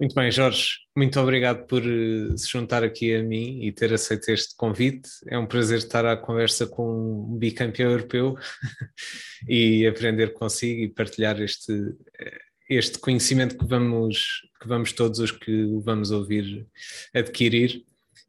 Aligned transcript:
Muito 0.00 0.14
bem, 0.14 0.30
Jorge, 0.30 0.78
muito 0.96 1.20
obrigado 1.20 1.66
por 1.66 1.82
eh, 1.82 2.34
se 2.34 2.48
juntar 2.48 2.82
aqui 2.82 3.14
a 3.14 3.22
mim 3.22 3.62
e 3.62 3.70
ter 3.70 3.92
aceito 3.92 4.30
este 4.30 4.56
convite. 4.56 5.10
É 5.26 5.38
um 5.38 5.44
prazer 5.44 5.76
estar 5.76 6.06
à 6.06 6.16
conversa 6.16 6.66
com 6.66 7.34
um 7.34 7.36
bicampeão 7.36 7.90
europeu 7.90 8.34
e 9.46 9.86
aprender 9.86 10.32
consigo 10.32 10.80
e 10.80 10.88
partilhar 10.88 11.38
este, 11.42 11.70
eh, 12.18 12.40
este 12.70 12.98
conhecimento 12.98 13.58
que 13.58 13.66
vamos, 13.66 14.40
que 14.58 14.66
vamos 14.66 14.90
todos 14.94 15.18
os 15.18 15.32
que 15.32 15.64
o 15.64 15.82
vamos 15.82 16.10
ouvir 16.10 16.66
adquirir. 17.14 17.84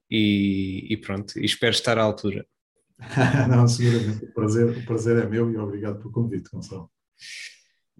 E, 0.09 0.87
e 0.89 0.97
pronto, 0.97 1.39
e 1.39 1.45
espero 1.45 1.71
estar 1.71 1.97
à 1.97 2.01
altura. 2.01 2.45
Não, 3.49 3.65
seguramente. 3.65 4.25
O 4.25 4.33
prazer, 4.33 4.77
o 4.77 4.85
prazer 4.85 5.23
é 5.23 5.25
meu 5.25 5.49
e 5.49 5.55
obrigado 5.55 5.99
pelo 5.99 6.11
convite, 6.11 6.49
Gonçalo. 6.51 6.91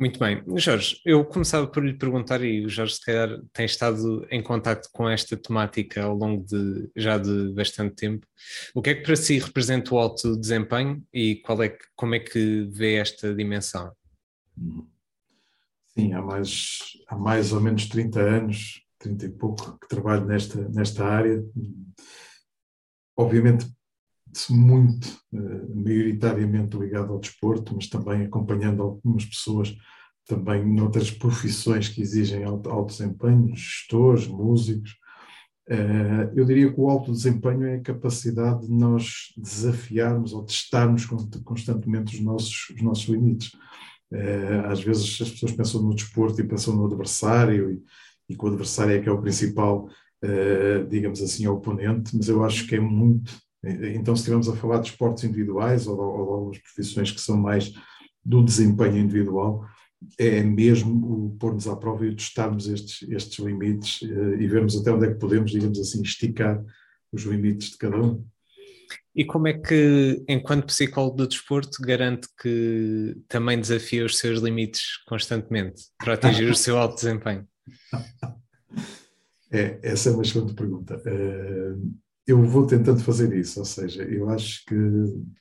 Muito 0.02 0.18
bem. 0.18 0.42
Jorge, 0.58 1.00
eu 1.06 1.24
começava 1.24 1.68
por 1.68 1.86
lhe 1.86 1.94
perguntar, 1.94 2.44
e 2.44 2.66
o 2.66 2.70
Jorge 2.70 2.96
se 2.96 3.06
calhar 3.06 3.40
tem 3.54 3.68
estado 3.68 4.26
em 4.32 4.42
contato 4.42 4.90
com 4.92 5.08
esta 5.08 5.38
temática 5.38 6.02
ao 6.02 6.16
longo 6.16 6.44
de 6.44 6.90
já 6.96 7.20
de 7.20 7.54
bastante 7.54 7.98
tempo. 7.98 8.26
O 8.74 8.82
que 8.82 8.90
é 8.90 8.96
que 8.96 9.04
para 9.04 9.16
si 9.16 9.38
representa 9.38 9.94
o 9.94 10.00
alto 10.00 10.36
desempenho 10.36 11.04
e 11.14 11.36
qual 11.46 11.62
é, 11.62 11.78
como 11.96 12.16
é 12.16 12.20
que 12.20 12.68
vê 12.72 12.96
esta 12.96 13.32
dimensão? 13.36 13.92
Sim, 15.90 16.14
há 16.14 16.22
mais, 16.24 16.80
há 17.08 17.16
mais 17.16 17.54
ou 17.54 17.62
menos 17.62 17.86
30 17.86 18.22
anos, 18.22 18.82
30 18.98 19.28
e 19.28 19.30
pouco, 19.30 19.78
que 19.78 19.88
trabalho 19.88 20.26
nesta, 20.26 20.68
nesta 20.70 21.06
área. 21.06 21.46
Obviamente, 23.16 23.68
muito, 24.50 25.08
uh, 25.34 25.76
maioritariamente 25.76 26.78
ligado 26.78 27.14
ao 27.14 27.20
desporto, 27.20 27.76
mas 27.76 27.88
também 27.88 28.24
acompanhando 28.24 28.82
algumas 28.82 29.26
pessoas 29.26 29.76
também 30.28 30.66
noutras 30.66 31.12
profissões 31.12 31.90
que 31.90 32.02
exigem 32.02 32.44
alto, 32.44 32.70
alto 32.70 32.92
desempenho, 32.92 33.56
gestores, 33.56 34.28
músicos. 34.28 34.96
Uh, 35.70 36.32
eu 36.36 36.46
diria 36.46 36.72
que 36.72 36.80
o 36.80 36.90
alto 36.90 37.12
desempenho 37.12 37.64
é 37.66 37.76
a 37.76 37.82
capacidade 37.82 38.68
de 38.68 38.74
nós 38.74 39.34
desafiarmos 39.38 40.34
ou 40.34 40.44
testarmos 40.44 41.06
constantemente 41.44 42.16
os 42.16 42.22
nossos, 42.22 42.70
os 42.76 42.82
nossos 42.82 43.06
limites. 43.06 43.54
Uh, 44.12 44.66
às 44.66 44.84
vezes 44.84 45.22
as 45.22 45.32
pessoas 45.32 45.52
pensam 45.54 45.82
no 45.82 45.96
desporto 45.96 46.42
e 46.42 46.48
pensam 46.48 46.76
no 46.76 46.86
adversário 46.86 47.72
e, 47.72 47.84
e 48.30 48.36
que 48.36 48.44
o 48.44 48.48
adversário 48.48 48.94
é 48.94 49.00
que 49.00 49.08
é 49.08 49.12
o 49.12 49.22
principal, 49.22 49.88
uh, 50.24 50.88
digamos 50.90 51.22
assim, 51.22 51.48
oponente, 51.48 52.16
mas 52.16 52.28
eu 52.28 52.44
acho 52.44 52.68
que 52.68 52.76
é 52.76 52.80
muito. 52.80 53.32
Então, 53.64 54.16
se 54.16 54.22
estivermos 54.22 54.50
a 54.50 54.56
falar 54.56 54.80
de 54.80 54.90
esportes 54.90 55.24
individuais 55.24 55.86
ou, 55.86 55.96
ou, 55.96 56.20
ou 56.20 56.34
algumas 56.34 56.58
profissões 56.58 57.12
que 57.12 57.22
são 57.22 57.38
mais 57.38 57.72
do 58.26 58.44
desempenho 58.44 58.98
individual, 58.98 59.64
é 60.18 60.42
mesmo 60.42 61.36
pôr-nos 61.40 61.68
à 61.68 61.76
prova 61.76 62.06
e 62.06 62.16
testarmos 62.16 62.68
estes, 62.68 63.08
estes 63.10 63.40
limites 63.40 64.02
uh, 64.02 64.36
e 64.40 64.48
vermos 64.48 64.76
até 64.76 64.92
onde 64.92 65.08
é 65.08 65.14
que 65.14 65.20
podemos, 65.20 65.52
digamos 65.52 65.80
assim, 65.80 66.02
esticar 66.02 66.64
os 67.12 67.24
limites 67.24 67.72
de 67.72 67.78
cada 67.78 67.98
um. 67.98 68.26
E 69.14 69.26
como 69.26 69.48
é 69.48 69.54
que, 69.54 70.24
enquanto 70.28 70.68
psicólogo 70.68 71.18
do 71.18 71.28
desporto, 71.28 71.82
garante 71.82 72.28
que 72.42 73.18
também 73.28 73.60
desafia 73.60 74.06
os 74.06 74.18
seus 74.18 74.40
limites 74.40 74.98
constantemente 75.06 75.84
para 75.98 76.14
atingir 76.14 76.50
o 76.50 76.56
seu 76.56 76.78
alto 76.78 76.96
desempenho? 76.96 77.48
É, 79.54 79.78
essa 79.84 80.08
é 80.08 80.14
uma 80.14 80.24
excelente 80.24 80.54
pergunta. 80.54 80.96
Uh, 81.06 81.94
eu 82.28 82.42
vou 82.44 82.66
tentando 82.68 83.04
fazer 83.04 83.34
isso, 83.36 83.60
ou 83.60 83.66
seja, 83.66 84.04
eu 84.04 84.30
acho 84.30 84.64
que 84.66 84.76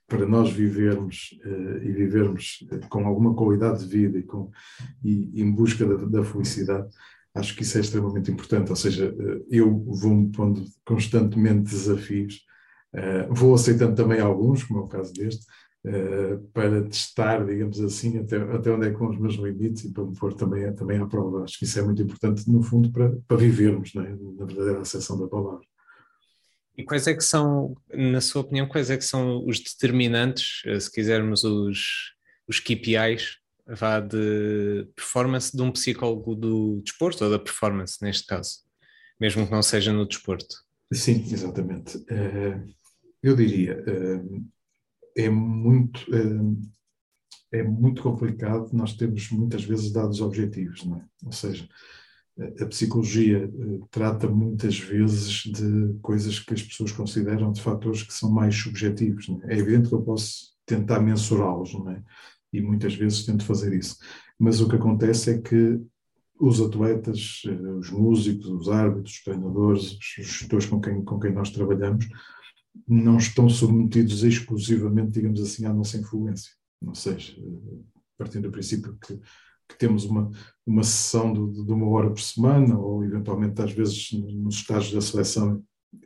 para 0.06 0.26
nós 0.26 0.50
vivermos 0.50 1.38
uh, 1.44 1.84
e 1.84 1.92
vivermos 1.92 2.66
eh, 2.72 2.80
com 2.88 3.06
alguma 3.06 3.34
qualidade 3.34 3.80
de 3.80 3.86
vida 3.86 4.18
e, 4.18 4.22
com, 4.22 4.50
e, 5.04 5.42
em 5.42 5.50
busca 5.50 5.86
da, 5.86 6.04
da, 6.06 6.24
felicidade, 6.24 6.88
acho 7.34 7.54
que 7.54 7.62
isso 7.62 7.76
é 7.76 7.82
extremamente 7.82 8.30
importante. 8.30 8.70
Ou 8.70 8.76
seja, 8.76 9.10
uh, 9.10 9.46
eu 9.50 9.70
vou-me 9.86 10.32
pondo 10.32 10.64
constantemente 10.84 11.70
desafios, 11.70 12.40
uh, 12.94 13.32
vou 13.32 13.54
aceitando 13.54 13.94
também 13.94 14.20
alguns, 14.20 14.64
como 14.64 14.80
é 14.80 14.82
o 14.82 14.88
caso 14.88 15.12
deste, 15.12 15.44
para 16.52 16.82
testar, 16.82 17.42
digamos 17.46 17.80
assim, 17.80 18.18
até, 18.18 18.36
até 18.36 18.70
onde 18.70 18.86
é 18.86 18.90
que 18.90 18.98
vão 18.98 19.08
os 19.08 19.18
meus 19.18 19.36
limites 19.36 19.84
e 19.84 19.92
para 19.92 20.04
me 20.04 20.14
pôr 20.14 20.34
também, 20.34 20.70
também 20.74 20.98
à 20.98 21.06
prova. 21.06 21.42
Acho 21.44 21.58
que 21.58 21.64
isso 21.64 21.78
é 21.78 21.82
muito 21.82 22.02
importante, 22.02 22.50
no 22.50 22.62
fundo, 22.62 22.92
para, 22.92 23.16
para 23.26 23.38
vivermos, 23.38 23.94
é? 23.96 24.14
na 24.36 24.44
verdadeira 24.44 24.80
acessão 24.80 25.18
da 25.18 25.26
palavra. 25.26 25.69
E 26.80 26.82
quais 26.82 27.06
é 27.06 27.12
que 27.12 27.22
são, 27.22 27.76
na 27.92 28.22
sua 28.22 28.40
opinião, 28.40 28.66
quais 28.66 28.88
é 28.88 28.96
que 28.96 29.04
são 29.04 29.46
os 29.46 29.60
determinantes, 29.60 30.62
eh, 30.64 30.80
se 30.80 30.90
quisermos 30.90 31.44
os, 31.44 32.14
os 32.48 32.58
KPIs, 32.58 33.36
vá 33.66 34.00
de 34.00 34.88
performance 34.96 35.54
de 35.54 35.60
um 35.60 35.70
psicólogo 35.70 36.34
do 36.34 36.80
desporto 36.82 37.22
ou 37.22 37.30
da 37.30 37.38
performance, 37.38 38.02
neste 38.02 38.26
caso, 38.26 38.60
mesmo 39.20 39.44
que 39.44 39.52
não 39.52 39.62
seja 39.62 39.92
no 39.92 40.08
desporto? 40.08 40.56
Sim, 40.90 41.22
exatamente. 41.30 42.02
Eh, 42.08 42.62
eu 43.22 43.36
diria, 43.36 43.84
eh, 43.86 45.24
é 45.26 45.28
muito, 45.28 46.06
é 47.52 47.62
muito 47.62 48.02
complicado 48.02 48.70
nós 48.72 48.94
temos 48.94 49.30
muitas 49.30 49.64
vezes 49.64 49.92
dados 49.92 50.22
objetivos, 50.22 50.82
não 50.86 50.96
é? 50.96 51.04
Ou 51.26 51.32
seja, 51.32 51.68
a 52.60 52.66
psicologia 52.66 53.44
eh, 53.44 53.78
trata 53.90 54.28
muitas 54.28 54.78
vezes 54.78 55.44
de 55.44 55.94
coisas 56.00 56.38
que 56.38 56.54
as 56.54 56.62
pessoas 56.62 56.92
consideram 56.92 57.52
de 57.52 57.60
fatores 57.60 58.02
que 58.02 58.14
são 58.14 58.30
mais 58.30 58.54
subjetivos. 58.56 59.28
É? 59.44 59.54
é? 59.54 59.58
evidente 59.58 59.88
que 59.88 59.94
eu 59.94 60.02
posso 60.02 60.50
tentar 60.64 61.00
mensurá-los, 61.00 61.74
é? 61.88 62.02
E 62.52 62.60
muitas 62.60 62.94
vezes 62.94 63.24
tento 63.24 63.44
fazer 63.44 63.72
isso. 63.72 63.96
Mas 64.38 64.60
o 64.60 64.68
que 64.68 64.76
acontece 64.76 65.30
é 65.30 65.38
que 65.38 65.80
os 66.38 66.60
atletas, 66.60 67.42
eh, 67.46 67.72
os 67.72 67.90
músicos, 67.90 68.46
os 68.46 68.68
árbitros, 68.68 69.14
os 69.14 69.24
treinadores, 69.24 69.92
os 69.92 70.26
gestores 70.26 70.66
com 70.66 70.80
quem, 70.80 71.04
com 71.04 71.20
quem 71.20 71.32
nós 71.32 71.50
trabalhamos, 71.50 72.08
não 72.88 73.18
estão 73.18 73.48
submetidos 73.48 74.24
exclusivamente, 74.24 75.12
digamos 75.12 75.40
assim, 75.40 75.66
à 75.66 75.72
nossa 75.72 75.98
influência. 75.98 76.52
Ou 76.86 76.94
seja, 76.94 77.36
eh, 77.38 78.00
partindo 78.16 78.44
do 78.44 78.50
princípio 78.50 78.96
que 78.96 79.20
que 79.70 79.78
temos 79.78 80.04
uma, 80.04 80.30
uma 80.66 80.82
sessão 80.82 81.32
de, 81.32 81.64
de, 81.64 81.72
uma 81.72 81.88
hora 81.88 82.10
por 82.10 82.20
semana, 82.20 82.78
ou 82.78 83.04
eventualmente 83.04 83.60
às 83.62 83.72
vezes 83.72 84.12
nos 84.12 84.56
estágios 84.56 84.92
da 84.92 85.00
seleção 85.00 85.62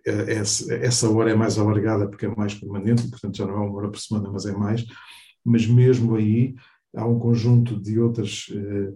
é, 0.06 0.34
essa, 0.34 0.74
essa 0.74 1.10
hora 1.10 1.30
é 1.30 1.34
mais 1.34 1.58
alargada 1.58 2.08
porque 2.08 2.26
é 2.26 2.34
mais 2.34 2.54
permanente, 2.54 3.08
portanto 3.08 3.36
já 3.36 3.46
não 3.46 3.54
é 3.54 3.66
uma 3.66 3.76
hora 3.76 3.90
por 3.90 3.98
semana, 3.98 4.30
mas 4.30 4.46
é 4.46 4.52
mais, 4.52 4.84
mas 5.44 5.66
mesmo 5.66 6.14
aí 6.14 6.54
há 6.94 7.06
um 7.06 7.18
conjunto 7.18 7.80
de 7.80 7.98
outras 7.98 8.46
eh, 8.50 8.92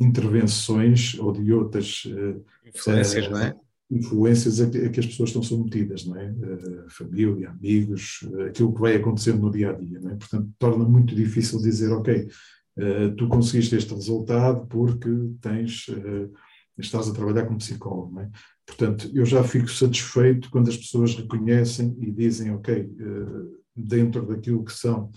intervenções 0.00 1.16
ou 1.18 1.32
de 1.32 1.52
outras 1.52 2.04
eh, 2.06 2.68
influências, 2.68 3.28
não 3.28 3.38
é? 3.38 3.54
influências 3.90 4.60
a 4.60 4.70
que, 4.70 4.78
a 4.78 4.88
que, 4.88 5.00
as 5.00 5.06
pessoas 5.06 5.28
estão 5.28 5.42
submetidas, 5.42 6.06
não 6.06 6.16
é? 6.16 6.30
Uh, 6.30 6.88
família, 6.88 7.50
amigos, 7.50 8.22
uh, 8.22 8.44
aquilo 8.44 8.72
que 8.72 8.80
vai 8.80 8.96
acontecendo 8.96 9.42
no 9.42 9.50
dia 9.50 9.70
a 9.70 9.72
dia, 9.74 10.00
não 10.00 10.10
é? 10.10 10.14
Portanto, 10.14 10.50
torna 10.58 10.84
muito 10.84 11.14
difícil 11.14 11.60
dizer, 11.60 11.92
ok, 11.92 12.26
uh, 12.78 13.14
tu 13.16 13.28
conseguiste 13.28 13.76
este 13.76 13.94
resultado 13.94 14.66
porque 14.66 15.08
tens, 15.40 15.88
uh, 15.88 16.32
estás 16.78 17.08
a 17.08 17.12
trabalhar 17.12 17.46
como 17.46 17.58
psicólogo. 17.58 18.20
É? 18.20 18.30
Portanto, 18.66 19.10
eu 19.12 19.24
já 19.24 19.42
fico 19.42 19.68
satisfeito 19.68 20.50
quando 20.50 20.68
as 20.68 20.76
pessoas 20.76 21.14
reconhecem 21.14 21.96
e 22.00 22.10
dizem, 22.10 22.52
ok, 22.52 22.82
uh, 22.82 23.62
dentro 23.74 24.26
daquilo 24.26 24.64
que 24.64 24.72
são 24.72 25.10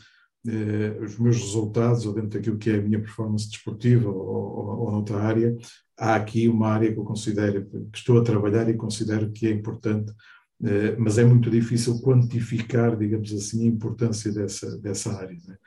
os 1.02 1.18
meus 1.18 1.38
resultados 1.38 2.06
ou 2.06 2.14
dentro 2.14 2.38
daquilo 2.38 2.60
que 2.60 2.70
é 2.70 2.76
a 2.76 2.82
minha 2.82 3.00
performance 3.00 3.50
desportiva 3.50 4.08
ou, 4.08 4.16
ou, 4.16 4.80
ou 4.82 4.92
noutra 4.92 5.18
área, 5.18 5.58
há 5.98 6.14
aqui 6.14 6.48
uma 6.48 6.68
área 6.68 6.94
que 6.94 7.00
eu 7.00 7.04
considero, 7.04 7.66
que 7.92 7.98
estou 7.98 8.20
a 8.20 8.24
trabalhar 8.24 8.70
e 8.70 8.76
considero 8.76 9.32
que 9.32 9.48
é 9.48 9.50
importante 9.50 10.14
mas 10.98 11.18
é 11.18 11.26
muito 11.26 11.50
difícil 11.50 12.02
quantificar, 12.02 12.96
digamos 12.98 13.34
assim, 13.34 13.64
a 13.64 13.68
importância 13.68 14.32
dessa, 14.32 14.78
dessa 14.78 15.14
área. 15.14 15.36
É? 15.36 15.58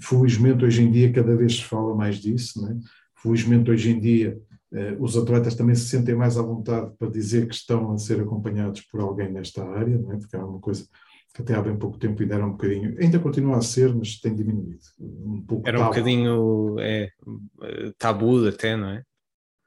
Felizmente, 0.00 0.64
hoje 0.64 0.82
em 0.82 0.90
dia, 0.90 1.12
cada 1.12 1.36
vez 1.36 1.56
se 1.56 1.64
fala 1.64 1.94
mais 1.94 2.16
disso. 2.16 2.62
Né? 2.62 2.78
Felizmente, 3.16 3.70
hoje 3.70 3.90
em 3.90 4.00
dia, 4.00 4.40
eh, 4.72 4.96
os 4.98 5.16
atletas 5.16 5.54
também 5.54 5.74
se 5.74 5.88
sentem 5.88 6.14
mais 6.14 6.36
à 6.38 6.42
vontade 6.42 6.92
para 6.98 7.10
dizer 7.10 7.46
que 7.46 7.54
estão 7.54 7.92
a 7.92 7.98
ser 7.98 8.20
acompanhados 8.20 8.80
por 8.82 9.00
alguém 9.00 9.30
nesta 9.30 9.64
área, 9.64 9.98
né? 9.98 10.16
porque 10.18 10.36
é 10.36 10.38
uma 10.38 10.60
coisa 10.60 10.86
que 11.34 11.42
até 11.42 11.54
há 11.54 11.62
bem 11.62 11.76
pouco 11.76 11.98
tempo 11.98 12.20
ainda 12.20 12.34
era 12.34 12.46
um 12.46 12.52
bocadinho, 12.52 12.94
ainda 13.00 13.18
continua 13.18 13.56
a 13.56 13.62
ser, 13.62 13.94
mas 13.94 14.18
tem 14.18 14.34
diminuído. 14.34 14.80
Um 14.98 15.42
pouco 15.46 15.66
era 15.66 15.78
um 15.78 15.82
tabu. 15.82 15.94
bocadinho 15.94 16.76
é, 16.78 17.10
tabu 17.98 18.46
até, 18.46 18.76
não 18.76 18.88
é? 18.88 19.02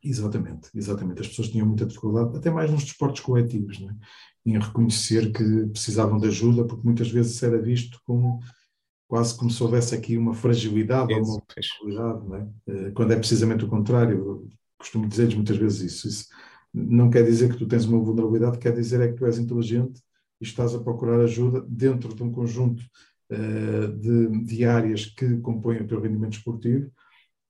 Exatamente, 0.03 0.69
exatamente. 0.75 1.21
As 1.21 1.27
pessoas 1.27 1.49
tinham 1.49 1.65
muita 1.65 1.85
dificuldade, 1.85 2.37
até 2.37 2.51
mais 2.51 2.69
nos 2.69 2.83
desportos 2.83 3.21
coletivos, 3.21 3.81
é? 3.81 4.49
em 4.49 4.59
reconhecer 4.59 5.31
que 5.31 5.65
precisavam 5.67 6.19
de 6.19 6.27
ajuda, 6.27 6.63
porque 6.65 6.85
muitas 6.85 7.09
vezes 7.09 7.41
era 7.41 7.59
visto 7.59 7.99
como 8.05 8.39
quase 9.15 9.37
como 9.37 9.49
se 9.49 9.63
houvesse 9.63 9.95
aqui 9.95 10.17
uma 10.17 10.33
fragilidade 10.33 11.13
ou 11.13 11.23
uma 11.23 11.41
fragilidade, 11.49 12.27
não 12.27 12.35
é? 12.35 12.47
Eh, 12.67 12.91
quando 12.91 13.13
é 13.13 13.15
precisamente 13.15 13.63
o 13.63 13.69
contrário. 13.69 14.17
Eu 14.17 14.49
costumo 14.77 15.07
dizer 15.07 15.33
muitas 15.33 15.55
vezes 15.55 15.93
isso. 15.93 16.07
isso. 16.09 16.27
Não 16.73 17.09
quer 17.09 17.23
dizer 17.23 17.49
que 17.49 17.57
tu 17.57 17.65
tens 17.65 17.85
uma 17.85 17.97
vulnerabilidade, 17.97 18.59
quer 18.59 18.73
dizer 18.73 18.99
é 18.99 19.07
que 19.07 19.13
tu 19.13 19.25
és 19.25 19.37
inteligente 19.37 20.01
e 20.41 20.43
estás 20.43 20.75
a 20.75 20.83
procurar 20.83 21.21
ajuda 21.21 21.65
dentro 21.65 22.13
de 22.13 22.21
um 22.21 22.29
conjunto 22.29 22.83
uh, 23.31 23.87
de, 23.97 24.43
de 24.43 24.65
áreas 24.65 25.05
que 25.05 25.37
compõem 25.37 25.77
o 25.77 25.87
teu 25.87 26.01
rendimento 26.01 26.33
esportivo 26.33 26.91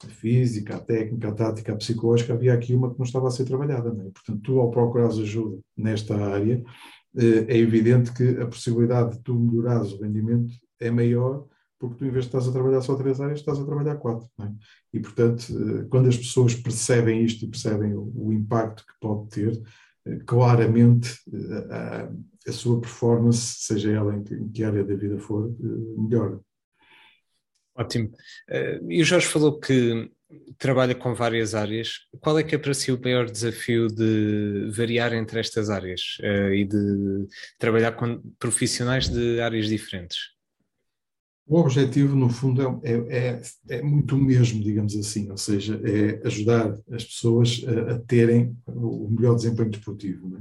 a 0.04 0.08
física, 0.08 0.76
a 0.76 0.80
técnica, 0.80 1.30
a 1.30 1.32
tática, 1.32 1.74
a 1.74 1.78
psicológica, 1.78 2.34
havia 2.34 2.54
aqui 2.54 2.76
uma 2.76 2.92
que 2.92 3.00
não 3.00 3.06
estava 3.06 3.28
a 3.28 3.32
ser 3.32 3.46
trabalhada. 3.46 3.90
É? 3.90 4.12
Portanto, 4.12 4.42
tu, 4.44 4.60
ao 4.60 4.70
procurares 4.70 5.18
ajuda 5.18 5.58
nesta 5.76 6.16
área, 6.16 6.62
eh, 7.18 7.46
é 7.48 7.58
evidente 7.58 8.14
que 8.14 8.40
a 8.40 8.46
possibilidade 8.46 9.18
de 9.18 9.24
tu 9.24 9.34
melhorares 9.34 9.94
o 9.94 10.02
rendimento 10.04 10.54
é 10.80 10.92
maior 10.92 11.48
porque 11.90 12.00
tu, 12.00 12.06
em 12.06 12.12
vez 12.12 12.26
de 12.26 12.30
estás 12.30 12.48
a 12.48 12.52
trabalhar 12.52 12.82
só 12.82 12.96
três 12.96 13.20
áreas, 13.22 13.40
estás 13.40 13.60
a 13.60 13.66
trabalhar 13.66 13.96
quatro. 13.96 14.28
É? 14.40 14.52
E, 14.94 15.00
portanto, 15.00 15.46
eh, 15.50 15.86
quando 15.90 16.10
as 16.10 16.18
pessoas 16.18 16.56
percebem 16.56 17.24
isto 17.24 17.46
e 17.46 17.48
percebem 17.48 17.94
o, 17.94 18.12
o 18.16 18.34
impacto 18.34 18.86
que 18.86 18.94
pode 19.00 19.30
ter, 19.30 19.62
eh, 20.06 20.20
claramente 20.26 21.10
a, 21.70 22.10
a, 22.48 22.52
sua 22.52 22.80
performance, 22.80 23.56
seja 23.60 23.92
ela 23.92 24.16
em 24.16 24.24
em 24.34 24.50
que 24.50 24.64
área 24.64 24.84
da 24.84 24.96
vida 24.96 25.18
for, 25.18 25.54
melhora. 25.98 26.40
Ótimo. 27.78 28.12
E 28.88 29.02
o 29.02 29.06
Jorge 29.06 29.28
falou 29.28 29.60
que 29.60 30.10
trabalha 30.58 30.96
com 30.96 31.14
várias 31.14 31.54
áreas. 31.54 32.08
Qual 32.22 32.40
é 32.40 32.44
que 32.44 32.56
é 32.56 32.58
para 32.58 32.74
si 32.74 32.90
o 32.90 33.02
maior 33.02 33.30
desafio 33.30 33.88
de 33.88 34.72
variar 34.72 35.12
entre 35.12 35.42
estas 35.42 35.70
áreas 35.70 36.18
e 36.54 36.64
de 36.64 37.28
trabalhar 37.60 37.92
com 37.92 38.22
profissionais 38.40 39.10
de 39.10 39.42
áreas 39.42 39.68
diferentes? 39.68 40.35
O 41.48 41.60
objetivo, 41.60 42.16
no 42.16 42.28
fundo, 42.28 42.82
é, 42.84 42.92
é, 42.92 43.18
é, 43.18 43.42
é, 43.78 43.82
muito 43.84 44.16
o 44.16 44.18
mesmo, 44.18 44.64
digamos 44.64 44.96
assim, 44.96 45.30
ou 45.30 45.38
seja, 45.38 45.80
é 45.84 46.26
ajudar 46.26 46.76
as 46.92 47.06
pessoas 47.06 47.64
a, 47.68 47.94
a 47.94 48.00
terem 48.00 48.58
o 48.66 49.08
melhor 49.12 49.36
desempenho 49.36 49.70
desportivo, 49.70 50.28
né? 50.28 50.40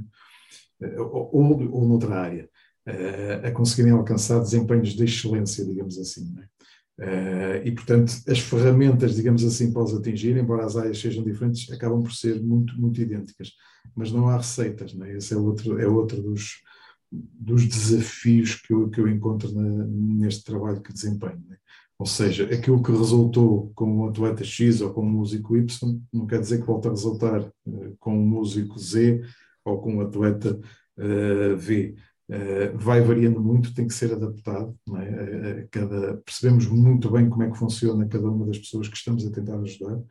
ou, 0.97 1.29
ou, 1.31 1.73
ou 1.73 1.87
noutra 1.87 2.15
área, 2.15 2.49
a, 2.87 3.47
a 3.47 3.51
conseguirem 3.51 3.91
alcançar 3.91 4.39
desempenhos 4.39 4.93
de 4.93 5.03
excelência, 5.03 5.63
digamos 5.63 5.99
assim. 5.99 6.33
Né? 6.33 6.47
e, 7.65 7.71
portanto, 7.73 8.13
as 8.27 8.39
ferramentas, 8.39 9.15
digamos 9.15 9.43
assim, 9.43 9.71
para 9.71 9.83
os 9.83 9.93
atingir, 9.93 10.37
embora 10.37 10.65
as 10.65 10.77
áreas 10.77 10.97
sejam 10.97 11.23
diferentes, 11.23 11.69
acabam 11.71 12.01
por 12.01 12.13
ser 12.13 12.41
muito, 12.41 12.73
muito 12.79 12.99
idênticas, 12.99 13.51
mas 13.93 14.11
não 14.11 14.29
há 14.29 14.37
receitas, 14.37 14.93
né? 14.93 15.15
esse 15.15 15.33
é 15.33 15.37
outro, 15.37 15.77
é 15.79 15.85
outro 15.85 16.21
dos 16.21 16.61
dos 17.11 17.65
desafios 17.65 18.55
que 18.55 18.73
eu, 18.73 18.89
que 18.89 18.99
eu 18.99 19.07
encontro 19.07 19.51
na, 19.53 19.85
neste 19.85 20.43
trabalho 20.43 20.81
que 20.81 20.93
desempenho. 20.93 21.43
Né? 21.47 21.57
Ou 21.97 22.05
seja, 22.05 22.43
aquilo 22.45 22.83
que 22.83 22.91
resultou 22.91 23.71
com 23.73 23.99
o 23.99 24.09
atleta 24.09 24.43
X 24.43 24.81
ou 24.81 24.93
com 24.93 25.01
o 25.01 25.09
músico 25.09 25.55
Y 25.55 26.01
não 26.11 26.27
quer 26.27 26.41
dizer 26.41 26.59
que 26.59 26.67
volte 26.67 26.87
a 26.87 26.91
resultar 26.91 27.41
uh, 27.41 27.95
com 27.99 28.21
o 28.21 28.25
músico 28.25 28.77
Z 28.77 29.21
ou 29.63 29.79
com 29.81 29.97
o 29.97 30.01
atleta 30.01 30.59
uh, 30.97 31.55
V. 31.57 31.95
Uh, 32.27 32.77
vai 32.77 33.01
variando 33.01 33.39
muito, 33.39 33.73
tem 33.73 33.87
que 33.87 33.93
ser 33.93 34.11
adaptado. 34.11 34.75
É? 34.97 35.67
cada, 35.71 36.17
percebemos 36.17 36.67
muito 36.67 37.09
bem 37.09 37.29
como 37.29 37.43
é 37.43 37.51
que 37.51 37.57
funciona 37.57 38.07
cada 38.07 38.29
uma 38.29 38.45
das 38.45 38.57
pessoas 38.57 38.87
que 38.89 38.97
estamos 38.97 39.25
a 39.25 39.31
tentar 39.31 39.59
ajudar 39.59 40.01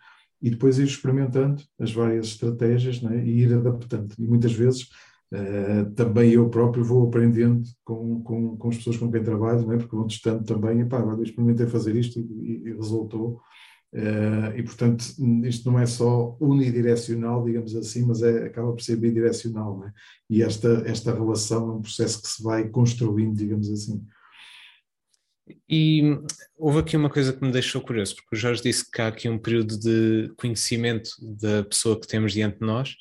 e 0.40 0.50
depois 0.50 0.78
ir 0.78 0.84
experimentando 0.84 1.62
as 1.78 1.92
várias 1.92 2.26
estratégias 2.26 3.02
é? 3.02 3.24
e 3.24 3.42
ir 3.42 3.54
adaptando. 3.54 4.14
E 4.18 4.26
muitas 4.26 4.52
vezes 4.52 4.88
Uh, 5.34 5.90
também 5.94 6.30
eu 6.30 6.48
próprio 6.48 6.84
vou 6.84 7.08
aprendendo 7.08 7.64
com, 7.84 8.22
com, 8.22 8.56
com 8.56 8.68
as 8.68 8.76
pessoas 8.76 8.96
com 8.96 9.10
quem 9.10 9.24
trabalho, 9.24 9.72
é? 9.72 9.76
porque 9.78 9.96
vão 9.96 10.06
testando 10.06 10.44
também, 10.44 10.80
e 10.80 10.84
pá, 10.84 10.98
agora 10.98 11.20
experimentei 11.22 11.66
fazer 11.66 11.96
isto 11.96 12.20
e, 12.20 12.62
e 12.64 12.72
resultou. 12.72 13.40
Uh, 13.92 14.56
e 14.56 14.62
portanto, 14.62 15.04
isto 15.44 15.70
não 15.70 15.78
é 15.78 15.86
só 15.86 16.36
unidirecional, 16.38 17.44
digamos 17.44 17.74
assim, 17.74 18.04
mas 18.06 18.22
é, 18.22 18.46
acaba 18.46 18.72
por 18.72 18.80
ser 18.80 18.96
bidirecional. 18.96 19.84
É? 19.84 19.92
E 20.30 20.40
esta, 20.40 20.84
esta 20.86 21.12
relação 21.12 21.68
é 21.68 21.72
um 21.74 21.82
processo 21.82 22.22
que 22.22 22.28
se 22.28 22.42
vai 22.42 22.68
construindo, 22.68 23.36
digamos 23.36 23.68
assim. 23.68 24.04
E 25.68 26.02
houve 26.56 26.78
aqui 26.78 26.96
uma 26.96 27.10
coisa 27.10 27.32
que 27.32 27.44
me 27.44 27.52
deixou 27.52 27.80
curioso, 27.80 28.16
porque 28.16 28.34
o 28.34 28.38
Jorge 28.38 28.62
disse 28.62 28.90
que 28.90 29.02
há 29.02 29.08
aqui 29.08 29.28
um 29.28 29.38
período 29.38 29.78
de 29.78 30.32
conhecimento 30.36 31.10
da 31.20 31.64
pessoa 31.64 32.00
que 32.00 32.06
temos 32.06 32.32
diante 32.32 32.58
de 32.58 32.66
nós, 32.66 32.96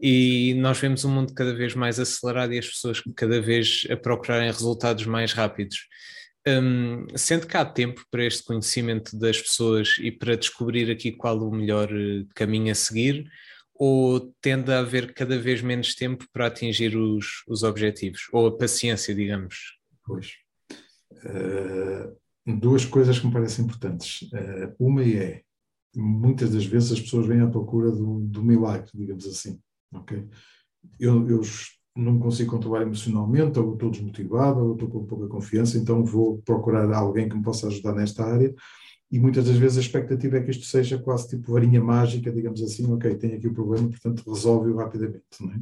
e 0.00 0.54
nós 0.54 0.78
vemos 0.78 1.04
um 1.04 1.10
mundo 1.10 1.34
cada 1.34 1.54
vez 1.54 1.74
mais 1.74 2.00
acelerado 2.00 2.54
e 2.54 2.58
as 2.58 2.66
pessoas 2.66 3.02
cada 3.14 3.40
vez 3.40 3.86
a 3.90 3.96
procurarem 3.96 4.50
resultados 4.50 5.04
mais 5.04 5.32
rápidos. 5.32 5.86
Um, 6.46 7.06
que 7.48 7.56
há 7.56 7.64
tempo 7.64 8.04
para 8.10 8.24
este 8.24 8.42
conhecimento 8.42 9.16
das 9.16 9.40
pessoas 9.40 9.96
e 10.00 10.10
para 10.10 10.34
descobrir 10.34 10.90
aqui 10.90 11.12
qual 11.12 11.38
o 11.38 11.54
melhor 11.54 11.88
eh, 11.92 12.24
caminho 12.34 12.72
a 12.72 12.74
seguir, 12.74 13.24
ou 13.74 14.20
tende 14.40 14.72
a 14.72 14.80
haver 14.80 15.14
cada 15.14 15.38
vez 15.38 15.62
menos 15.62 15.94
tempo 15.94 16.26
para 16.32 16.46
atingir 16.46 16.96
os, 16.96 17.44
os 17.46 17.62
objetivos, 17.62 18.22
ou 18.32 18.46
a 18.46 18.56
paciência, 18.56 19.14
digamos? 19.14 19.78
Pois. 20.04 20.41
Uh, 21.24 22.56
duas 22.58 22.84
coisas 22.84 23.18
que 23.18 23.26
me 23.26 23.32
parecem 23.32 23.64
importantes. 23.64 24.22
Uh, 24.32 24.74
uma 24.78 25.04
é, 25.04 25.42
muitas 25.94 26.50
das 26.50 26.64
vezes 26.64 26.92
as 26.92 27.00
pessoas 27.00 27.26
vêm 27.26 27.40
à 27.40 27.46
procura 27.46 27.90
do, 27.90 28.20
do 28.20 28.42
milagre, 28.42 28.90
digamos 28.94 29.26
assim. 29.26 29.58
Okay? 29.94 30.26
Eu, 30.98 31.28
eu 31.28 31.42
não 31.94 32.18
consigo 32.18 32.50
controlar 32.50 32.82
emocionalmente, 32.82 33.58
ou 33.58 33.74
estou 33.74 33.90
desmotivado, 33.90 34.60
ou 34.60 34.72
estou 34.72 34.88
com 34.88 35.04
pouca 35.04 35.28
confiança, 35.28 35.78
então 35.78 36.04
vou 36.04 36.38
procurar 36.38 36.90
alguém 36.92 37.28
que 37.28 37.36
me 37.36 37.42
possa 37.42 37.66
ajudar 37.66 37.94
nesta 37.94 38.24
área. 38.24 38.54
E 39.10 39.18
muitas 39.18 39.44
das 39.44 39.56
vezes 39.56 39.76
a 39.76 39.82
expectativa 39.82 40.38
é 40.38 40.42
que 40.42 40.50
isto 40.50 40.64
seja 40.64 40.98
quase 40.98 41.28
tipo 41.28 41.52
varinha 41.52 41.84
mágica, 41.84 42.32
digamos 42.32 42.62
assim, 42.62 42.90
ok, 42.90 43.14
tenho 43.16 43.36
aqui 43.36 43.46
o 43.46 43.52
problema, 43.52 43.88
portanto 43.88 44.22
resolve-o 44.26 44.76
rapidamente. 44.76 45.22
É? 45.42 45.60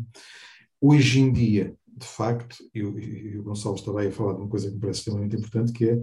Hoje 0.80 1.20
em 1.20 1.32
dia, 1.32 1.74
de 2.00 2.06
facto, 2.06 2.56
e, 2.74 2.80
e, 2.80 3.38
o 3.38 3.42
Gonçalo 3.42 3.74
estava 3.74 4.00
aí 4.00 4.08
a 4.08 4.12
falar 4.12 4.34
de 4.34 4.40
uma 4.40 4.48
coisa 4.48 4.68
que 4.68 4.74
me 4.74 4.80
parece 4.80 5.00
extremamente 5.00 5.36
importante, 5.36 5.72
que 5.72 5.88
é 5.88 6.00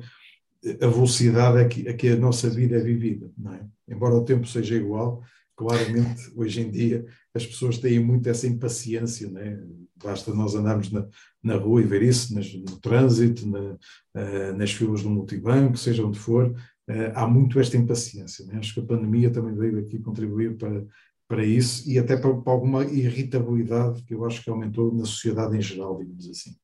a 0.81 0.87
velocidade 0.87 1.59
a 1.59 1.67
que, 1.67 1.87
a 1.87 1.93
que 1.93 2.09
a 2.09 2.15
nossa 2.15 2.49
vida 2.49 2.77
é 2.77 2.79
vivida. 2.79 3.31
Não 3.37 3.53
é? 3.53 3.65
Embora 3.87 4.15
o 4.15 4.23
tempo 4.23 4.47
seja 4.47 4.75
igual, 4.75 5.23
claramente, 5.55 6.31
hoje 6.35 6.61
em 6.61 6.69
dia, 6.69 7.05
as 7.33 7.45
pessoas 7.45 7.79
têm 7.79 7.99
muito 7.99 8.29
essa 8.29 8.47
impaciência, 8.47 9.31
é? 9.37 9.59
basta 10.03 10.33
nós 10.33 10.53
andarmos 10.53 10.91
na, 10.91 11.07
na 11.43 11.55
rua 11.55 11.81
e 11.81 11.85
ver 11.85 12.03
isso, 12.03 12.33
nas, 12.35 12.53
no 12.53 12.79
trânsito, 12.79 13.47
na, 13.47 13.59
uh, 13.71 14.55
nas 14.55 14.71
filas 14.71 15.01
do 15.01 15.09
multibanco, 15.09 15.77
seja 15.77 16.05
onde 16.05 16.19
for, 16.19 16.49
uh, 16.51 17.11
há 17.15 17.27
muito 17.27 17.59
esta 17.59 17.75
impaciência. 17.75 18.45
É? 18.51 18.57
Acho 18.57 18.75
que 18.75 18.79
a 18.81 18.85
pandemia 18.85 19.31
também 19.31 19.55
veio 19.55 19.79
aqui 19.79 19.97
contribuir 19.99 20.57
para, 20.57 20.85
para 21.27 21.45
isso 21.45 21.89
e 21.89 21.99
até 21.99 22.15
para, 22.15 22.33
para, 22.35 22.53
alguma 22.53 22.83
irritabilidade 22.85 24.01
que 24.03 24.13
eu 24.13 24.25
acho 24.25 24.41
que 24.43 24.49
aumentou 24.49 24.93
na 24.93 25.05
sociedade 25.05 25.57
em 25.57 25.61
geral, 25.61 25.97
digamos 25.97 26.29
assim. 26.29 26.55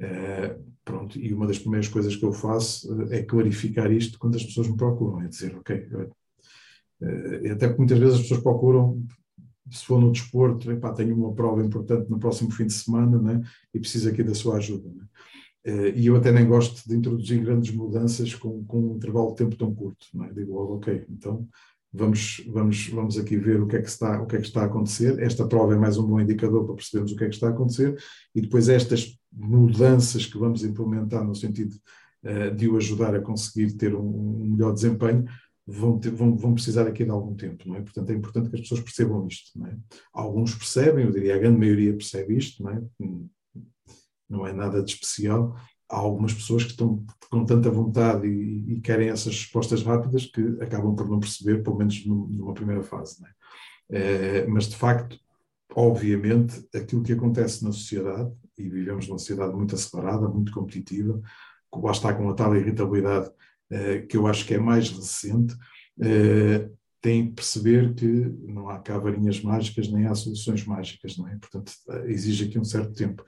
Uh, 0.00 0.64
pronto, 0.82 1.18
e 1.18 1.32
uma 1.32 1.46
das 1.46 1.58
primeiras 1.58 1.86
coisas 1.86 2.16
que 2.16 2.24
eu 2.24 2.32
faço 2.32 2.92
uh, 2.92 3.12
é 3.12 3.22
clarificar 3.22 3.92
isto 3.92 4.18
quando 4.18 4.36
as 4.36 4.44
pessoas 4.44 4.66
me 4.66 4.76
procuram, 4.76 5.20
é 5.22 5.28
dizer, 5.28 5.54
ok, 5.56 5.76
uh, 5.76 7.52
até 7.52 7.66
porque 7.68 7.78
muitas 7.78 7.98
vezes 7.98 8.14
as 8.14 8.22
pessoas 8.22 8.40
procuram, 8.40 9.06
se 9.70 9.84
for 9.84 10.00
no 10.00 10.10
desporto, 10.10 10.72
epá, 10.72 10.92
tenho 10.92 11.14
uma 11.14 11.34
prova 11.34 11.64
importante 11.64 12.10
no 12.10 12.18
próximo 12.18 12.50
fim 12.50 12.66
de 12.66 12.72
semana 12.72 13.20
né, 13.20 13.42
e 13.72 13.78
preciso 13.78 14.08
aqui 14.08 14.22
da 14.22 14.34
sua 14.34 14.56
ajuda. 14.56 14.88
Né? 14.88 15.04
e 15.94 16.06
eu 16.06 16.16
até 16.16 16.32
nem 16.32 16.48
gosto 16.48 16.88
de 16.88 16.96
introduzir 16.96 17.44
grandes 17.44 17.70
mudanças 17.70 18.34
com, 18.34 18.64
com 18.64 18.80
um 18.80 18.96
intervalo 18.96 19.28
de 19.28 19.36
tempo 19.36 19.56
tão 19.56 19.74
curto. 19.74 20.06
Né? 20.14 20.30
Digo 20.34 20.56
ok, 20.74 21.04
então 21.10 21.46
vamos, 21.92 22.42
vamos, 22.48 22.88
vamos 22.88 23.18
aqui 23.18 23.36
ver 23.36 23.60
o 23.60 23.66
que, 23.66 23.76
é 23.76 23.82
que 23.82 23.88
está, 23.88 24.20
o 24.20 24.26
que 24.26 24.36
é 24.36 24.40
que 24.40 24.46
está 24.46 24.62
a 24.62 24.66
acontecer. 24.66 25.20
Esta 25.20 25.46
prova 25.46 25.74
é 25.74 25.78
mais 25.78 25.98
um 25.98 26.06
bom 26.06 26.20
indicador 26.20 26.64
para 26.64 26.74
percebermos 26.76 27.12
o 27.12 27.16
que 27.16 27.24
é 27.24 27.28
que 27.28 27.34
está 27.34 27.48
a 27.48 27.50
acontecer 27.50 27.96
e 28.34 28.40
depois 28.40 28.68
estas 28.68 29.18
mudanças 29.32 30.26
que 30.26 30.38
vamos 30.38 30.64
implementar 30.64 31.24
no 31.24 31.34
sentido 31.34 31.74
uh, 32.24 32.54
de 32.54 32.68
o 32.68 32.76
ajudar 32.76 33.14
a 33.14 33.20
conseguir 33.20 33.72
ter 33.76 33.94
um, 33.94 34.42
um 34.42 34.50
melhor 34.52 34.72
desempenho 34.72 35.24
vão, 35.66 35.98
ter, 35.98 36.10
vão, 36.10 36.36
vão, 36.36 36.54
precisar 36.54 36.86
aqui 36.86 37.04
de 37.04 37.10
algum 37.10 37.34
tempo, 37.34 37.68
não 37.68 37.76
é? 37.76 37.80
Portanto, 37.80 38.10
é 38.10 38.14
importante 38.14 38.50
que 38.50 38.56
as 38.56 38.62
pessoas 38.62 38.80
percebam 38.80 39.26
isto, 39.26 39.58
não 39.58 39.66
é? 39.66 39.76
Alguns 40.12 40.54
percebem, 40.54 41.04
eu 41.04 41.12
diria 41.12 41.36
a 41.36 41.38
grande 41.38 41.58
maioria 41.58 41.92
percebe 41.92 42.36
isto, 42.36 42.62
não 42.62 42.70
é? 42.70 42.82
Não 44.28 44.46
é 44.46 44.52
nada 44.52 44.82
de 44.82 44.92
especial, 44.92 45.56
há 45.90 45.96
algumas 45.96 46.32
pessoas 46.32 46.64
que 46.64 46.70
estão 46.70 47.04
com 47.30 47.44
tanta 47.44 47.70
vontade 47.70 48.26
e, 48.26 48.74
e, 48.74 48.80
querem 48.80 49.08
essas 49.08 49.34
respostas 49.34 49.82
rápidas 49.82 50.26
que 50.26 50.40
acabam 50.60 50.94
por 50.94 51.08
não 51.08 51.20
perceber, 51.20 51.62
pelo 51.62 51.76
menos 51.76 52.04
numa 52.06 52.54
primeira 52.54 52.82
fase. 52.82 53.22
É? 53.90 54.42
É, 54.42 54.46
mas, 54.46 54.68
de 54.68 54.76
facto, 54.76 55.18
obviamente, 55.74 56.64
aquilo 56.74 57.02
que 57.02 57.12
acontece 57.12 57.64
na 57.64 57.72
sociedade, 57.72 58.30
e 58.56 58.68
vivemos 58.68 59.08
numa 59.08 59.18
sociedade 59.18 59.54
muito 59.54 59.74
acelerada, 59.74 60.28
muito 60.28 60.52
competitiva, 60.52 61.20
lá 61.72 61.92
está 61.92 62.12
com 62.14 62.28
a 62.28 62.34
tal 62.34 62.56
irritabilidade 62.56 63.30
é, 63.70 64.00
que 64.00 64.16
eu 64.16 64.26
acho 64.26 64.44
que 64.44 64.54
é 64.54 64.58
mais 64.58 64.90
recente, 64.90 65.54
é, 66.00 66.68
tem 67.00 67.28
que 67.28 67.34
perceber 67.34 67.94
que 67.94 68.06
não 68.06 68.68
há 68.68 68.78
cá 68.78 68.98
varinhas 68.98 69.40
mágicas 69.40 69.90
nem 69.90 70.06
há 70.06 70.14
soluções 70.14 70.64
mágicas, 70.66 71.16
não 71.16 71.26
é? 71.28 71.36
Portanto, 71.36 71.72
exige 72.04 72.44
aqui 72.44 72.58
um 72.58 72.64
certo 72.64 72.92
tempo. 72.92 73.24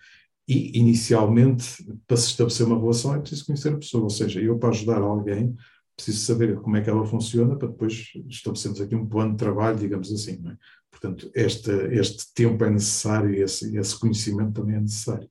E, 0.48 0.78
inicialmente, 0.78 1.84
para 2.06 2.16
se 2.16 2.28
estabelecer 2.28 2.66
uma 2.66 2.78
relação, 2.78 3.14
é 3.14 3.20
preciso 3.20 3.46
conhecer 3.46 3.72
a 3.72 3.78
pessoa. 3.78 4.04
Ou 4.04 4.10
seja, 4.10 4.40
eu, 4.40 4.58
para 4.58 4.70
ajudar 4.70 4.98
alguém, 4.98 5.56
preciso 5.96 6.24
saber 6.24 6.56
como 6.56 6.76
é 6.76 6.80
que 6.80 6.90
ela 6.90 7.06
funciona 7.06 7.56
para 7.56 7.68
depois 7.68 8.10
estabelecermos 8.28 8.80
aqui 8.80 8.94
um 8.94 9.06
plano 9.06 9.32
de 9.32 9.38
trabalho, 9.38 9.78
digamos 9.78 10.12
assim. 10.12 10.42
É? 10.46 10.56
Portanto, 10.90 11.30
este, 11.34 11.70
este 11.92 12.32
tempo 12.34 12.64
é 12.64 12.70
necessário 12.70 13.34
e 13.34 13.42
esse, 13.42 13.76
esse 13.76 13.98
conhecimento 13.98 14.52
também 14.52 14.76
é 14.76 14.80
necessário. 14.80 15.30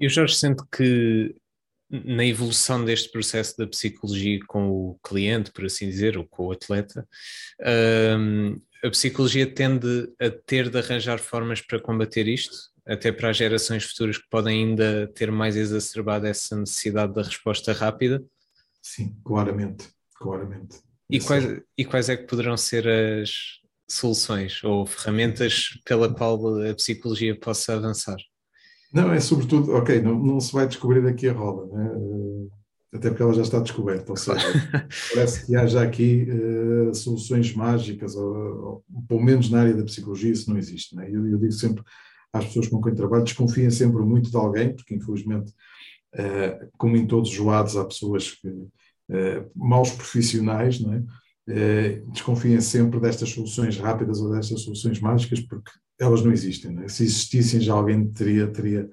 E 0.00 0.06
o 0.06 0.10
Jorge 0.10 0.34
sente 0.34 0.62
que 0.70 1.34
na 1.88 2.24
evolução 2.24 2.84
deste 2.84 3.10
processo 3.10 3.56
da 3.58 3.66
psicologia 3.66 4.40
com 4.48 4.70
o 4.70 4.98
cliente, 5.02 5.52
por 5.52 5.66
assim 5.66 5.88
dizer, 5.88 6.16
ou 6.16 6.26
com 6.26 6.46
o 6.46 6.52
atleta, 6.52 7.06
um, 8.18 8.58
a 8.82 8.90
psicologia 8.90 9.46
tende 9.46 10.08
a 10.18 10.30
ter 10.30 10.70
de 10.70 10.78
arranjar 10.78 11.18
formas 11.18 11.60
para 11.60 11.80
combater 11.80 12.26
isto, 12.26 12.71
até 12.86 13.12
para 13.12 13.30
as 13.30 13.36
gerações 13.36 13.84
futuras 13.84 14.18
que 14.18 14.28
podem 14.28 14.64
ainda 14.64 15.06
ter 15.14 15.30
mais 15.30 15.56
exacerbado 15.56 16.26
essa 16.26 16.56
necessidade 16.56 17.14
da 17.14 17.22
resposta 17.22 17.72
rápida? 17.72 18.22
Sim, 18.82 19.16
claramente, 19.24 19.88
claramente. 20.14 20.78
E 21.08 21.20
quais, 21.20 21.60
e 21.76 21.84
quais 21.84 22.08
é 22.08 22.16
que 22.16 22.26
poderão 22.26 22.56
ser 22.56 22.88
as 22.88 23.60
soluções 23.88 24.62
ou 24.64 24.86
ferramentas 24.86 25.78
pela 25.84 26.12
qual 26.12 26.62
a 26.64 26.74
psicologia 26.74 27.38
possa 27.38 27.74
avançar? 27.74 28.16
Não, 28.92 29.12
é 29.12 29.20
sobretudo, 29.20 29.72
ok, 29.72 30.00
não, 30.02 30.18
não 30.18 30.40
se 30.40 30.52
vai 30.52 30.66
descobrir 30.66 31.06
aqui 31.06 31.28
a 31.28 31.32
roda, 31.32 31.66
né? 31.74 31.90
Eh, 31.94 32.96
até 32.96 33.08
porque 33.08 33.22
ela 33.22 33.32
já 33.32 33.40
está 33.40 33.58
descoberta, 33.58 34.12
ou 34.12 34.16
seja, 34.16 34.36
parece 35.14 35.46
que 35.46 35.56
haja 35.56 35.82
aqui 35.82 36.26
uh, 36.30 36.94
soluções 36.94 37.54
mágicas, 37.54 38.14
ou, 38.14 38.84
ou, 38.92 39.04
pelo 39.08 39.22
menos 39.22 39.48
na 39.48 39.60
área 39.60 39.74
da 39.74 39.84
psicologia 39.84 40.30
isso 40.30 40.50
não 40.50 40.58
existe. 40.58 40.94
Né? 40.94 41.08
Eu, 41.10 41.26
eu, 41.26 41.38
digo 41.38 41.52
sempre 41.52 41.82
às 42.32 42.46
pessoas 42.46 42.68
com 42.68 42.80
quem 42.80 42.94
trabalho, 42.94 43.24
desconfiem 43.24 43.70
sempre 43.70 44.02
muito 44.02 44.30
de 44.30 44.36
alguém, 44.36 44.74
porque 44.74 44.94
infelizmente, 44.94 45.52
uh, 46.14 46.68
como 46.78 46.96
em 46.96 47.06
todos 47.06 47.30
os 47.30 47.38
lados, 47.38 47.76
há 47.76 47.84
pessoas 47.84 48.30
que, 48.30 48.48
uh, 48.48 49.50
maus 49.54 49.90
profissionais, 49.90 50.80
não 50.80 50.94
é? 50.94 51.02
desconfiem 52.12 52.60
sempre 52.60 53.00
destas 53.00 53.30
soluções 53.30 53.76
rápidas 53.76 54.20
ou 54.20 54.32
destas 54.32 54.62
soluções 54.62 55.00
mágicas, 55.00 55.40
porque 55.40 55.72
elas 56.00 56.22
não 56.22 56.32
existem. 56.32 56.70
Não 56.70 56.84
é? 56.84 56.88
Se 56.88 57.02
existissem, 57.02 57.60
já 57.60 57.74
alguém 57.74 58.06
teria, 58.12 58.46
teria, 58.46 58.88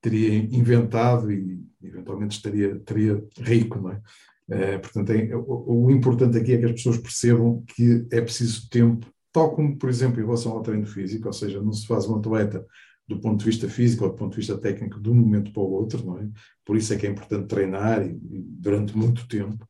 teria 0.00 0.36
inventado 0.36 1.32
e 1.32 1.60
eventualmente 1.82 2.36
estaria, 2.36 2.78
teria 2.78 3.20
rico. 3.40 3.80
Não 3.80 3.90
é 3.90 4.78
portanto, 4.78 5.10
é, 5.10 5.34
o, 5.34 5.86
o, 5.86 5.90
importante 5.90 6.38
aqui 6.38 6.52
é 6.52 6.58
que 6.58 6.64
as 6.64 6.72
pessoas 6.72 6.98
percebam 6.98 7.64
que 7.66 8.06
é 8.10 8.20
preciso 8.20 8.68
tempo, 8.68 9.06
tal 9.32 9.54
como, 9.54 9.76
por 9.76 9.88
exemplo, 9.88 10.20
em 10.20 10.24
relação 10.24 10.52
ao 10.52 10.62
treino 10.62 10.86
físico, 10.86 11.26
ou 11.26 11.32
seja, 11.32 11.62
não 11.62 11.72
se 11.72 11.86
faz 11.86 12.06
um 12.06 12.16
atleta 12.16 12.66
do 13.08 13.18
ponto 13.20 13.40
de 13.40 13.44
vista 13.44 13.68
físico 13.68 14.04
ou 14.04 14.10
do 14.10 14.16
ponto 14.16 14.32
de 14.32 14.36
vista 14.38 14.56
técnico 14.56 15.00
de 15.00 15.10
um 15.10 15.14
momento 15.14 15.52
para 15.52 15.62
o 15.62 15.70
outro, 15.70 16.04
não 16.04 16.18
é? 16.18 16.28
Por 16.64 16.76
isso 16.76 16.92
é 16.92 16.96
que 16.96 17.06
é 17.06 17.10
importante 17.10 17.48
treinar 17.48 18.06
e, 18.06 18.10
e 18.10 18.40
durante 18.40 18.96
muito 18.96 19.26
tempo. 19.26 19.66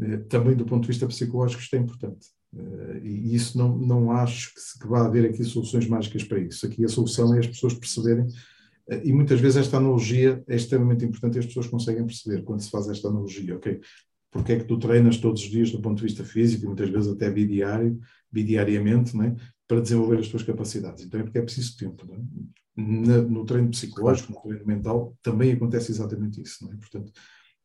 É, 0.00 0.16
também 0.16 0.56
do 0.56 0.64
ponto 0.64 0.82
de 0.82 0.88
vista 0.88 1.06
psicológico 1.06 1.60
isto 1.60 1.74
é 1.74 1.78
importante. 1.78 2.28
Uh, 2.52 3.04
e 3.04 3.34
isso 3.34 3.58
não, 3.58 3.76
não 3.76 4.10
acho 4.10 4.54
que, 4.54 4.80
que 4.80 4.88
vá 4.88 5.04
haver 5.04 5.28
aqui 5.28 5.44
soluções 5.44 5.86
mágicas 5.86 6.24
para 6.24 6.38
isso. 6.38 6.64
Aqui 6.64 6.84
a 6.84 6.88
solução 6.88 7.34
é 7.34 7.40
as 7.40 7.46
pessoas 7.46 7.74
perceberem, 7.74 8.24
uh, 8.24 9.00
e 9.04 9.12
muitas 9.12 9.38
vezes 9.38 9.58
esta 9.58 9.76
analogia 9.76 10.42
é 10.48 10.56
extremamente 10.56 11.04
importante 11.04 11.36
e 11.36 11.40
as 11.40 11.46
pessoas 11.46 11.66
conseguem 11.66 12.06
perceber 12.06 12.42
quando 12.42 12.60
se 12.60 12.70
faz 12.70 12.88
esta 12.88 13.08
analogia, 13.08 13.56
ok? 13.56 13.80
Porque 14.30 14.52
é 14.52 14.58
que 14.58 14.64
tu 14.64 14.78
treinas 14.78 15.16
todos 15.16 15.42
os 15.42 15.48
dias 15.48 15.70
do 15.70 15.80
ponto 15.80 15.98
de 15.98 16.04
vista 16.04 16.24
físico, 16.24 16.64
e 16.64 16.66
muitas 16.66 16.90
vezes 16.90 17.10
até 17.10 17.30
bidiário, 17.30 17.98
bidiariamente, 18.30 19.16
né, 19.16 19.34
para 19.66 19.80
desenvolver 19.80 20.18
as 20.18 20.28
tuas 20.28 20.42
capacidades. 20.42 21.04
Então 21.04 21.20
é 21.20 21.22
porque 21.22 21.38
é 21.38 21.42
preciso 21.42 21.76
tempo. 21.76 22.06
É? 22.12 22.18
Na, 22.76 23.18
no 23.22 23.44
treino 23.44 23.70
psicológico, 23.70 24.32
no 24.32 24.40
treino 24.40 24.66
mental, 24.66 25.16
também 25.22 25.52
acontece 25.52 25.90
exatamente 25.90 26.40
isso. 26.40 26.64
Não 26.64 26.72
é? 26.72 26.76
Portanto, 26.76 27.12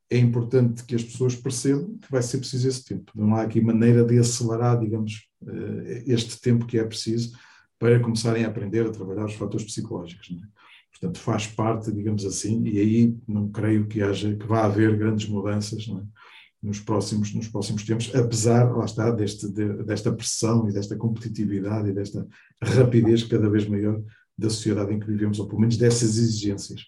é 0.10 0.18
importante 0.18 0.84
que 0.84 0.96
as 0.96 1.04
pessoas 1.04 1.36
percebam 1.36 1.98
que 1.98 2.12
vai 2.12 2.22
ser 2.22 2.38
preciso 2.38 2.68
esse 2.68 2.84
tempo. 2.84 3.12
Não 3.16 3.36
há 3.36 3.42
aqui 3.42 3.62
maneira 3.62 4.04
de 4.04 4.18
acelerar, 4.20 4.80
digamos, 4.80 5.28
eh, 5.48 6.04
este 6.08 6.40
tempo 6.40 6.66
que 6.66 6.78
é 6.78 6.84
preciso 6.84 7.36
para 7.80 8.00
começarem 8.00 8.46
a 8.46 8.48
aprender 8.48 8.86
a 8.86 8.92
trabalhar 8.92 9.26
os 9.26 9.34
fatores 9.34 9.66
psicológicos. 9.66 10.30
É? 10.32 10.48
Portanto, 10.92 11.20
faz 11.20 11.48
parte, 11.48 11.92
digamos 11.92 12.26
assim, 12.26 12.64
e 12.66 12.80
aí 12.80 13.18
não 13.28 13.50
creio 13.50 13.88
que 13.88 14.02
haja, 14.02 14.36
que 14.36 14.46
vá 14.46 14.66
haver 14.66 14.96
grandes 14.98 15.28
mudanças 15.28 15.88
é? 15.88 16.23
Nos, 16.64 16.80
próximos, 16.80 17.34
nos 17.34 17.50
próximos 17.50 17.84
tempos, 17.84 18.14
apesar, 18.16 18.72
lá 18.76 18.86
está, 18.86 19.12
deste, 19.12 19.48
de, 19.52 19.84
desta 19.84 20.14
pressão 20.14 20.70
e 20.70 20.74
desta 20.74 20.96
competitividade 20.96 21.90
e 21.90 21.94
desta 21.94 22.26
rapidez 22.64 23.24
cada 23.24 23.50
vez 23.50 23.68
maior 23.68 24.02
da 24.38 24.50
sociedade 24.50 24.94
em 24.94 25.00
que 25.00 25.06
vivemos, 25.06 25.38
ou 25.40 25.48
pelo 25.48 25.60
menos 25.60 25.76
dessas 25.76 26.18
exigências. 26.18 26.82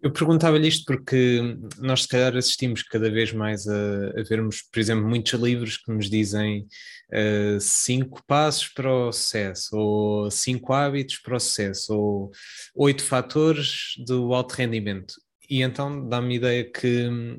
Eu 0.00 0.12
perguntava-lhe 0.12 0.68
isto 0.68 0.84
porque 0.84 1.40
nós, 1.78 2.02
se 2.02 2.08
calhar, 2.08 2.36
assistimos 2.36 2.82
cada 2.84 3.10
vez 3.10 3.32
mais 3.32 3.66
a, 3.66 4.10
a 4.16 4.22
vermos, 4.28 4.62
por 4.62 4.78
exemplo, 4.78 5.08
muitos 5.08 5.32
livros 5.32 5.76
que 5.76 5.92
nos 5.92 6.08
dizem 6.08 6.68
uh, 7.12 7.60
cinco 7.60 8.22
passos 8.24 8.68
para 8.68 8.92
o 8.92 9.12
sucesso, 9.12 9.76
ou 9.76 10.30
cinco 10.30 10.72
hábitos 10.72 11.18
para 11.18 11.36
o 11.36 11.40
sucesso, 11.40 11.94
ou 11.96 12.30
oito 12.76 13.02
fatores 13.02 13.94
do 14.06 14.32
alto 14.34 14.52
rendimento. 14.52 15.14
E 15.48 15.62
então 15.62 16.06
dá-me 16.08 16.36
ideia 16.36 16.70
que 16.70 17.08
hum, 17.08 17.38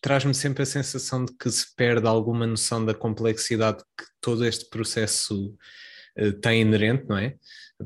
traz-me 0.00 0.34
sempre 0.34 0.62
a 0.62 0.66
sensação 0.66 1.24
de 1.24 1.34
que 1.36 1.50
se 1.50 1.74
perde 1.74 2.06
alguma 2.06 2.46
noção 2.46 2.84
da 2.84 2.92
complexidade 2.92 3.82
que 3.98 4.04
todo 4.20 4.44
este 4.44 4.68
processo 4.68 5.54
uh, 6.18 6.32
tem 6.40 6.60
inerente, 6.60 7.06
não 7.08 7.16
é? 7.16 7.34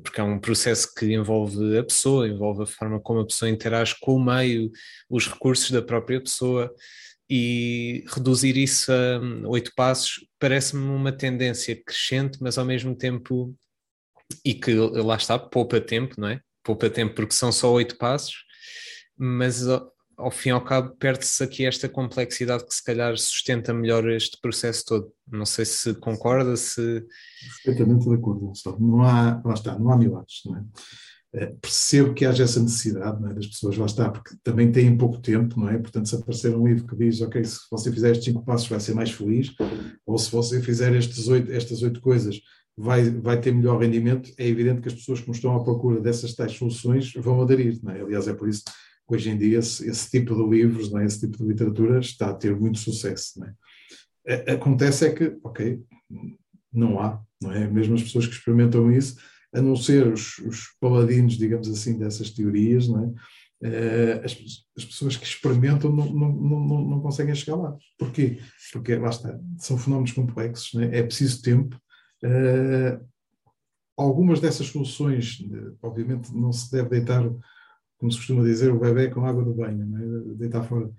porque 0.03 0.21
é 0.21 0.25
um 0.25 0.39
processo 0.39 0.93
que 0.95 1.13
envolve 1.13 1.79
a 1.79 1.85
pessoa, 1.85 2.29
envolve 2.29 2.63
a 2.63 2.67
forma 2.67 3.01
como 3.01 3.21
a 3.21 3.27
pessoa 3.27 3.49
interage 3.49 3.95
com 4.01 4.17
o 4.17 4.25
meio, 4.25 4.71
os 5.09 5.29
recursos 5.29 5.71
da 5.71 5.83
própria 5.83 6.21
pessoa, 6.21 6.73
e 7.29 8.05
reduzir 8.09 8.57
isso 8.57 8.93
a 8.93 9.19
hum, 9.19 9.43
oito 9.47 9.73
passos 9.75 10.27
parece-me 10.39 10.85
uma 10.85 11.13
tendência 11.13 11.81
crescente, 11.85 12.39
mas 12.41 12.59
ao 12.59 12.65
mesmo 12.65 12.95
tempo, 12.95 13.55
e 14.45 14.53
que 14.55 14.75
lá 14.75 15.17
está, 15.17 15.39
poupa 15.39 15.81
tempo, 15.81 16.15
não 16.19 16.29
é? 16.29 16.41
Poupa 16.63 16.91
tempo 16.91 17.15
porque 17.15 17.35
são 17.35 17.51
só 17.51 17.73
oito 17.73 17.97
passos, 17.97 18.44
mas 19.17 19.67
ao 20.17 20.31
fim 20.31 20.51
e 20.51 20.53
ao 20.53 20.65
cabo 20.65 20.95
perde-se 20.97 21.43
aqui 21.43 21.67
esta 21.67 21.89
complexidade 21.89 22.65
que 22.65 22.75
se 22.75 22.85
calhar 22.85 23.17
sustenta 23.17 23.75
melhor 23.75 24.09
este 24.09 24.41
processo 24.41 24.85
todo. 24.85 25.13
Não 25.31 25.45
sei 25.45 25.65
se 25.65 25.95
concorda, 25.95 26.57
se... 26.57 27.05
Perfeitamente 27.65 28.09
de 28.09 28.15
acordo, 28.15 28.53
Não 28.79 29.03
há, 29.03 29.43
lá 29.45 29.55
está, 29.55 29.79
não 29.79 29.91
há 29.91 29.97
milagres, 29.97 30.41
não 30.47 30.57
é? 30.57 30.65
Eh, 31.37 31.53
percebo 31.61 32.15
que 32.15 32.25
haja 32.25 32.45
essa 32.45 32.61
necessidade 32.61 33.25
é, 33.29 33.35
das 33.35 33.49
pessoas, 33.49 33.77
lá 33.77 33.87
está, 33.87 34.09
porque 34.09 34.37
também 34.45 34.71
têm 34.71 34.97
pouco 34.97 35.19
tempo, 35.19 35.59
não 35.59 35.69
é? 35.69 35.77
Portanto, 35.79 36.09
se 36.09 36.15
aparecer 36.15 36.55
um 36.55 36.67
livro 36.67 36.87
que 36.87 36.97
diz, 36.97 37.21
ok, 37.21 37.43
se 37.45 37.59
você 37.69 37.93
fizer 37.93 38.13
estes 38.13 38.27
cinco 38.27 38.45
passos 38.45 38.69
vai 38.69 38.79
ser 38.79 38.95
mais 38.95 39.11
feliz, 39.11 39.53
ou 40.07 40.17
se 40.17 40.31
você 40.31 40.63
fizer 40.63 40.95
estes 40.95 41.27
oito, 41.27 41.51
estas 41.51 41.83
oito 41.83 42.01
coisas 42.01 42.41
vai, 42.77 43.11
vai 43.11 43.41
ter 43.41 43.53
melhor 43.53 43.81
rendimento, 43.81 44.31
é 44.39 44.47
evidente 44.47 44.81
que 44.81 44.89
as 44.89 44.95
pessoas 44.95 45.21
que 45.21 45.31
estão 45.33 45.57
à 45.57 45.65
procura 45.65 46.01
dessas 46.01 46.35
tais 46.35 46.53
soluções 46.53 47.13
vão 47.15 47.43
aderir, 47.43 47.81
não 47.83 47.93
é? 47.93 48.01
Aliás, 48.01 48.29
é 48.29 48.33
por 48.33 48.49
isso 48.49 48.63
hoje 49.09 49.31
em 49.31 49.39
dia 49.39 49.59
esse, 49.59 49.89
esse, 49.89 50.11
tipo 50.11 50.35
de 50.35 50.49
livros, 50.49 50.91
não 50.91 51.01
é? 51.01 51.05
esse 51.05 51.21
tipo 51.21 51.39
de 51.39 51.45
literatura 51.45 52.01
está 52.01 52.31
a 52.31 52.35
ter 52.35 52.55
muito 52.55 52.79
sucesso. 52.79 53.39
Não 53.39 53.47
é? 53.47 54.53
Acontece 54.53 55.07
é 55.07 55.13
que, 55.13 55.37
ok, 55.43 55.81
não 56.73 57.01
há, 57.01 57.21
não 57.43 57.53
é? 57.53 57.69
Mesmo 57.69 57.95
as 57.95 58.03
pessoas 58.03 58.27
que 58.27 58.35
experimentam 58.35 58.91
isso, 58.91 59.17
a 59.55 59.63
não 59.63 59.77
ser 59.77 60.07
os, 60.07 60.39
os 60.39 60.75
paladinos, 60.81 61.35
digamos 61.35 61.69
assim, 61.69 61.99
dessas 61.99 62.31
teorias, 62.31 62.89
não 62.89 63.05
é? 63.05 63.13
Eh, 63.63 64.21
as, 64.23 64.37
as, 64.77 64.85
pessoas 64.85 65.17
que 65.17 65.25
experimentam 65.25 65.91
não, 65.91 66.13
não, 66.13 66.33
não, 66.35 66.85
não, 66.85 67.01
conseguem 67.01 67.35
chegar 67.35 67.57
lá. 67.57 67.75
Porquê? 67.99 68.39
Porque, 68.73 68.95
lá 68.97 69.09
está, 69.09 69.39
são 69.59 69.79
fenómenos 69.79 70.13
complexos, 70.13 70.79
é? 70.81 70.99
é? 70.99 71.03
preciso 71.03 71.41
tempo. 71.41 71.81
Uh, 72.23 73.03
algumas 73.97 74.41
dessas 74.41 74.67
soluções, 74.67 75.39
obviamente, 75.83 76.35
não 76.35 76.53
se 76.53 76.71
deve 76.71 76.91
deitar 76.91 77.25
como 78.05 78.13
se 78.13 78.19
costuma 78.19 78.45
dizer, 78.45 78.71
o 78.71 78.79
bebê 78.79 79.09
com 79.09 79.25
água 79.25 79.43
do 79.43 79.55
banho, 79.55 79.83
é? 79.97 80.35
deitar 80.37 80.63
fora. 80.63 80.91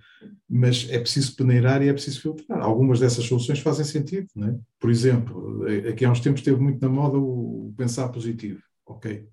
Mas 0.50 0.88
é 0.90 0.98
preciso 0.98 1.36
peneirar 1.36 1.84
e 1.84 1.88
é 1.88 1.94
preciso 1.94 2.20
filtrar. 2.20 2.60
Algumas 2.60 3.00
dessas 3.00 3.24
soluções 3.26 3.60
fazem 3.60 3.86
sentido. 3.86 4.28
É? 4.42 4.56
Por 4.80 4.90
exemplo, 4.90 5.68
aqui 5.88 6.04
há 6.04 6.10
uns 6.10 6.20
tempos 6.20 6.42
esteve 6.42 6.60
muito 6.60 6.82
na 6.82 6.90
moda 6.90 7.20
o 7.20 7.72
pensar 7.78 8.10
positivo. 8.10 8.60
Ok. 8.88 9.24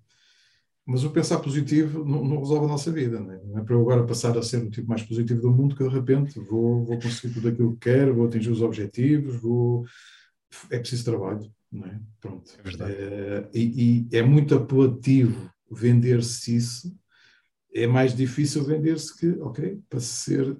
Mas 0.84 1.02
o 1.02 1.10
pensar 1.12 1.38
positivo 1.38 2.04
não, 2.04 2.22
não 2.22 2.40
resolve 2.40 2.66
a 2.66 2.68
nossa 2.68 2.92
vida. 2.92 3.18
Não 3.18 3.32
é? 3.32 3.40
não 3.42 3.58
é? 3.58 3.64
para 3.64 3.74
eu 3.74 3.80
agora 3.80 4.04
passar 4.04 4.36
a 4.36 4.42
ser 4.42 4.62
o 4.62 4.68
tipo 4.68 4.86
mais 4.86 5.02
positivo 5.02 5.40
do 5.40 5.50
mundo 5.50 5.74
que 5.74 5.82
de 5.82 5.94
repente 5.94 6.38
vou, 6.40 6.84
vou 6.84 7.00
conseguir 7.00 7.32
tudo 7.32 7.48
aquilo 7.48 7.72
que 7.72 7.90
quero, 7.90 8.14
vou 8.14 8.26
atingir 8.26 8.50
os 8.50 8.60
objetivos, 8.60 9.36
vou... 9.36 9.86
é 10.70 10.78
preciso 10.78 11.06
trabalho. 11.06 11.50
Não 11.72 11.86
é? 11.86 11.98
Pronto. 12.20 12.52
É, 12.66 12.90
é 12.90 13.48
e, 13.54 14.06
e 14.12 14.16
é 14.16 14.22
muito 14.22 14.54
apelativo 14.54 15.50
vender-se 15.70 16.54
isso 16.54 17.01
é 17.74 17.86
mais 17.86 18.14
difícil 18.14 18.64
vender-se 18.64 19.16
que, 19.16 19.28
ok, 19.40 19.80
para 19.88 20.00
ser 20.00 20.56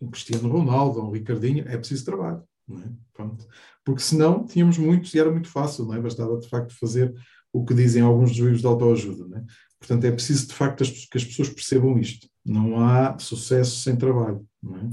um 0.00 0.10
Cristiano 0.10 0.48
Ronaldo 0.48 1.00
ou 1.00 1.08
um 1.08 1.10
Ricardinho, 1.10 1.64
é 1.68 1.76
preciso 1.76 2.04
trabalho. 2.04 2.42
Não 2.66 2.80
é? 2.80 2.90
Pronto. 3.12 3.46
Porque 3.84 4.02
senão 4.02 4.44
tínhamos 4.44 4.78
muitos 4.78 5.14
e 5.14 5.18
era 5.18 5.30
muito 5.30 5.48
fácil, 5.48 5.84
não 5.84 5.94
é? 5.94 6.00
bastava 6.00 6.38
de 6.38 6.48
facto 6.48 6.76
fazer 6.78 7.14
o 7.52 7.64
que 7.64 7.74
dizem 7.74 8.02
alguns 8.02 8.30
dos 8.30 8.38
livros 8.38 8.60
de 8.60 8.66
autoajuda. 8.66 9.28
Não 9.28 9.38
é? 9.38 9.44
Portanto, 9.78 10.04
é 10.04 10.12
preciso 10.12 10.48
de 10.48 10.54
facto 10.54 10.84
que 10.84 11.18
as 11.18 11.24
pessoas 11.24 11.48
percebam 11.48 11.98
isto. 11.98 12.28
Não 12.44 12.80
há 12.80 13.18
sucesso 13.18 13.80
sem 13.80 13.96
trabalho. 13.96 14.46
Não 14.62 14.76
é? 14.76 14.84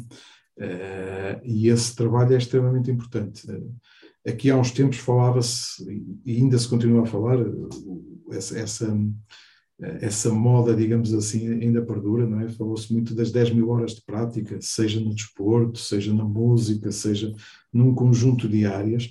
Uh, 0.59 1.41
e 1.43 1.69
esse 1.69 1.95
trabalho 1.95 2.33
é 2.33 2.37
extremamente 2.37 2.91
importante. 2.91 3.49
Uh, 3.49 3.73
aqui 4.27 4.49
há 4.49 4.57
uns 4.57 4.71
tempos 4.71 4.97
falava-se, 4.97 5.81
e 6.25 6.35
ainda 6.35 6.57
se 6.57 6.67
continua 6.67 7.03
a 7.03 7.05
falar, 7.05 7.39
uh, 7.39 7.69
essa, 8.31 8.59
essa 8.59 8.97
essa 10.01 10.29
moda, 10.29 10.75
digamos 10.75 11.13
assim, 11.13 11.48
ainda 11.48 11.81
perdura, 11.81 12.27
não 12.27 12.41
é? 12.41 12.50
Falou-se 12.50 12.91
muito 12.91 13.15
das 13.15 13.31
10 13.31 13.51
mil 13.51 13.69
horas 13.69 13.95
de 13.95 14.01
prática, 14.03 14.57
seja 14.62 15.00
no 15.00 15.13
desporto, 15.13 15.79
seja 15.79 16.13
na 16.13 16.24
música, 16.24 16.91
seja 16.91 17.33
num 17.71 17.93
conjunto 17.93 18.48
de 18.48 18.65
áreas. 18.65 19.09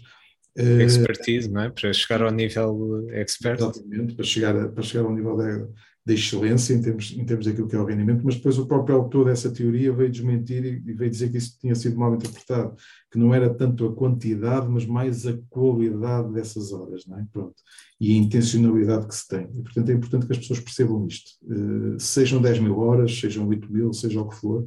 Expertise, 0.54 1.50
não 1.50 1.62
é? 1.62 1.70
Para 1.70 1.92
chegar 1.92 2.22
ao 2.22 2.30
nível 2.30 3.08
expert. 3.12 3.60
Exatamente, 3.60 4.14
para 4.14 4.24
chegar, 4.24 4.68
para 4.68 4.82
chegar 4.82 5.04
ao 5.04 5.14
nível 5.14 5.36
da, 5.36 5.68
da 6.08 6.14
excelência 6.14 6.72
em 6.72 6.80
termos, 6.80 7.14
em 7.14 7.22
termos 7.22 7.44
daquilo 7.44 7.68
que 7.68 7.76
é 7.76 7.78
o 7.78 7.84
rendimento, 7.84 8.22
mas 8.24 8.36
depois 8.36 8.58
o 8.58 8.66
próprio 8.66 8.96
autor 8.96 9.26
dessa 9.26 9.52
teoria 9.52 9.92
veio 9.92 10.10
desmentir 10.10 10.64
e, 10.64 10.90
e 10.90 10.94
veio 10.94 11.10
dizer 11.10 11.30
que 11.30 11.36
isso 11.36 11.58
tinha 11.60 11.74
sido 11.74 11.98
mal 11.98 12.14
interpretado, 12.14 12.74
que 13.12 13.18
não 13.18 13.34
era 13.34 13.52
tanto 13.52 13.84
a 13.84 13.94
quantidade, 13.94 14.66
mas 14.70 14.86
mais 14.86 15.26
a 15.26 15.38
qualidade 15.50 16.32
dessas 16.32 16.72
horas, 16.72 17.04
não 17.06 17.18
é? 17.18 17.26
Pronto. 17.30 17.56
E 18.00 18.14
a 18.14 18.16
intencionalidade 18.16 19.06
que 19.06 19.14
se 19.14 19.28
tem. 19.28 19.50
E, 19.52 19.62
portanto, 19.62 19.90
é 19.90 19.92
importante 19.92 20.26
que 20.26 20.32
as 20.32 20.38
pessoas 20.38 20.60
percebam 20.60 21.06
isto. 21.06 21.32
Uh, 21.42 22.00
sejam 22.00 22.40
10 22.40 22.60
mil 22.60 22.78
horas, 22.78 23.14
sejam 23.20 23.46
8 23.46 23.70
mil, 23.70 23.92
seja 23.92 24.18
o 24.18 24.28
que 24.30 24.36
for, 24.36 24.66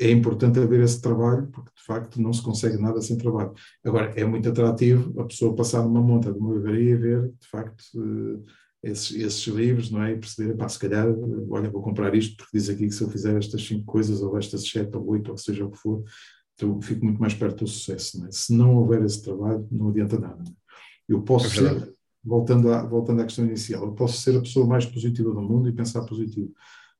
é 0.00 0.10
importante 0.10 0.58
haver 0.58 0.80
esse 0.80 0.98
trabalho, 0.98 1.46
porque 1.48 1.72
de 1.76 1.84
facto 1.84 2.22
não 2.22 2.32
se 2.32 2.40
consegue 2.40 2.78
nada 2.78 3.02
sem 3.02 3.18
trabalho. 3.18 3.52
Agora, 3.84 4.14
é 4.16 4.24
muito 4.24 4.48
atrativo 4.48 5.20
a 5.20 5.24
pessoa 5.24 5.54
passar 5.54 5.82
numa 5.82 6.00
monta 6.00 6.32
de 6.32 6.38
uma 6.38 6.54
livraria 6.54 6.92
e 6.92 6.96
ver, 6.96 7.32
de 7.38 7.48
facto, 7.48 7.82
uh, 7.96 8.42
esses, 8.82 9.14
esses 9.14 9.46
livros, 9.46 9.90
não 9.90 10.02
é? 10.02 10.12
E 10.12 10.18
perceber, 10.18 10.56
pá, 10.56 10.68
se 10.68 10.78
calhar, 10.78 11.06
olha, 11.50 11.70
vou 11.70 11.82
comprar 11.82 12.14
isto 12.14 12.36
porque 12.36 12.56
diz 12.56 12.68
aqui 12.68 12.86
que 12.86 12.94
se 12.94 13.02
eu 13.02 13.10
fizer 13.10 13.36
estas 13.36 13.62
cinco 13.62 13.84
coisas, 13.84 14.22
ou 14.22 14.36
estas 14.38 14.66
sete 14.66 14.96
ou 14.96 15.06
oito, 15.08 15.30
ou 15.30 15.36
seja 15.36 15.64
o 15.64 15.70
que 15.70 15.78
for, 15.78 16.02
então 16.54 16.80
fico 16.80 17.04
muito 17.04 17.20
mais 17.20 17.34
perto 17.34 17.64
do 17.64 17.70
sucesso, 17.70 18.18
não 18.18 18.26
é? 18.26 18.30
Se 18.30 18.52
não 18.52 18.76
houver 18.76 19.02
esse 19.04 19.22
trabalho, 19.22 19.66
não 19.70 19.88
adianta 19.88 20.18
nada. 20.18 20.42
É? 20.46 20.52
Eu 21.08 21.22
posso 21.22 21.46
é 21.46 21.50
ser, 21.50 21.92
voltando 22.22 22.72
à, 22.72 22.82
voltando 22.86 23.20
à 23.20 23.24
questão 23.24 23.44
inicial, 23.44 23.84
eu 23.84 23.92
posso 23.92 24.20
ser 24.20 24.36
a 24.36 24.40
pessoa 24.40 24.66
mais 24.66 24.86
positiva 24.86 25.30
do 25.32 25.42
mundo 25.42 25.68
e 25.68 25.72
pensar 25.72 26.04
positivo. 26.04 26.52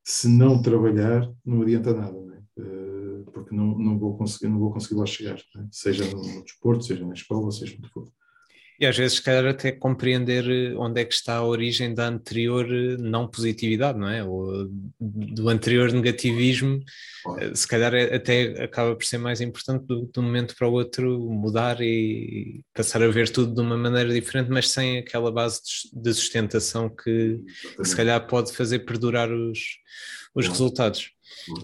Se 0.03 0.29
não 0.29 0.63
trabalhar, 0.63 1.31
não 1.45 1.63
adianta 1.63 1.95
nada, 1.95 2.13
não 2.13 2.35
é? 2.35 2.41
Eh, 2.59 3.23
porque 3.33 3.55
não, 3.55 3.79
não, 3.79 3.99
vou 3.99 4.17
conseguir, 4.17 4.49
não 4.49 4.59
vou 4.59 4.73
conseguir 4.73 4.99
lá 4.99 5.07
chegar, 5.07 5.37
é? 5.39 5.67
seja 5.71 6.05
no, 6.11 6.23
no 6.23 6.43
desporto, 6.43 6.85
seja 6.85 7.07
na 7.07 7.15
escola, 7.15 7.51
seja 7.51 7.77
onde 7.79 7.89
for. 7.91 8.11
E 8.81 8.87
às 8.87 8.97
vezes, 8.97 9.19
se 9.19 9.23
calhar, 9.23 9.45
até 9.45 9.71
compreender 9.71 10.49
eh, 10.51 10.75
onde 10.75 11.03
é 11.03 11.05
que 11.05 11.13
está 11.13 11.37
a 11.37 11.45
origem 11.45 11.93
da 11.93 12.09
anterior 12.09 12.65
eh, 12.65 12.97
não 12.99 13.29
positividade, 13.29 13.99
não 13.99 14.09
é? 14.09 14.25
Ou 14.25 14.71
do 14.99 15.51
anterior 15.51 15.93
negativismo, 15.93 16.83
eh, 17.41 17.55
se 17.55 17.69
calhar 17.69 17.93
é, 17.93 18.15
até 18.15 18.65
acaba 18.65 18.97
por 18.97 19.05
ser 19.05 19.19
mais 19.19 19.43
importante 19.43 19.85
do, 19.85 20.07
de 20.11 20.19
um 20.19 20.23
momento 20.23 20.57
para 20.57 20.67
o 20.67 20.73
outro 20.73 21.21
mudar 21.31 21.83
e 21.83 22.63
passar 22.73 23.03
a 23.03 23.09
ver 23.09 23.29
tudo 23.29 23.55
de 23.55 23.61
uma 23.61 23.77
maneira 23.77 24.15
diferente, 24.15 24.51
mas 24.51 24.71
sem 24.71 24.97
aquela 24.97 25.31
base 25.31 25.61
de 25.93 26.15
sustentação 26.15 26.89
que, 26.89 27.39
que 27.77 27.85
se 27.85 27.95
calhar 27.95 28.27
pode 28.27 28.51
fazer 28.55 28.79
perdurar 28.79 29.31
os, 29.31 29.61
os 30.35 30.49
resultados. 30.49 31.11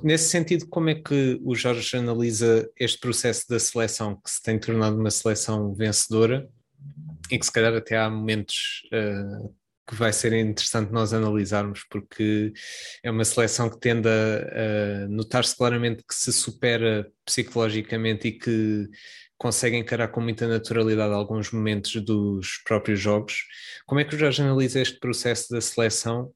Nesse 0.03 0.29
sentido, 0.29 0.67
como 0.69 0.91
é 0.91 0.95
que 0.95 1.41
o 1.43 1.55
Jorge 1.55 1.97
analisa 1.97 2.69
este 2.79 2.99
processo 2.99 3.49
da 3.49 3.59
seleção 3.59 4.17
que 4.17 4.31
se 4.31 4.43
tem 4.43 4.59
tornado 4.59 4.99
uma 4.99 5.11
seleção 5.11 5.75
vencedora? 5.75 6.47
E 7.31 7.39
que 7.39 7.47
se 7.47 7.53
calhar 7.53 7.75
até 7.75 7.97
há 7.97 8.09
momentos 8.11 8.83
uh, 8.93 9.55
que 9.89 9.95
vai 9.95 10.13
ser 10.13 10.33
interessante 10.33 10.93
nós 10.93 11.13
analisarmos, 11.13 11.85
porque 11.89 12.53
é 13.03 13.11
uma 13.11 13.25
seleção 13.25 13.71
que 13.71 13.79
tende 13.79 14.09
a, 14.09 15.05
a 15.05 15.09
notar-se 15.09 15.57
claramente 15.57 16.03
que 16.07 16.15
se 16.15 16.33
supera 16.33 17.09
psicologicamente 17.25 18.29
e 18.29 18.33
que 18.33 18.89
consegue 19.39 19.77
encarar 19.77 20.09
com 20.09 20.21
muita 20.21 20.49
naturalidade 20.49 21.13
alguns 21.15 21.53
momentos 21.53 21.95
dos 22.03 22.59
próprios 22.65 22.99
jogos. 22.99 23.45
Como 23.87 24.01
é 24.01 24.05
que 24.05 24.15
o 24.15 24.19
Jorge 24.19 24.43
analisa 24.43 24.81
este 24.81 24.99
processo 24.99 25.53
da 25.53 25.61
seleção, 25.61 26.33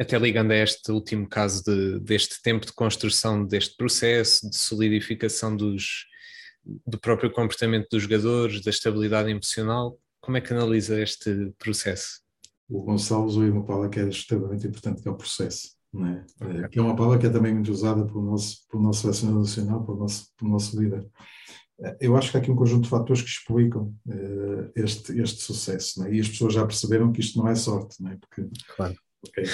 até 0.00 0.18
ligando 0.18 0.52
a 0.52 0.56
este 0.56 0.90
último 0.90 1.28
caso 1.28 1.62
de, 1.64 2.00
deste 2.00 2.40
tempo 2.40 2.64
de 2.64 2.72
construção 2.72 3.44
deste 3.44 3.76
processo, 3.76 4.48
de 4.48 4.56
solidificação 4.56 5.54
dos, 5.54 6.06
do 6.86 6.98
próprio 6.98 7.30
comportamento 7.30 7.88
dos 7.90 8.04
jogadores, 8.04 8.62
da 8.62 8.70
estabilidade 8.70 9.30
emocional? 9.30 9.98
Como 10.22 10.36
é 10.36 10.40
que 10.40 10.52
analisa 10.52 11.00
este 11.00 11.52
processo? 11.58 12.22
O 12.70 12.82
Gonçalo 12.82 13.24
usou 13.24 13.42
uma 13.42 13.64
palavra 13.64 13.88
que 13.88 13.98
é 13.98 14.08
extremamente 14.08 14.66
importante, 14.66 15.02
que 15.02 15.08
é 15.08 15.10
o 15.10 15.16
processo. 15.16 15.76
É? 15.94 16.44
Okay. 16.44 16.68
Que 16.68 16.78
é 16.78 16.82
uma 16.82 16.96
palavra 16.96 17.18
que 17.18 17.26
é 17.26 17.30
também 17.30 17.52
muito 17.52 17.70
usada 17.70 18.06
pelo 18.06 18.22
nosso, 18.22 18.66
pelo 18.70 18.82
nosso 18.82 19.02
selecionador 19.02 19.42
nacional, 19.42 19.84
pelo 19.84 19.98
nosso, 19.98 20.28
pelo 20.38 20.50
nosso 20.52 20.80
líder. 20.80 21.06
Eh, 21.80 21.96
eu 22.02 22.16
acho 22.16 22.30
que 22.30 22.36
há 22.36 22.40
aqui 22.40 22.50
um 22.50 22.56
conjunto 22.56 22.84
de 22.84 22.88
fatores 22.88 23.20
que 23.20 23.28
explicam 23.28 23.94
uh, 24.06 24.70
este, 24.74 25.20
este 25.20 25.42
sucesso, 25.42 26.04
é? 26.04 26.14
e 26.14 26.20
as 26.20 26.28
pessoas 26.28 26.54
já 26.54 26.64
perceberam 26.64 27.12
que 27.12 27.20
isto 27.20 27.38
não 27.38 27.48
é 27.48 27.54
sorte, 27.54 28.00
não 28.00 28.10
é? 28.10 28.16
porque 28.16 28.48
claro. 28.74 28.94
okay, 29.28 29.44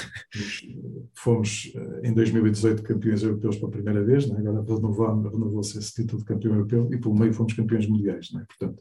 fomos 1.14 1.72
uh, 1.74 2.06
em 2.06 2.12
2018 2.12 2.82
campeões 2.82 3.22
europeus 3.22 3.56
pela 3.56 3.70
primeira 3.70 4.04
vez, 4.04 4.30
é? 4.30 4.36
agora 4.36 4.62
renovou-se 4.62 5.78
esse 5.78 5.94
título 5.94 6.20
de 6.20 6.26
campeão 6.26 6.52
europeu, 6.54 6.88
e 6.92 6.98
pelo 6.98 7.16
meio 7.16 7.32
fomos 7.32 7.54
campeões 7.54 7.88
mundiais. 7.88 8.28
É? 8.34 8.44
Portanto, 8.44 8.80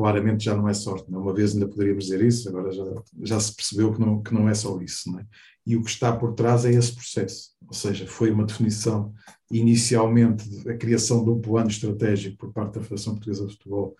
claramente 0.00 0.44
já 0.44 0.56
não 0.56 0.66
é 0.66 0.72
sorte. 0.72 1.12
É? 1.12 1.16
Uma 1.18 1.34
vez 1.34 1.52
ainda 1.52 1.68
poderíamos 1.68 2.04
dizer 2.04 2.24
isso, 2.24 2.48
agora 2.48 2.72
já, 2.72 2.84
já 3.22 3.38
se 3.38 3.54
percebeu 3.54 3.92
que 3.92 4.00
não, 4.00 4.22
que 4.22 4.32
não 4.32 4.48
é 4.48 4.54
só 4.54 4.80
isso. 4.80 5.12
Não 5.12 5.20
é? 5.20 5.26
E 5.66 5.76
o 5.76 5.84
que 5.84 5.90
está 5.90 6.16
por 6.16 6.32
trás 6.32 6.64
é 6.64 6.70
esse 6.70 6.94
processo, 6.94 7.50
ou 7.66 7.74
seja, 7.74 8.06
foi 8.06 8.30
uma 8.30 8.46
definição 8.46 9.12
inicialmente 9.50 10.42
a 10.66 10.74
criação 10.74 11.22
de 11.22 11.28
um 11.28 11.38
plano 11.38 11.68
estratégico 11.68 12.38
por 12.38 12.50
parte 12.50 12.76
da 12.76 12.80
Federação 12.80 13.12
Portuguesa 13.12 13.46
de 13.46 13.52
Futebol 13.52 13.94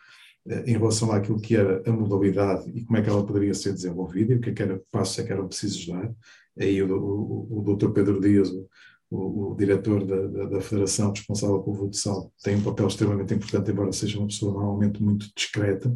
eh, 0.48 0.64
em 0.66 0.72
relação 0.72 1.12
àquilo 1.12 1.38
que 1.38 1.54
era 1.54 1.82
a 1.86 1.92
modalidade 1.92 2.70
e 2.74 2.82
como 2.82 2.96
é 2.96 3.02
que 3.02 3.10
ela 3.10 3.26
poderia 3.26 3.52
ser 3.52 3.74
desenvolvida 3.74 4.32
e 4.32 4.36
o 4.36 4.40
que, 4.40 4.50
é 4.50 4.52
que 4.54 4.62
era 4.62 4.82
passos 4.90 5.18
é 5.18 5.24
que 5.24 5.32
eram 5.32 5.46
precisos 5.46 5.86
dar. 5.86 6.10
Aí 6.58 6.82
o, 6.82 6.96
o, 6.96 7.58
o 7.60 7.76
Dr. 7.76 7.90
Pedro 7.90 8.18
Dias, 8.20 8.48
o, 8.48 8.66
o, 9.11 9.53
o 9.53 9.57
diretor 9.57 10.07
da, 10.07 10.27
da, 10.27 10.44
da, 10.44 10.61
federação 10.61 11.11
responsável 11.11 11.61
pelo 11.61 11.77
futsal 11.77 12.33
tem 12.42 12.57
um 12.57 12.62
papel 12.62 12.87
extremamente 12.87 13.35
importante, 13.35 13.70
embora 13.70 13.92
seja 13.92 14.18
uma 14.18 14.29
pessoa 14.29 14.53
normalmente 14.53 15.03
muito 15.03 15.27
discreta. 15.35 15.90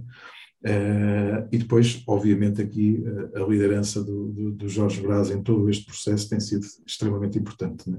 Uh, 0.65 1.47
e 1.53 1.59
depois, 1.59 2.03
obviamente, 2.07 2.61
aqui 2.63 3.05
uh, 3.07 3.45
a 3.45 3.47
liderança 3.47 4.03
do, 4.03 4.29
do, 4.33 4.53
do, 4.53 4.69
Jorge 4.69 5.01
Braz 5.03 5.31
em 5.31 5.43
todo 5.43 5.69
este 5.69 5.85
processo 5.85 6.29
tem 6.29 6.41
sido 6.41 6.65
extremamente 6.87 7.39
importante. 7.39 7.89
Né? 7.89 7.99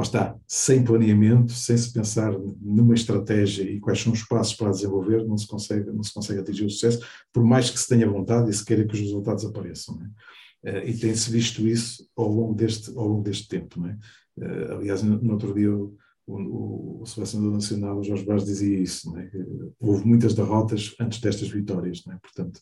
Está, 0.00 0.34
sem 0.46 0.82
planeamento, 0.82 1.52
sem 1.52 1.76
se 1.76 1.92
pensar 1.92 2.32
numa 2.62 2.94
estratégia 2.94 3.64
e 3.64 3.78
quais 3.78 4.00
são 4.00 4.12
os 4.12 4.22
passos 4.22 4.54
para 4.54 4.70
desenvolver, 4.70 5.26
não 5.26 5.36
se 5.36 5.46
consegue, 5.46 5.90
não 5.90 6.02
se 6.02 6.14
consegue 6.14 6.40
atingir 6.40 6.64
o 6.64 6.70
sucesso, 6.70 7.04
por 7.30 7.44
mais 7.44 7.68
que 7.68 7.78
se 7.78 7.88
tenha 7.88 8.08
vontade 8.08 8.48
e 8.48 8.54
se 8.54 8.64
queira 8.64 8.86
que 8.86 8.94
os 8.94 9.00
resultados 9.00 9.44
apareçam. 9.44 9.96
Né? 9.96 10.10
Uh, 10.64 10.88
e 10.88 10.96
tem-se 10.96 11.30
visto 11.30 11.66
isso 11.66 12.08
ao 12.16 12.28
longo 12.28 12.54
deste, 12.54 12.90
ao 12.96 13.06
longo 13.06 13.22
deste 13.22 13.48
tempo. 13.48 13.80
Né? 13.80 13.98
Uh, 14.38 14.76
aliás, 14.76 15.02
no, 15.02 15.20
no, 15.20 15.32
outro 15.32 15.52
dia 15.52 15.74
o, 15.74 15.96
o, 16.26 17.02
o 17.02 17.06
selecionador 17.06 17.54
nacional, 17.54 17.98
o 17.98 18.04
Jorge 18.04 18.24
Braz, 18.24 18.44
dizia 18.44 18.78
isso, 18.78 19.12
né? 19.12 19.30
houve 19.80 20.06
muitas 20.06 20.34
derrotas 20.34 20.94
antes 21.00 21.20
destas 21.20 21.48
vitórias, 21.48 22.04
né? 22.06 22.18
portanto, 22.22 22.60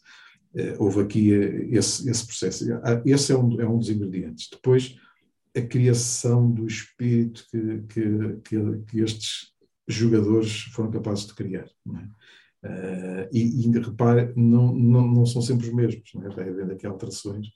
uh, 0.54 0.82
houve 0.82 1.00
aqui 1.00 1.32
uh, 1.32 1.74
esse, 1.74 2.08
esse 2.08 2.26
processo. 2.26 2.64
Ah, 2.82 3.02
esse 3.04 3.32
é 3.32 3.36
um, 3.36 3.60
é 3.60 3.68
um 3.68 3.78
dos 3.78 3.90
ingredientes. 3.90 4.48
Depois, 4.50 4.96
a 5.56 5.60
criação 5.60 6.50
do 6.50 6.66
espírito 6.66 7.44
que, 7.50 7.82
que, 7.88 8.36
que, 8.44 8.82
que 8.86 9.00
estes 9.00 9.52
jogadores 9.88 10.62
foram 10.72 10.90
capazes 10.90 11.26
de 11.26 11.34
criar. 11.34 11.68
Uh, 11.86 13.28
e, 13.32 13.66
e 13.66 13.78
repare, 13.78 14.32
não, 14.36 14.74
não, 14.74 15.06
não 15.06 15.26
são 15.26 15.40
sempre 15.40 15.68
os 15.68 15.74
mesmos, 15.74 16.10
não 16.14 16.22
é? 16.22 16.26
havendo 16.28 16.72
aqui 16.72 16.86
alterações, 16.86 17.48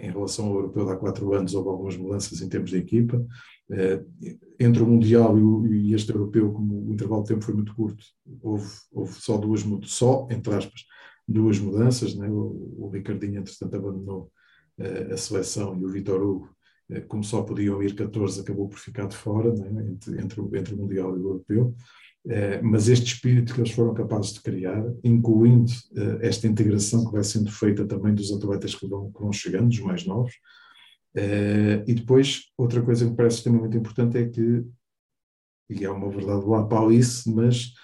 em 0.00 0.10
relação 0.10 0.46
ao 0.46 0.54
europeu 0.54 0.88
há 0.88 0.96
quatro 0.96 1.34
anos, 1.34 1.54
houve 1.54 1.68
algumas 1.68 1.96
mudanças 1.96 2.40
em 2.40 2.48
termos 2.48 2.70
de 2.70 2.78
equipa. 2.78 3.24
Uh, 3.70 4.34
entre 4.60 4.82
o 4.82 4.86
Mundial 4.86 5.36
e, 5.66 5.94
este 5.94 6.12
europeu, 6.12 6.52
como 6.52 6.86
o 6.86 6.92
intervalo 6.92 7.22
de 7.22 7.28
tempo 7.28 7.44
foi 7.44 7.54
muito 7.54 7.74
curto, 7.74 8.04
houve, 8.42 8.68
houve 8.92 9.14
só 9.14 9.38
duas, 9.38 9.64
só, 9.84 10.26
entre 10.30 10.54
aspas, 10.54 10.82
duas 11.26 11.58
mudanças. 11.58 12.14
Né? 12.14 12.28
O, 12.28 12.74
o 12.78 12.90
Ricardinho, 12.90 13.38
entretanto, 13.38 13.74
abandonou 13.74 14.30
uh, 14.78 15.12
a 15.12 15.16
seleção 15.16 15.78
e 15.78 15.84
o 15.84 15.88
Vitor 15.88 16.22
Hugo, 16.22 16.54
como 17.08 17.24
só 17.24 17.42
podiam 17.42 17.82
ir 17.82 17.94
14, 17.94 18.42
acabou 18.42 18.68
por 18.68 18.78
ficar 18.78 19.06
de 19.06 19.16
fora 19.16 19.54
né? 19.54 19.88
entre, 19.90 20.20
entre, 20.20 20.58
entre 20.58 20.74
o 20.74 20.76
Mundial 20.76 21.16
e 21.16 21.20
o 21.20 21.28
europeu. 21.28 21.74
Eh, 22.26 22.62
mas 22.62 22.88
este 22.88 23.14
espírito 23.14 23.52
que 23.52 23.60
eles 23.60 23.72
foram 23.72 23.92
capazes 23.92 24.32
de 24.32 24.40
criar, 24.40 24.82
incluindo 25.02 25.70
uh, 25.92 26.18
esta 26.22 26.46
integração 26.46 27.04
que 27.04 27.12
vai 27.12 27.22
sendo 27.22 27.52
feita 27.52 27.86
também 27.86 28.14
dos 28.14 28.32
atletas 28.32 28.74
que 28.74 28.86
vão, 28.86 29.12
que 29.12 29.20
vão 29.20 29.32
chegando, 29.32 29.68
dos 29.68 29.80
mais 29.80 30.06
novos. 30.06 30.32
Uh, 31.14 31.84
e 31.86 31.94
depois, 31.94 32.50
outra 32.56 32.82
coisa 32.82 33.04
que 33.04 33.10
me 33.10 33.16
parece 33.16 33.36
extremamente 33.36 33.76
importante 33.76 34.16
é 34.16 34.26
que, 34.26 34.64
e 35.68 35.84
é 35.84 35.90
uma 35.90 36.08
verdade 36.10 36.46
lá 36.46 36.64
para 36.66 36.92
isso, 36.94 37.32
mas 37.34 37.74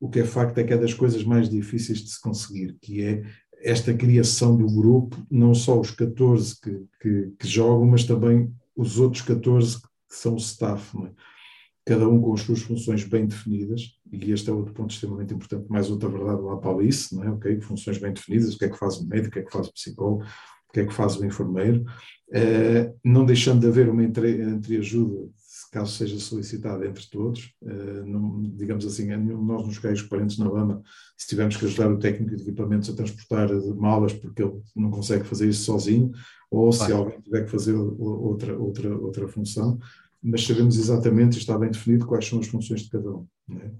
o 0.00 0.08
que 0.08 0.20
é 0.20 0.24
facto 0.24 0.56
é 0.58 0.64
que 0.64 0.72
é 0.72 0.78
das 0.78 0.94
coisas 0.94 1.22
mais 1.22 1.48
difíceis 1.50 1.98
de 1.98 2.08
se 2.08 2.20
conseguir, 2.20 2.78
que 2.80 3.04
é 3.04 3.22
esta 3.62 3.92
criação 3.92 4.56
do 4.56 4.66
grupo, 4.66 5.14
não 5.30 5.54
só 5.54 5.78
os 5.78 5.90
14 5.90 6.58
que, 6.58 6.86
que, 7.02 7.32
que 7.38 7.46
jogam, 7.46 7.86
mas 7.86 8.04
também 8.04 8.50
os 8.74 8.98
outros 8.98 9.20
14 9.22 9.78
que 9.78 10.16
são 10.16 10.34
o 10.34 10.38
staff. 10.38 10.96
Não 10.96 11.06
é? 11.06 11.10
Cada 11.84 12.08
um 12.08 12.20
com 12.20 12.34
as 12.34 12.42
suas 12.42 12.60
funções 12.60 13.04
bem 13.04 13.26
definidas, 13.26 13.98
e 14.12 14.32
este 14.32 14.50
é 14.50 14.52
outro 14.52 14.72
ponto 14.72 14.92
extremamente 14.92 15.34
importante, 15.34 15.68
mais 15.68 15.90
outra 15.90 16.08
verdade 16.08 16.40
lá 16.42 16.56
para 16.56 16.82
isso, 16.84 17.14
não 17.16 17.24
é? 17.24 17.30
Ok, 17.30 17.60
funções 17.60 17.98
bem 17.98 18.12
definidas, 18.12 18.54
o 18.54 18.58
que 18.58 18.66
é 18.66 18.68
que 18.68 18.78
faz 18.78 18.98
o 18.98 19.06
médico, 19.06 19.28
o 19.28 19.32
que 19.32 19.38
é 19.40 19.42
que 19.42 19.52
faz 19.52 19.68
o 19.68 19.72
psicólogo, 19.72 20.22
o 20.22 20.72
que 20.72 20.80
é 20.80 20.86
que 20.86 20.94
faz 20.94 21.16
o 21.16 21.24
enfermeiro, 21.24 21.84
uh, 22.28 22.98
não 23.04 23.24
deixando 23.24 23.60
de 23.60 23.66
haver 23.66 23.88
uma 23.88 24.04
entreajuda, 24.04 25.28
caso 25.72 25.92
seja 25.92 26.18
solicitada 26.18 26.86
entre 26.86 27.08
todos, 27.08 27.52
uh, 27.62 28.06
não, 28.06 28.42
digamos 28.56 28.84
assim, 28.84 29.06
nós 29.06 29.66
nos 29.66 29.78
caímos 29.78 30.02
parentes 30.02 30.38
na 30.38 30.48
lama, 30.50 30.82
se 31.16 31.28
tivermos 31.28 31.56
que 31.56 31.64
ajudar 31.64 31.90
o 31.90 31.98
técnico 31.98 32.36
de 32.36 32.42
equipamentos 32.42 32.90
a 32.90 32.94
transportar 32.94 33.48
malas 33.76 34.12
porque 34.12 34.42
ele 34.42 34.60
não 34.76 34.90
consegue 34.90 35.24
fazer 35.24 35.48
isso 35.48 35.64
sozinho, 35.64 36.12
ou 36.50 36.72
se 36.72 36.92
alguém 36.92 37.20
tiver 37.20 37.44
que 37.44 37.50
fazer 37.50 37.74
outra, 37.74 38.58
outra, 38.58 38.96
outra 38.96 39.28
função, 39.28 39.78
mas 40.22 40.44
sabemos 40.44 40.76
exatamente, 40.76 41.38
está 41.38 41.58
bem 41.58 41.70
definido, 41.70 42.06
quais 42.06 42.26
são 42.26 42.40
as 42.40 42.46
funções 42.46 42.82
de 42.82 42.90
cada 42.90 43.10
um. 43.10 43.26
Né? 43.48 43.70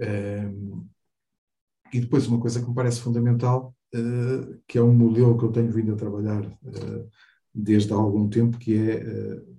Um, 0.00 0.86
e 1.92 2.00
depois 2.00 2.26
uma 2.26 2.40
coisa 2.40 2.60
que 2.60 2.68
me 2.68 2.74
parece 2.74 3.00
fundamental, 3.00 3.74
uh, 3.94 4.60
que 4.66 4.78
é 4.78 4.82
um 4.82 4.92
modelo 4.92 5.38
que 5.38 5.44
eu 5.44 5.52
tenho 5.52 5.70
vindo 5.70 5.92
a 5.92 5.96
trabalhar 5.96 6.44
uh, 6.44 7.08
desde 7.54 7.92
há 7.92 7.96
algum 7.96 8.28
tempo, 8.28 8.58
que 8.58 8.76
é 8.76 8.96
uh, 8.96 9.54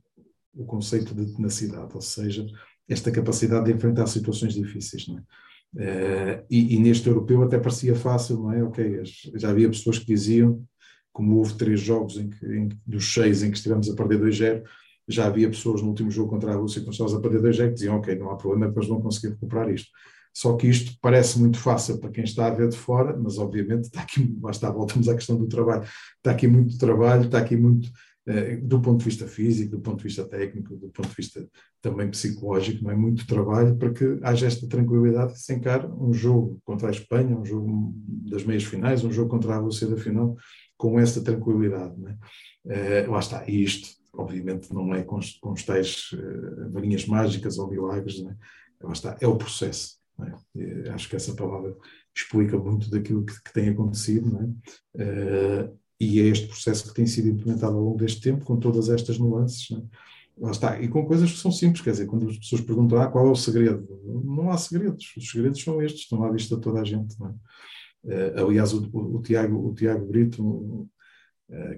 o 0.54 0.66
conceito 0.66 1.14
de 1.14 1.34
tenacidade, 1.34 1.94
ou 1.94 2.02
seja, 2.02 2.46
esta 2.90 3.12
capacidade 3.12 3.66
de 3.66 3.74
enfrentar 3.74 4.08
situações 4.08 4.54
difíceis. 4.54 5.08
Não 5.08 5.20
é? 5.78 6.46
E, 6.50 6.76
e, 6.76 6.80
neste 6.80 7.08
europeu 7.08 7.44
até 7.44 7.60
parecia 7.60 7.96
fácil, 7.96 8.38
não 8.38 8.52
é? 8.52 8.64
Ok, 8.64 9.02
já 9.36 9.50
havia 9.50 9.68
pessoas 9.68 10.00
que 10.00 10.06
diziam, 10.06 10.66
como 11.12 11.38
houve 11.38 11.56
três 11.56 11.82
jogos 11.82 12.18
em 12.18 12.30
que, 12.30 12.46
em, 12.46 12.70
dos 12.86 13.14
seis 13.14 13.44
em 13.44 13.52
que 13.52 13.58
estivemos 13.58 13.90
a 13.90 13.96
perder 13.96 14.22
2-0, 14.22 14.64
já 15.08 15.28
havia 15.28 15.50
pessoas 15.50 15.82
no 15.82 15.90
último 15.90 16.10
jogo 16.10 16.30
contra 16.30 16.54
a 16.54 16.56
Rússia 16.56 16.82
que 16.82 16.88
nós 16.88 17.14
a 17.14 17.20
perder 17.20 17.42
2-0 17.42 17.68
que 17.70 17.74
diziam, 17.74 17.98
ok, 17.98 18.16
não 18.16 18.32
há 18.32 18.36
problema, 18.36 18.68
depois 18.68 18.88
vão 18.88 19.02
conseguir 19.02 19.34
recuperar 19.34 19.70
isto. 19.70 19.90
Só 20.34 20.56
que 20.58 20.68
isto 20.68 20.98
parece 21.02 21.40
muito 21.40 21.58
fácil 21.58 21.98
para 21.98 22.10
quem 22.10 22.26
está 22.26 22.48
a 22.48 22.50
ver 22.50 22.68
de 22.68 22.76
fora, 22.76 23.18
mas 23.18 23.38
obviamente 23.38 23.86
está 23.86 24.02
aqui, 24.02 24.22
basta, 24.22 24.70
voltamos 24.70 25.08
à 25.08 25.16
questão 25.16 25.38
do 25.38 25.48
trabalho, 25.48 25.84
está 26.18 26.32
aqui 26.32 26.46
muito 26.46 26.78
trabalho, 26.78 27.26
está 27.26 27.38
aqui 27.38 27.56
muito, 27.56 27.90
eh, 28.28 28.58
do 28.58 28.82
ponto 28.82 29.00
de 29.00 29.06
vista 29.06 29.28
físico, 29.28 29.78
do 29.78 29.82
ponto 29.82 30.00
de 30.00 30.04
vista 30.04 30.26
técnico, 30.26 30.76
do 30.76 30.90
ponto 30.90 31.08
de 31.08 31.16
vista 31.16 31.48
também 31.82 32.10
psicológico, 32.10 32.84
não 32.84 32.92
é 32.92 32.96
muito 32.98 33.26
trabalho 33.26 33.78
para 33.78 33.94
que 33.94 34.20
haja 34.24 34.48
esta 34.48 34.68
tranquilidade 34.68 35.34
de 35.34 35.40
se 35.40 35.54
encar 35.54 35.90
um 35.90 36.12
jogo 36.12 36.60
contra 36.66 36.90
a 36.90 36.92
Espanha, 36.92 37.38
um 37.38 37.46
jogo 37.46 37.94
das 38.30 38.44
meias 38.44 38.66
finais, 38.66 39.06
um 39.06 39.14
jogo 39.14 39.30
contra 39.30 39.56
a 39.56 39.60
Rússia 39.60 39.88
da 39.88 39.96
final, 39.96 40.36
com 40.78 41.00
essa 41.00 41.24
tranquilidade. 41.24 41.94
Não 41.98 42.10
é? 42.10 42.18
Uh, 43.08 43.12
lá 43.12 43.20
está, 43.20 43.48
e 43.48 43.64
isto, 43.64 43.88
obviamente, 44.18 44.74
não 44.74 44.94
é 44.94 45.04
com, 45.04 45.20
com 45.42 45.52
os 45.52 45.64
tais 45.64 46.12
uh, 46.14 46.72
varinhas 46.72 47.06
mágicas 47.06 47.58
ou 47.58 47.70
milagres, 47.70 48.20
é? 48.22 48.36
lá 48.82 48.94
está, 48.94 49.18
é 49.20 49.28
o 49.28 49.38
processo. 49.38 49.98
É? 50.56 50.92
acho 50.92 51.10
que 51.10 51.16
essa 51.18 51.36
palavra 51.36 51.76
explica 52.16 52.58
muito 52.58 52.90
daquilo 52.90 53.26
que, 53.26 53.34
que 53.44 53.54
tem 53.54 53.70
acontecido? 53.70 54.56
Uh, 54.96 55.78
e 56.00 56.20
é 56.20 56.26
este 56.26 56.48
processo 56.48 56.88
que 56.88 56.94
tem 56.94 57.06
sido 57.06 57.30
implementado 57.30 57.76
ao 57.76 57.84
longo 57.84 57.98
deste 57.98 58.22
tempo, 58.22 58.46
com 58.46 58.58
todas 58.58 58.90
estas 58.90 59.18
nuances, 59.18 59.72
é? 59.72 59.82
lá 60.38 60.52
está, 60.52 60.82
e 60.82 60.88
com 60.88 61.06
coisas 61.06 61.32
que 61.32 61.38
são 61.38 61.52
simples, 61.52 61.82
quer 61.82 61.92
dizer, 61.92 62.08
quando 62.08 62.30
as 62.30 62.38
pessoas 62.38 62.62
perguntam 62.62 63.02
ah, 63.02 63.08
qual 63.08 63.28
é 63.28 63.32
o 63.32 63.36
segredo, 63.36 63.88
não 64.24 64.52
há 64.52 64.58
segredos, 64.58 65.14
os 65.18 65.30
segredos 65.30 65.62
são 65.62 65.82
estes, 65.82 66.02
estão 66.02 66.24
à 66.24 66.32
vista 66.32 66.56
de 66.56 66.62
toda 66.62 66.82
a 66.82 66.84
gente. 66.84 67.16
Uh, 68.04 68.38
aliás, 68.38 68.74
o, 68.74 68.88
o, 68.92 69.18
o, 69.18 69.22
Tiago, 69.22 69.70
o 69.70 69.74
Tiago 69.74 70.06
Brito, 70.06 70.88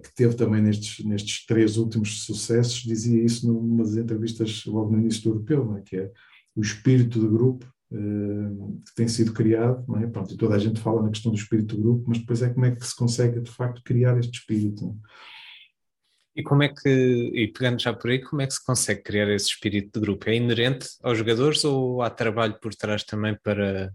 que 0.02 0.14
teve 0.16 0.36
também 0.36 0.62
nestes, 0.62 1.04
nestes 1.04 1.46
três 1.46 1.78
últimos 1.78 2.24
sucessos, 2.24 2.84
dizia 2.84 3.22
isso 3.22 3.52
numa 3.52 3.84
das 3.84 3.98
entrevistas 3.98 4.66
logo 4.66 4.92
no 4.92 5.00
início 5.00 5.24
do 5.24 5.30
europeu, 5.30 5.78
é? 5.78 5.82
que 5.82 5.98
é 5.98 6.12
o 6.56 6.62
espírito 6.62 7.20
de 7.20 7.28
grupo 7.28 7.66
uh, 7.92 8.82
que 8.86 8.96
tem 8.96 9.08
sido 9.08 9.34
criado, 9.34 9.86
é? 9.98 10.08
Pronto, 10.08 10.34
e 10.34 10.38
toda 10.38 10.56
a 10.56 10.60
gente 10.60 10.80
fala 10.80 11.04
na 11.04 11.10
questão 11.10 11.32
do 11.32 11.38
espírito 11.38 11.76
do 11.76 11.82
grupo, 11.82 12.06
mas 12.08 12.20
depois 12.20 12.42
é 12.42 12.50
como 12.50 12.66
é 12.66 12.76
que 12.76 12.86
se 12.86 12.96
consegue 12.96 13.42
de 13.42 13.52
facto 13.52 13.84
criar 13.84 14.18
este 14.18 14.40
espírito. 14.40 14.98
E 16.36 16.44
como 16.44 16.64
é 16.64 16.70
que, 16.70 16.90
e 16.90 17.48
pegando 17.48 17.82
já 17.82 17.92
por 17.92 18.12
aí, 18.12 18.22
como 18.22 18.42
é 18.42 18.48
que 18.48 18.54
se 18.54 18.64
consegue 18.64 19.02
criar 19.02 19.28
esse 19.30 19.48
espírito 19.48 20.00
de 20.00 20.06
grupo? 20.06 20.30
É 20.30 20.36
inerente 20.36 20.88
aos 21.02 21.18
jogadores 21.18 21.64
ou 21.66 22.02
há 22.02 22.12
trabalho 22.12 22.60
por 22.62 22.76
trás 22.76 23.04
também 23.04 23.36
para, 23.44 23.92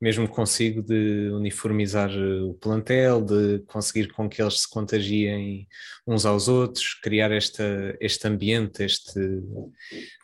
mesmo 0.00 0.28
consigo, 0.28 0.82
de 0.82 1.30
uniformizar 1.32 2.10
o 2.10 2.54
plantel, 2.54 3.22
de 3.22 3.60
conseguir 3.66 4.12
com 4.12 4.28
que 4.28 4.42
eles 4.42 4.60
se 4.60 4.70
contagiem 4.70 5.66
uns 6.06 6.26
aos 6.26 6.48
outros, 6.48 6.94
criar 6.94 7.30
esta, 7.32 7.96
este 8.00 8.26
ambiente, 8.26 8.82
este... 8.82 9.20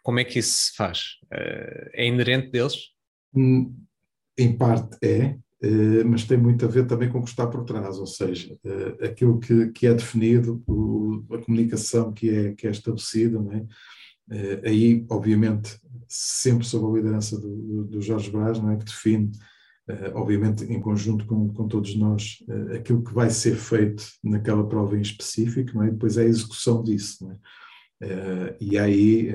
Como 0.03 0.19
é 0.19 0.25
que 0.25 0.39
isso 0.39 0.53
se 0.53 0.77
faz? 0.77 1.19
Eh, 1.33 1.91
é 1.95 2.07
inerente 2.07 2.51
deles? 2.51 2.77
Hum, 3.35 3.75
em 4.37 4.57
parte 4.57 4.97
é, 5.03 5.37
eh, 5.63 6.05
mas 6.05 6.25
tem 6.25 6.39
muito 6.39 6.65
a 6.65 6.69
ver 6.69 6.87
também 6.87 7.09
com 7.09 7.19
o 7.19 7.23
que 7.23 7.31
está 7.31 7.47
por 7.47 7.65
trás, 7.65 7.99
ou 7.99 8.07
seja, 8.07 8.59
eh, 8.65 9.07
aquilo 9.07 9.39
que, 9.39 9.69
que 9.69 9.87
é 9.87 9.95
definido, 9.95 10.63
a 11.31 11.39
comunicação 11.39 12.13
que 12.13 12.29
é, 12.29 12.55
que 12.55 12.67
é 12.67 12.71
estabelecida, 12.71 13.39
é? 13.53 14.69
aí, 14.69 15.05
obviamente, 15.11 15.79
sempre 16.09 16.67
sob 16.67 16.87
a 16.87 16.97
liderança 16.97 17.39
do, 17.39 17.85
do 17.85 18.01
Jorge 18.01 18.31
Brás, 18.31 18.59
não 18.61 18.71
é? 18.71 18.77
que 18.77 18.85
define, 18.85 19.31
obviamente, 20.15 20.65
em 20.65 20.81
conjunto 20.81 21.27
com, 21.27 21.49
com 21.53 21.69
todos 21.69 21.95
nós, 21.97 22.39
aquilo 22.75 23.03
que 23.03 23.15
vai 23.15 23.31
ser 23.31 23.57
feito 23.57 24.05
naquela 24.23 24.67
prova 24.69 24.97
em 24.97 25.01
específico, 25.01 25.73
não 25.75 25.85
é? 25.85 25.91
depois 25.91 26.17
é 26.17 26.23
a 26.23 26.29
execução 26.29 26.83
disso. 26.83 27.25
Não 27.25 27.33
é? 27.33 28.57
e 28.61 28.79
aí, 28.79 29.31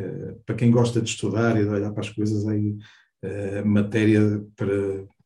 para 0.46 0.56
quem 0.56 0.72
gosta 0.72 1.02
de 1.02 1.10
estudar 1.10 1.60
e 1.60 1.64
de 1.64 1.70
olhar 1.70 1.92
para 1.92 2.02
as 2.02 2.10
coisas, 2.10 2.48
aí 2.48 2.76
uh, 3.26 3.66
matéria 3.66 4.44
para, 4.56 4.74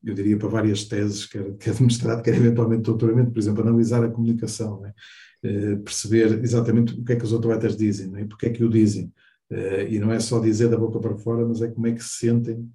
eu 0.04 0.14
diria, 0.14 0.38
para 0.38 0.48
várias 0.48 0.86
teses, 0.86 1.26
quer, 1.26 1.54
quer 1.58 1.74
de 1.74 1.84
mestrado, 1.84 2.24
quer 2.24 2.36
eventualmente 2.36 2.84
doutoramento, 2.84 3.32
por 3.32 3.40
exemplo, 3.40 3.62
analisar 3.62 4.04
a 4.04 4.10
comunicação, 4.10 4.82
uh, 4.82 5.80
perceber 5.84 6.42
exatamente 6.44 6.94
o 6.94 7.04
que 7.04 7.14
é 7.14 7.16
que 7.16 7.26
os 7.26 7.34
atletas 7.34 7.76
dizem 7.76 8.12
e 8.20 8.26
porque 8.26 8.48
é 8.48 8.50
que 8.50 8.64
o 8.64 8.70
dizem. 8.70 9.12
Uh, 9.52 9.88
e 9.90 10.00
não 10.00 10.12
é 10.12 10.20
só 10.20 10.40
dizer 10.40 10.70
da 10.70 10.78
boca 10.78 11.00
para 11.00 11.18
fora, 11.18 11.46
mas 11.46 11.62
é 11.62 11.68
como 11.68 11.88
é 11.88 11.94
que 11.94 12.04
se 12.04 12.18
sentem. 12.18 12.70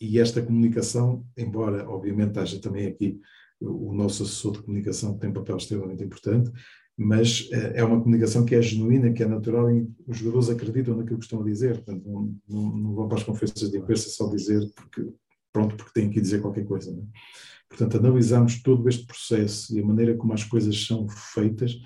E 0.00 0.18
esta 0.18 0.42
comunicação, 0.42 1.24
embora 1.36 1.88
obviamente 1.88 2.38
haja 2.38 2.60
também 2.60 2.86
aqui 2.86 3.20
o 3.60 3.92
nosso 3.92 4.22
assessor 4.22 4.52
de 4.52 4.62
comunicação 4.62 5.14
que 5.14 5.20
tem 5.20 5.30
um 5.30 5.34
papel 5.34 5.56
extremamente 5.56 6.04
importante, 6.04 6.50
mas 6.96 7.48
eh, 7.52 7.74
é 7.76 7.84
uma 7.84 8.00
comunicação 8.00 8.44
que 8.44 8.54
é 8.54 8.62
genuína, 8.62 9.12
que 9.12 9.22
é 9.22 9.26
natural 9.26 9.70
e 9.70 9.88
os 10.06 10.18
jogadores 10.18 10.48
acreditam 10.48 10.96
naquilo 10.96 11.18
que 11.18 11.24
estão 11.24 11.40
a 11.40 11.44
dizer, 11.44 11.76
portanto 11.76 12.04
não, 12.06 12.34
não, 12.48 12.76
não 12.76 12.94
vão 12.94 13.08
para 13.08 13.18
as 13.18 13.24
conferências 13.24 13.70
de 13.70 13.78
imprensa 13.78 14.08
só 14.08 14.28
dizer 14.28 14.60
porque, 14.74 15.08
pronto, 15.52 15.76
porque 15.76 15.92
têm 15.92 16.10
que 16.10 16.20
dizer 16.20 16.40
qualquer 16.40 16.64
coisa. 16.64 16.90
É? 16.90 17.18
Portanto, 17.68 17.98
analisamos 17.98 18.62
todo 18.62 18.88
este 18.88 19.06
processo 19.06 19.76
e 19.76 19.80
a 19.80 19.86
maneira 19.86 20.16
como 20.16 20.32
as 20.32 20.42
coisas 20.42 20.86
são 20.86 21.06
feitas, 21.08 21.78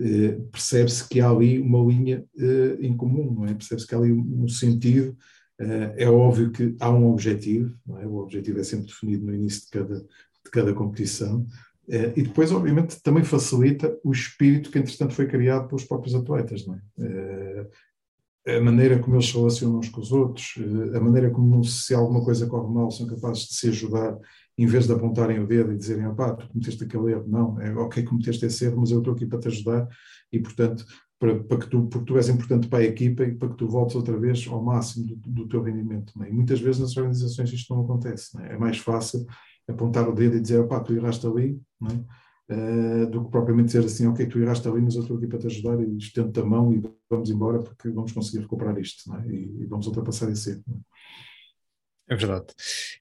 eh, 0.00 0.38
percebe-se 0.50 1.08
que 1.08 1.20
há 1.20 1.28
ali 1.28 1.60
uma 1.60 1.84
linha 1.84 2.24
eh, 2.38 2.78
em 2.80 2.96
comum, 2.96 3.34
não 3.34 3.46
é? 3.46 3.54
Percebe-se 3.54 3.86
que 3.86 3.94
há 3.94 3.98
ali 3.98 4.12
um 4.12 4.48
sentido, 4.48 5.16
é 5.58 6.08
óbvio 6.08 6.50
que 6.50 6.76
há 6.80 6.90
um 6.90 7.10
objetivo, 7.10 7.74
é? 8.00 8.06
O 8.06 8.16
objetivo 8.16 8.60
é 8.60 8.64
sempre 8.64 8.86
definido 8.86 9.26
no 9.26 9.34
início 9.34 9.64
de 9.64 9.70
cada, 9.70 10.00
de 10.00 10.50
cada 10.50 10.74
competição, 10.74 11.46
eh, 11.88 12.12
e 12.16 12.22
depois, 12.22 12.50
obviamente, 12.52 13.02
também 13.02 13.24
facilita 13.24 13.96
o 14.02 14.12
espírito 14.12 14.70
que, 14.70 14.78
entretanto, 14.78 15.14
foi 15.14 15.26
criado 15.26 15.68
pelos 15.68 15.84
próprios 15.84 16.14
atletas. 16.14 16.64
É? 16.98 17.66
Eh, 18.46 18.56
a 18.56 18.60
maneira 18.60 18.98
como 18.98 19.16
eles 19.16 19.26
se 19.26 19.36
relacionam 19.36 19.78
uns 19.78 19.88
com 19.88 20.00
os 20.00 20.12
outros, 20.12 20.54
eh, 20.58 20.96
a 20.96 21.00
maneira 21.00 21.30
como, 21.30 21.62
se 21.64 21.94
alguma 21.94 22.22
coisa 22.24 22.46
corre 22.46 22.72
mal, 22.72 22.90
são 22.90 23.06
capazes 23.06 23.44
de 23.48 23.54
se 23.54 23.68
ajudar, 23.68 24.18
em 24.56 24.66
vez 24.66 24.86
de 24.86 24.92
apontarem 24.92 25.40
o 25.40 25.46
dedo 25.46 25.72
e 25.72 25.76
dizerem: 25.76 26.14
pá, 26.14 26.34
tu 26.34 26.48
cometeste 26.48 26.84
aquele 26.84 27.12
erro. 27.12 27.24
Não, 27.28 27.60
é 27.60 27.74
ok, 27.74 28.02
cometeste 28.04 28.46
esse 28.46 28.64
erro, 28.64 28.80
mas 28.80 28.90
eu 28.90 28.98
estou 28.98 29.14
aqui 29.14 29.26
para 29.26 29.40
te 29.40 29.48
ajudar 29.48 29.88
e, 30.32 30.38
portanto, 30.38 30.84
para, 31.18 31.42
para, 31.44 31.58
que 31.58 31.68
tu, 31.68 31.86
porque 31.86 32.06
tu 32.06 32.16
és 32.16 32.28
importante 32.28 32.68
para 32.68 32.80
a 32.80 32.84
equipa 32.84 33.24
e 33.24 33.34
para 33.34 33.48
que 33.48 33.56
tu 33.56 33.68
voltes 33.68 33.96
outra 33.96 34.18
vez 34.18 34.46
ao 34.48 34.62
máximo 34.62 35.06
do, 35.06 35.16
do 35.16 35.48
teu 35.48 35.62
rendimento. 35.62 36.12
É? 36.22 36.28
E 36.28 36.32
muitas 36.32 36.60
vezes 36.60 36.80
nas 36.80 36.96
organizações 36.96 37.52
isto 37.52 37.74
não 37.74 37.84
acontece. 37.84 38.34
Não 38.34 38.44
é? 38.44 38.54
é 38.54 38.58
mais 38.58 38.78
fácil 38.78 39.26
apontar 39.68 40.08
o 40.08 40.14
dedo 40.14 40.36
e 40.36 40.40
dizer, 40.40 40.60
opá, 40.60 40.80
tu 40.80 40.94
erraste 40.94 41.26
ali, 41.26 41.60
uh, 42.50 43.06
do 43.10 43.24
que 43.24 43.30
propriamente 43.30 43.66
dizer 43.66 43.84
assim, 43.84 44.06
ok, 44.06 44.26
tu 44.26 44.38
erraste 44.38 44.68
ali, 44.68 44.82
mas 44.82 44.94
estou 44.94 45.16
aqui 45.16 45.26
para 45.26 45.38
te 45.38 45.46
ajudar 45.46 45.80
e 45.80 45.96
estendo-te 45.96 46.40
a 46.40 46.44
mão 46.44 46.72
e 46.72 46.82
vamos 47.08 47.30
embora 47.30 47.60
porque 47.60 47.88
vamos 47.90 48.12
conseguir 48.12 48.42
recuperar 48.42 48.78
isto 48.78 49.14
é? 49.16 49.26
e, 49.28 49.62
e, 49.62 49.66
vamos 49.66 49.86
ultrapassar 49.86 50.30
esse 50.30 50.50
erro. 50.50 50.64
É? 52.08 52.14
é 52.14 52.16
verdade. 52.16 52.46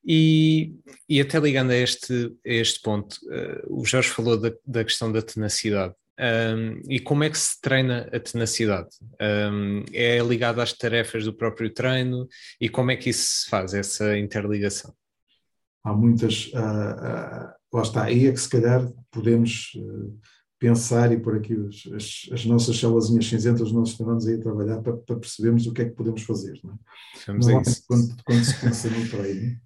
E, 0.05 0.75
e 1.09 1.19
até 1.19 1.39
ligando 1.39 1.71
a 1.71 1.77
este, 1.77 2.33
a 2.45 2.53
este 2.53 2.81
ponto, 2.81 3.17
uh, 3.23 3.81
o 3.81 3.85
Jorge 3.85 4.09
falou 4.09 4.39
da, 4.39 4.53
da 4.65 4.83
questão 4.83 5.11
da 5.11 5.21
tenacidade. 5.21 5.95
Um, 6.19 6.81
e 6.87 6.99
como 6.99 7.23
é 7.23 7.29
que 7.29 7.37
se 7.37 7.59
treina 7.59 8.09
a 8.13 8.19
tenacidade? 8.19 8.89
Um, 9.19 9.83
é 9.91 10.19
ligado 10.19 10.61
às 10.61 10.73
tarefas 10.73 11.25
do 11.25 11.33
próprio 11.33 11.73
treino 11.73 12.27
e 12.61 12.69
como 12.69 12.91
é 12.91 12.95
que 12.95 13.09
isso 13.09 13.43
se 13.43 13.49
faz, 13.49 13.73
essa 13.73 14.17
interligação? 14.17 14.93
há 15.83 15.93
muitas. 15.93 16.47
Uh, 16.47 16.57
uh, 16.57 17.53
lá 17.73 17.81
está, 17.81 18.03
aí 18.03 18.27
é 18.27 18.31
que 18.31 18.39
se 18.39 18.49
calhar 18.49 18.87
podemos 19.11 19.71
uh, 19.75 20.17
pensar 20.59 21.11
e 21.11 21.19
pôr 21.19 21.37
aqui 21.37 21.55
os, 21.55 21.83
as, 21.93 22.29
as, 22.31 22.45
nossas 22.45 22.77
células 22.77 23.07
cinzentas, 23.07 23.61
os 23.61 23.73
nossos 23.73 23.99
neurônios 23.99 24.27
aí 24.27 24.35
a 24.35 24.41
trabalhar 24.41 24.81
para, 24.81 24.95
para, 24.95 25.17
percebermos 25.17 25.67
o 25.67 25.73
que 25.73 25.81
é 25.81 25.85
que 25.85 25.95
podemos 25.95 26.21
fazer. 26.23 26.59
Não 26.63 26.73
é? 26.73 26.77
Normalmente, 27.27 27.81
quando, 27.87 28.15
quando, 28.23 28.43
se 28.43 28.61
pensa 28.61 28.89
no 28.89 29.09
treino, 29.09 29.59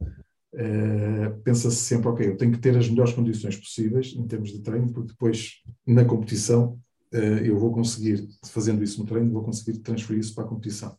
uh, 0.53 1.41
pensa-se 1.43 1.77
sempre, 1.77 2.07
ok, 2.07 2.27
eu 2.27 2.37
tenho 2.37 2.51
que 2.51 2.59
ter 2.59 2.77
as 2.77 2.89
melhores 2.89 3.13
condições 3.13 3.55
possíveis 3.55 4.13
em 4.15 4.27
termos 4.27 4.51
de 4.51 4.61
treino, 4.61 4.91
porque 4.91 5.11
depois 5.11 5.61
na 5.85 6.05
competição 6.05 6.79
uh, 7.13 7.17
eu 7.43 7.57
vou 7.57 7.71
conseguir, 7.71 8.27
fazendo 8.45 8.83
isso 8.83 8.99
no 8.99 9.07
treino, 9.07 9.31
vou 9.31 9.43
conseguir 9.43 9.79
transferir 9.79 10.19
isso 10.19 10.33
para 10.33 10.43
a 10.43 10.47
competição. 10.47 10.97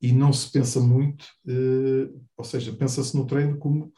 E 0.00 0.12
não 0.12 0.32
se 0.32 0.50
pensa 0.50 0.80
muito, 0.80 1.24
uh, 1.46 2.20
ou 2.36 2.44
seja, 2.44 2.72
pensa-se 2.72 3.16
no 3.16 3.26
treino 3.26 3.58
como 3.58 3.92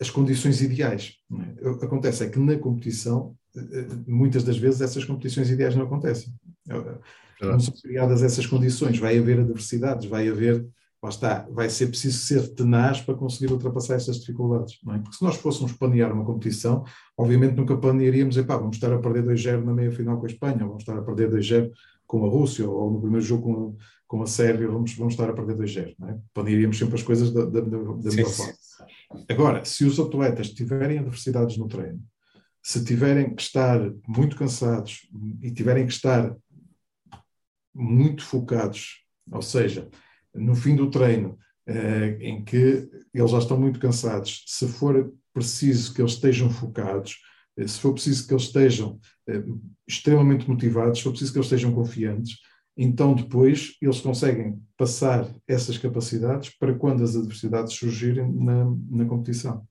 as 0.00 0.08
condições 0.08 0.62
ideais. 0.62 1.16
É? 1.62 1.68
Acontece 1.84 2.24
é 2.24 2.28
que 2.28 2.38
na 2.38 2.56
competição, 2.56 3.36
muitas 4.06 4.44
das 4.44 4.56
vezes 4.56 4.80
essas 4.80 5.04
competições 5.04 5.50
ideais 5.50 5.76
não 5.76 5.84
acontecem. 5.84 6.32
Não 7.40 7.60
são 7.60 7.74
criadas 7.74 8.22
essas 8.22 8.46
condições, 8.46 8.98
vai 8.98 9.18
haver 9.18 9.40
adversidades, 9.40 10.08
vai 10.08 10.28
haver 10.28 10.66
lá 11.02 11.08
está, 11.08 11.46
vai 11.50 11.70
ser 11.70 11.86
preciso 11.86 12.18
ser 12.18 12.54
tenaz 12.54 13.00
para 13.00 13.14
conseguir 13.14 13.52
ultrapassar 13.52 13.94
essas 13.94 14.20
dificuldades, 14.20 14.78
não 14.84 14.94
é? 14.94 14.98
Porque 14.98 15.16
se 15.16 15.24
nós 15.24 15.36
fôssemos 15.36 15.72
planear 15.72 16.12
uma 16.12 16.24
competição, 16.24 16.84
obviamente 17.16 17.56
nunca 17.56 17.76
planearíamos, 17.76 18.36
epá, 18.36 18.56
vamos 18.56 18.76
estar 18.76 18.92
a 18.92 18.98
perder 18.98 19.24
2-0 19.24 19.64
na 19.64 19.72
meia-final 19.72 20.18
com 20.18 20.26
a 20.26 20.28
Espanha, 20.28 20.58
vamos 20.58 20.82
estar 20.82 20.98
a 20.98 21.02
perder 21.02 21.30
2-0 21.30 21.70
com 22.06 22.24
a 22.26 22.28
Rússia, 22.28 22.68
ou 22.68 22.92
no 22.92 23.00
primeiro 23.00 23.24
jogo 23.24 23.42
com, 23.42 23.76
com 24.06 24.22
a 24.22 24.26
Sérvia, 24.26 24.68
vamos, 24.68 24.94
vamos 24.94 25.14
estar 25.14 25.30
a 25.30 25.32
perder 25.32 25.56
2-0, 25.56 25.94
não 25.98 26.08
é? 26.08 26.18
Planearíamos 26.34 26.76
sempre 26.76 26.96
as 26.96 27.02
coisas 27.02 27.32
da, 27.32 27.44
da, 27.46 27.60
da, 27.60 27.78
da 27.78 28.10
melhor 28.10 28.30
forma. 28.30 28.52
Agora, 29.28 29.64
se 29.64 29.84
os 29.84 29.98
atletas 29.98 30.50
tiverem 30.50 30.98
adversidades 30.98 31.56
no 31.56 31.66
treino, 31.66 32.02
se 32.62 32.84
tiverem 32.84 33.34
que 33.34 33.40
estar 33.40 33.80
muito 34.06 34.36
cansados 34.36 35.08
e 35.40 35.50
tiverem 35.50 35.86
que 35.86 35.92
estar 35.92 36.36
muito 37.74 38.22
focados, 38.22 39.02
ou 39.30 39.40
seja, 39.40 39.88
no 40.34 40.54
fim 40.54 40.76
do 40.76 40.90
treino, 40.90 41.38
eh, 41.66 42.18
em 42.20 42.44
que 42.44 42.88
eles 43.12 43.30
já 43.30 43.38
estão 43.38 43.58
muito 43.58 43.78
cansados, 43.78 44.44
se 44.46 44.66
for 44.66 45.12
preciso 45.32 45.94
que 45.94 46.02
eles 46.02 46.12
estejam 46.12 46.50
focados, 46.50 47.18
eh, 47.56 47.66
se 47.66 47.78
for 47.78 47.92
preciso 47.92 48.26
que 48.26 48.32
eles 48.32 48.44
estejam 48.44 48.98
eh, 49.28 49.44
extremamente 49.86 50.48
motivados, 50.48 50.98
se 50.98 51.04
for 51.04 51.10
preciso 51.10 51.32
que 51.32 51.38
eles 51.38 51.46
estejam 51.46 51.72
confiantes, 51.72 52.38
então 52.76 53.14
depois 53.14 53.76
eles 53.80 54.00
conseguem 54.00 54.60
passar 54.76 55.28
essas 55.46 55.76
capacidades 55.76 56.50
para 56.58 56.74
quando 56.74 57.04
as 57.04 57.14
adversidades 57.14 57.74
surgirem 57.74 58.32
na, 58.32 58.64
na 58.90 59.04
competição. 59.04 59.66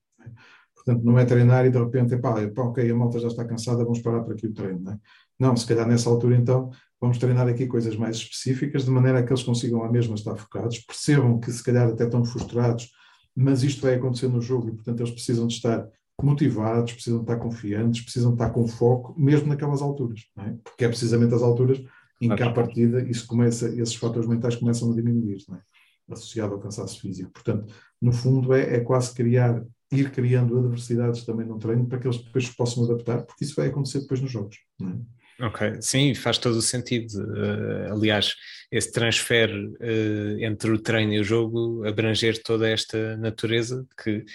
Portanto, 0.76 1.04
não 1.04 1.19
é 1.19 1.26
treinar 1.26 1.65
e 1.65 1.69
de 1.69 1.78
repente, 1.78 2.13
epá, 2.13 2.41
epá, 2.41 2.63
ok, 2.63 2.89
a 2.89 2.95
malta 2.95 3.19
já 3.19 3.28
está 3.28 3.45
cansada, 3.45 3.84
vamos 3.84 4.00
parar 4.00 4.22
por 4.24 4.34
aqui 4.34 4.48
o 4.48 4.54
treino. 4.54 4.80
Não, 4.80 4.93
é? 4.93 5.00
não, 5.39 5.58
se 5.58 5.65
calhar 5.65 5.88
nessa 5.88 6.10
altura 6.10 6.36
então 6.36 6.72
vamos 6.99 7.17
treinar 7.17 7.47
aqui 7.47 7.65
coisas 7.65 7.95
mais 7.95 8.17
específicas, 8.17 8.85
de 8.85 8.91
maneira 8.91 9.19
a 9.19 9.23
que 9.23 9.31
eles 9.31 9.43
consigam 9.43 9.83
à 9.83 9.91
mesma 9.91 10.15
estar 10.15 10.35
focados, 10.35 10.79
percebam 10.79 11.39
que 11.39 11.51
se 11.51 11.63
calhar 11.63 11.88
até 11.88 12.05
estão 12.05 12.23
frustrados, 12.25 12.91
mas 13.35 13.63
isto 13.63 13.81
vai 13.81 13.95
acontecer 13.95 14.27
no 14.27 14.41
jogo 14.41 14.69
e, 14.69 14.71
portanto, 14.73 14.99
eles 14.99 15.12
precisam 15.12 15.47
de 15.47 15.53
estar 15.53 15.88
motivados, 16.21 16.93
precisam 16.93 17.19
de 17.19 17.23
estar 17.23 17.38
confiantes, 17.38 18.01
precisam 18.01 18.31
de 18.31 18.35
estar 18.35 18.49
com 18.49 18.67
foco, 18.67 19.15
mesmo 19.17 19.47
naquelas 19.47 19.81
alturas, 19.81 20.25
é? 20.38 20.53
porque 20.63 20.85
é 20.85 20.88
precisamente 20.88 21.33
as 21.33 21.41
alturas 21.41 21.81
em 22.21 22.35
que, 22.35 22.43
à 22.43 22.51
partida, 22.51 23.01
isso 23.03 23.25
começa, 23.25 23.69
esses 23.69 23.95
fatores 23.95 24.27
mentais 24.27 24.55
começam 24.55 24.91
a 24.91 24.95
diminuir, 24.95 25.38
é? 25.53 26.13
associado 26.13 26.53
ao 26.53 26.59
cansaço 26.59 26.99
físico. 26.99 27.31
Portanto, 27.31 27.73
no 28.01 28.12
fundo, 28.12 28.53
é, 28.53 28.75
é 28.75 28.79
quase 28.81 29.13
criar, 29.13 29.63
ir 29.91 30.12
criando 30.12 30.57
adversidades 30.57 31.23
também 31.23 31.45
no 31.45 31.57
treino 31.57 31.88
para 31.88 31.99
que 31.99 32.07
eles 32.07 32.17
depois 32.17 32.49
possam 32.49 32.83
adaptar, 32.83 33.23
porque 33.23 33.45
isso 33.45 33.55
vai 33.55 33.67
acontecer 33.67 34.01
depois 34.01 34.19
nos 34.19 34.31
jogos. 34.31 34.57
É? 34.81 35.18
Ok, 35.41 35.82
sim, 35.82 36.13
faz 36.13 36.38
todo 36.38 36.56
o 36.56 36.62
sentido. 36.62 37.13
Uh, 37.17 37.93
aliás, 37.93 38.36
esse 38.69 38.91
transfer 38.91 39.49
uh, 39.49 40.43
entre 40.43 40.71
o 40.71 40.78
treino 40.78 41.13
e 41.13 41.19
o 41.19 41.23
jogo 41.23 41.86
abranger 41.88 42.41
toda 42.43 42.69
esta 42.69 43.15
natureza 43.15 43.88
que, 44.04 44.25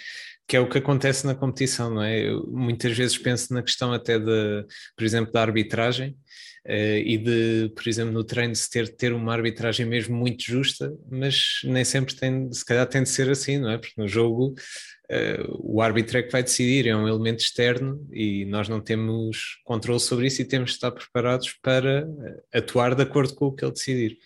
que 0.47 0.57
é 0.57 0.59
o 0.59 0.67
que 0.67 0.79
acontece 0.79 1.25
na 1.27 1.35
competição, 1.35 1.93
não 1.93 2.01
é? 2.01 2.27
Eu 2.27 2.47
muitas 2.47 2.97
vezes 2.97 3.17
penso 3.17 3.53
na 3.53 3.61
questão 3.61 3.93
até 3.93 4.17
de, 4.17 4.65
por 4.95 5.03
exemplo, 5.05 5.31
da 5.31 5.41
arbitragem 5.41 6.17
e 6.67 7.17
de, 7.17 7.71
por 7.75 7.87
exemplo, 7.87 8.11
no 8.11 8.23
treino 8.23 8.55
se 8.55 8.69
ter 8.69 8.87
ter 8.89 9.13
uma 9.13 9.33
arbitragem 9.33 9.85
mesmo 9.85 10.15
muito 10.15 10.43
justa, 10.43 10.91
mas 11.09 11.61
nem 11.63 11.85
sempre 11.85 12.15
tem, 12.15 12.51
se 12.51 12.65
calhar 12.65 12.87
tem 12.87 13.03
de 13.03 13.09
ser 13.09 13.29
assim, 13.29 13.59
não 13.59 13.69
é? 13.69 13.77
Porque 13.77 13.93
no 13.99 14.07
jogo 14.07 14.55
uh, 15.11 15.59
o 15.59 15.81
árbitro 15.81 16.17
é 16.17 16.23
que 16.23 16.31
vai 16.31 16.41
decidir, 16.43 16.87
é 16.87 16.95
um 16.95 17.07
elemento 17.07 17.41
externo 17.41 18.05
e 18.11 18.45
nós 18.45 18.67
não 18.67 18.81
temos 18.81 19.59
controle 19.63 19.99
sobre 19.99 20.27
isso 20.27 20.41
e 20.41 20.45
temos 20.45 20.71
de 20.71 20.77
estar 20.77 20.91
preparados 20.91 21.53
para 21.61 21.99
eh, 21.99 22.57
atuar 22.57 22.95
de 22.95 23.03
acordo 23.03 23.35
com 23.35 23.45
o 23.47 23.53
que 23.53 23.63
ele 23.63 23.71
decidir. 23.71 24.17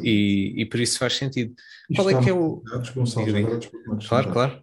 E, 0.00 0.54
e, 0.56 0.66
por 0.66 0.80
isso 0.80 0.98
faz 0.98 1.14
sentido. 1.14 1.52
Isto 1.90 2.02
Qual 2.02 2.10
é 2.10 2.22
que 2.22 2.30
é 2.30 2.32
o. 2.32 2.62
Claro, 4.08 4.32
claro. 4.32 4.62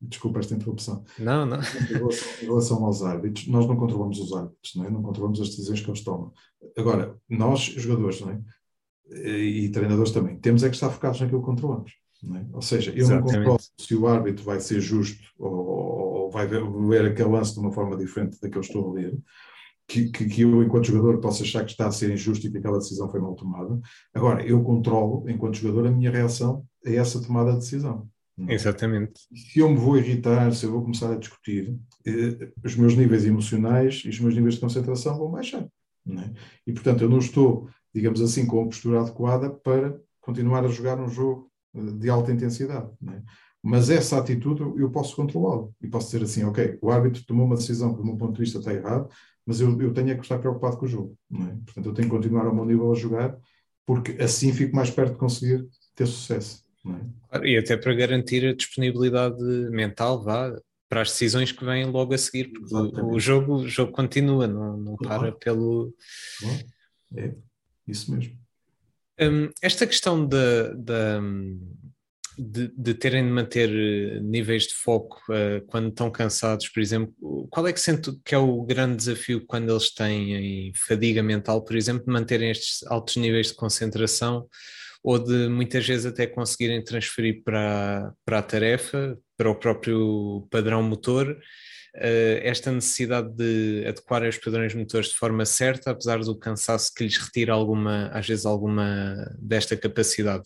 Desculpa 0.00 0.38
esta 0.38 0.54
interrupção. 0.54 1.04
Não, 1.18 1.44
não. 1.44 1.58
Em 1.58 1.94
relação, 1.94 2.28
em 2.40 2.46
relação, 2.46 2.84
aos 2.84 3.02
árbitros, 3.02 3.48
nós 3.48 3.66
não 3.66 3.76
controlamos 3.76 4.18
os 4.20 4.32
árbitros, 4.32 4.74
não, 4.76 4.84
é? 4.84 4.90
não 4.90 5.02
controlamos 5.02 5.40
as 5.40 5.48
decisões 5.48 5.80
que 5.80 5.90
eles 5.90 6.02
tomam. 6.02 6.32
Agora, 6.76 7.16
nós, 7.28 7.60
jogadores 7.60 8.20
não 8.20 8.30
é? 8.30 8.40
e 9.10 9.68
treinadores 9.70 10.12
também, 10.12 10.38
temos 10.38 10.62
é 10.62 10.68
que 10.68 10.74
estar 10.74 10.90
focados 10.90 11.20
naquilo 11.20 11.40
que 11.40 11.46
controlamos. 11.46 11.92
É? 12.24 12.46
Ou 12.52 12.62
seja, 12.62 12.90
eu 12.90 12.98
Exatamente. 12.98 13.26
não 13.26 13.36
controlo 13.36 13.58
se 13.78 13.94
o 13.94 14.06
árbitro 14.06 14.44
vai 14.44 14.60
ser 14.60 14.80
justo 14.80 15.22
ou, 15.38 15.52
ou 15.52 16.30
vai 16.30 16.46
ver, 16.46 16.62
ver 16.88 17.06
aquele 17.06 17.28
lance 17.28 17.54
de 17.54 17.60
uma 17.60 17.72
forma 17.72 17.96
diferente 17.96 18.40
da 18.40 18.48
que 18.50 18.58
eu 18.58 18.62
estou 18.62 18.90
a 18.90 18.94
ler, 18.94 19.16
que, 19.86 20.10
que, 20.10 20.26
que, 20.26 20.42
eu, 20.42 20.62
enquanto 20.62 20.86
jogador, 20.86 21.18
possa 21.20 21.42
achar 21.42 21.64
que 21.64 21.70
está 21.70 21.86
a 21.86 21.92
ser 21.92 22.12
injusto 22.12 22.46
e 22.46 22.50
que 22.50 22.58
aquela 22.58 22.78
decisão 22.78 23.08
foi 23.08 23.20
mal 23.20 23.34
tomada. 23.34 23.80
Agora, 24.12 24.44
eu 24.44 24.62
controlo, 24.62 25.28
enquanto 25.30 25.56
jogador, 25.56 25.86
a 25.86 25.90
minha 25.90 26.10
reação 26.10 26.66
a 26.84 26.90
essa 26.90 27.22
tomada 27.22 27.52
de 27.52 27.58
decisão. 27.58 28.08
É? 28.46 28.54
Exatamente. 28.54 29.20
Se 29.34 29.58
eu 29.58 29.68
me 29.68 29.76
vou 29.76 29.96
irritar, 29.98 30.52
se 30.52 30.64
eu 30.64 30.72
vou 30.72 30.82
começar 30.82 31.12
a 31.12 31.16
discutir, 31.16 31.74
eh, 32.06 32.52
os 32.64 32.76
meus 32.76 32.94
níveis 32.94 33.24
emocionais 33.24 34.02
e 34.04 34.08
os 34.08 34.20
meus 34.20 34.34
níveis 34.34 34.54
de 34.54 34.60
concentração 34.60 35.16
vão 35.16 35.30
baixar. 35.30 35.66
É? 36.08 36.30
E, 36.66 36.72
portanto, 36.72 37.02
eu 37.02 37.08
não 37.08 37.18
estou, 37.18 37.68
digamos 37.94 38.20
assim, 38.20 38.46
com 38.46 38.62
a 38.62 38.66
postura 38.66 39.00
adequada 39.00 39.50
para 39.50 39.98
continuar 40.20 40.64
a 40.64 40.68
jogar 40.68 41.00
um 41.00 41.08
jogo 41.08 41.50
de 41.74 42.08
alta 42.08 42.32
intensidade. 42.32 42.90
É? 43.08 43.22
Mas 43.62 43.90
essa 43.90 44.18
atitude 44.18 44.62
eu 44.80 44.90
posso 44.90 45.16
controlá-la 45.16 45.68
e 45.82 45.88
posso 45.88 46.06
dizer 46.06 46.24
assim, 46.24 46.44
ok, 46.44 46.78
o 46.80 46.90
árbitro 46.90 47.24
tomou 47.26 47.44
uma 47.44 47.56
decisão 47.56 47.92
que 47.92 47.98
do 47.98 48.06
meu 48.06 48.16
ponto 48.16 48.34
de 48.34 48.40
vista 48.40 48.58
está 48.58 48.72
errado, 48.72 49.08
mas 49.44 49.60
eu, 49.60 49.80
eu 49.80 49.92
tenho 49.92 50.10
é 50.10 50.14
que 50.14 50.22
estar 50.22 50.38
preocupado 50.38 50.76
com 50.76 50.84
o 50.84 50.88
jogo. 50.88 51.18
É? 51.32 51.56
Portanto, 51.64 51.86
eu 51.86 51.94
tenho 51.94 52.08
que 52.08 52.14
continuar 52.14 52.46
ao 52.46 52.54
meu 52.54 52.64
nível 52.64 52.92
a 52.92 52.94
jogar, 52.94 53.36
porque 53.84 54.12
assim 54.22 54.52
fico 54.52 54.76
mais 54.76 54.90
perto 54.90 55.14
de 55.14 55.18
conseguir 55.18 55.66
ter 55.94 56.06
sucesso. 56.06 56.67
É? 57.32 57.48
E 57.48 57.58
até 57.58 57.76
para 57.76 57.94
garantir 57.94 58.46
a 58.46 58.54
disponibilidade 58.54 59.42
mental, 59.70 60.22
vá, 60.22 60.52
para 60.88 61.02
as 61.02 61.10
decisões 61.10 61.52
que 61.52 61.64
vêm 61.64 61.84
logo 61.84 62.14
a 62.14 62.18
seguir, 62.18 62.50
porque 62.50 62.74
o 62.74 63.20
jogo, 63.20 63.56
o 63.56 63.68
jogo 63.68 63.92
continua, 63.92 64.46
não, 64.46 64.76
não 64.76 64.96
para 64.96 65.32
pelo. 65.32 65.94
É, 67.14 67.34
isso 67.86 68.10
mesmo. 68.14 68.36
Um, 69.20 69.50
esta 69.60 69.86
questão 69.86 70.24
de, 70.24 70.74
de, 72.38 72.68
de, 72.68 72.94
terem 72.94 73.24
de 73.24 73.30
manter 73.30 73.68
eh, 73.68 74.20
níveis 74.20 74.68
de 74.68 74.74
foco 74.74 75.20
uh, 75.28 75.60
quando 75.66 75.88
estão 75.88 76.08
cansados, 76.08 76.68
por 76.68 76.80
exemplo, 76.80 77.48
qual 77.50 77.66
é 77.66 77.72
que 77.72 77.80
sente 77.80 78.12
que 78.24 78.32
é 78.32 78.38
o 78.38 78.62
grande 78.62 78.96
desafio 78.96 79.44
quando 79.44 79.70
eles 79.70 79.92
têm 79.92 80.72
fadiga 80.76 81.20
mental, 81.20 81.64
por 81.64 81.74
exemplo, 81.74 82.04
de 82.06 82.12
manterem 82.12 82.50
estes 82.50 82.86
altos 82.86 83.16
níveis 83.16 83.48
de 83.48 83.54
concentração 83.54 84.46
ou 85.02 85.18
de 85.18 85.48
muitas 85.48 85.86
vezes 85.86 86.06
até 86.06 86.26
conseguirem 86.26 86.82
transferir 86.82 87.42
para, 87.44 88.12
para 88.24 88.38
a 88.38 88.42
tarefa, 88.42 89.18
para 89.36 89.50
o 89.50 89.54
próprio 89.54 90.46
padrão 90.50 90.82
motor? 90.82 91.38
uh, 91.96 92.38
esta 92.42 92.72
necessidade 92.72 93.30
de 93.34 93.84
adequar 93.86 94.22
os 94.22 94.38
padrões 94.38 94.74
motores 94.74 95.08
de 95.10 95.16
forma 95.16 95.44
certa, 95.44 95.90
apesar 95.90 96.20
do 96.20 96.38
cansaço 96.38 96.92
que 96.94 97.04
lhes 97.04 97.16
retira 97.16 97.52
alguma, 97.52 98.08
às 98.08 98.26
vezes 98.26 98.46
alguma 98.46 99.14
desta 99.38 99.76
capacidade. 99.76 100.44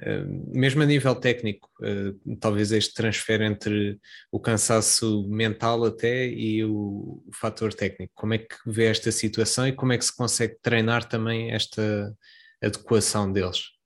Uh, 0.00 0.56
mesmo 0.56 0.82
a 0.82 0.86
nível 0.86 1.14
técnico, 1.14 1.68
uh, 1.80 2.36
talvez 2.36 2.70
este 2.70 2.94
transfer 2.94 3.40
entre 3.42 3.98
o 4.30 4.38
cansaço 4.38 5.26
mental 5.28 5.84
até 5.84 6.26
e 6.26 6.64
o, 6.64 7.22
o, 7.26 7.30
fator 7.32 7.74
técnico. 7.74 8.12
Como 8.14 8.34
é 8.34 8.38
que 8.38 8.56
vê 8.64 8.86
esta 8.86 9.10
situação 9.10 9.66
e 9.66 9.72
como 9.72 9.92
é 9.92 9.98
que 9.98 10.04
se 10.04 10.16
consegue 10.16 10.56
treinar 10.62 11.08
também 11.08 11.50
esta 11.50 12.14
adequação 12.62 13.32
deles? 13.32 13.77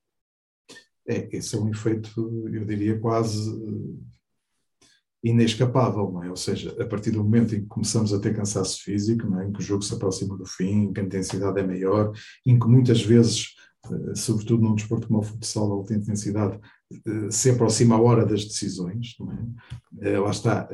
É, 1.07 1.37
esse 1.37 1.57
é 1.57 1.59
um 1.59 1.69
efeito, 1.69 2.49
eu 2.53 2.65
diria, 2.65 2.99
quase 2.99 3.51
inescapável, 5.23 6.11
não 6.11 6.25
é? 6.25 6.31
Ou 6.31 6.37
seja, 6.37 6.75
a 6.81 6.87
partir 6.87 7.13
do 7.13 7.23
momento 7.23 7.55
em 7.55 7.61
que 7.61 7.67
começamos 7.67 8.13
a 8.13 8.19
ter 8.19 8.35
cansaço 8.35 8.83
físico, 8.83 9.29
não 9.29 9.41
é? 9.41 9.47
em 9.47 9.53
que 9.53 9.61
o 9.61 9.63
jogo 9.63 9.83
se 9.83 9.95
aproxima 9.95 10.37
do 10.37 10.45
fim, 10.45 10.85
em 10.85 10.93
que 10.93 11.01
a 11.01 11.05
intensidade 11.05 11.61
é 11.61 11.67
maior, 11.67 12.13
em 12.45 12.59
que 12.59 12.67
muitas 12.67 13.01
vezes, 13.03 13.55
eh, 13.87 14.15
sobretudo 14.17 14.65
num 14.65 14.75
desporto 14.75 15.07
como 15.07 15.21
o 15.21 15.23
futsal 15.23 15.67
de 15.67 15.73
alta 15.73 15.95
intensidade, 15.95 16.59
eh, 16.93 17.31
se 17.31 17.51
aproxima 17.51 17.95
a 17.95 18.01
hora 18.01 18.27
das 18.27 18.45
decisões, 18.45 19.15
não 19.21 19.33
é? 19.33 20.09
Eh, 20.09 20.19
lá 20.19 20.31
está, 20.31 20.69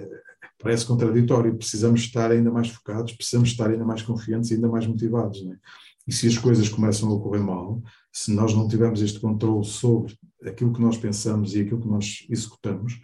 parece 0.59 0.87
contraditório, 0.87 1.57
precisamos 1.57 2.01
estar 2.01 2.31
ainda 2.31 2.51
mais 2.51 2.69
focados, 2.69 3.13
precisamos 3.13 3.51
estar 3.51 3.69
ainda 3.71 3.85
mais 3.85 4.03
confiantes 4.03 4.51
ainda 4.51 4.69
mais 4.69 4.87
motivados, 4.87 5.45
não 5.45 5.53
é? 5.53 5.59
E 6.07 6.13
se 6.13 6.27
as 6.27 6.39
coisas 6.39 6.71
começam 6.71 7.11
a 7.11 7.13
ocorrer 7.13 7.43
mal, 7.43 7.83
se 8.19 8.33
nós 8.33 8.53
não 8.53 8.67
tivermos 8.67 9.01
este 9.01 9.21
controle 9.21 9.65
sobre 9.65 10.19
aquilo 10.45 10.73
que 10.73 10.81
nós 10.81 10.97
pensamos 10.97 11.55
e 11.55 11.61
aquilo 11.61 11.81
que 11.81 11.89
nós 11.89 12.27
executamos, 12.29 13.01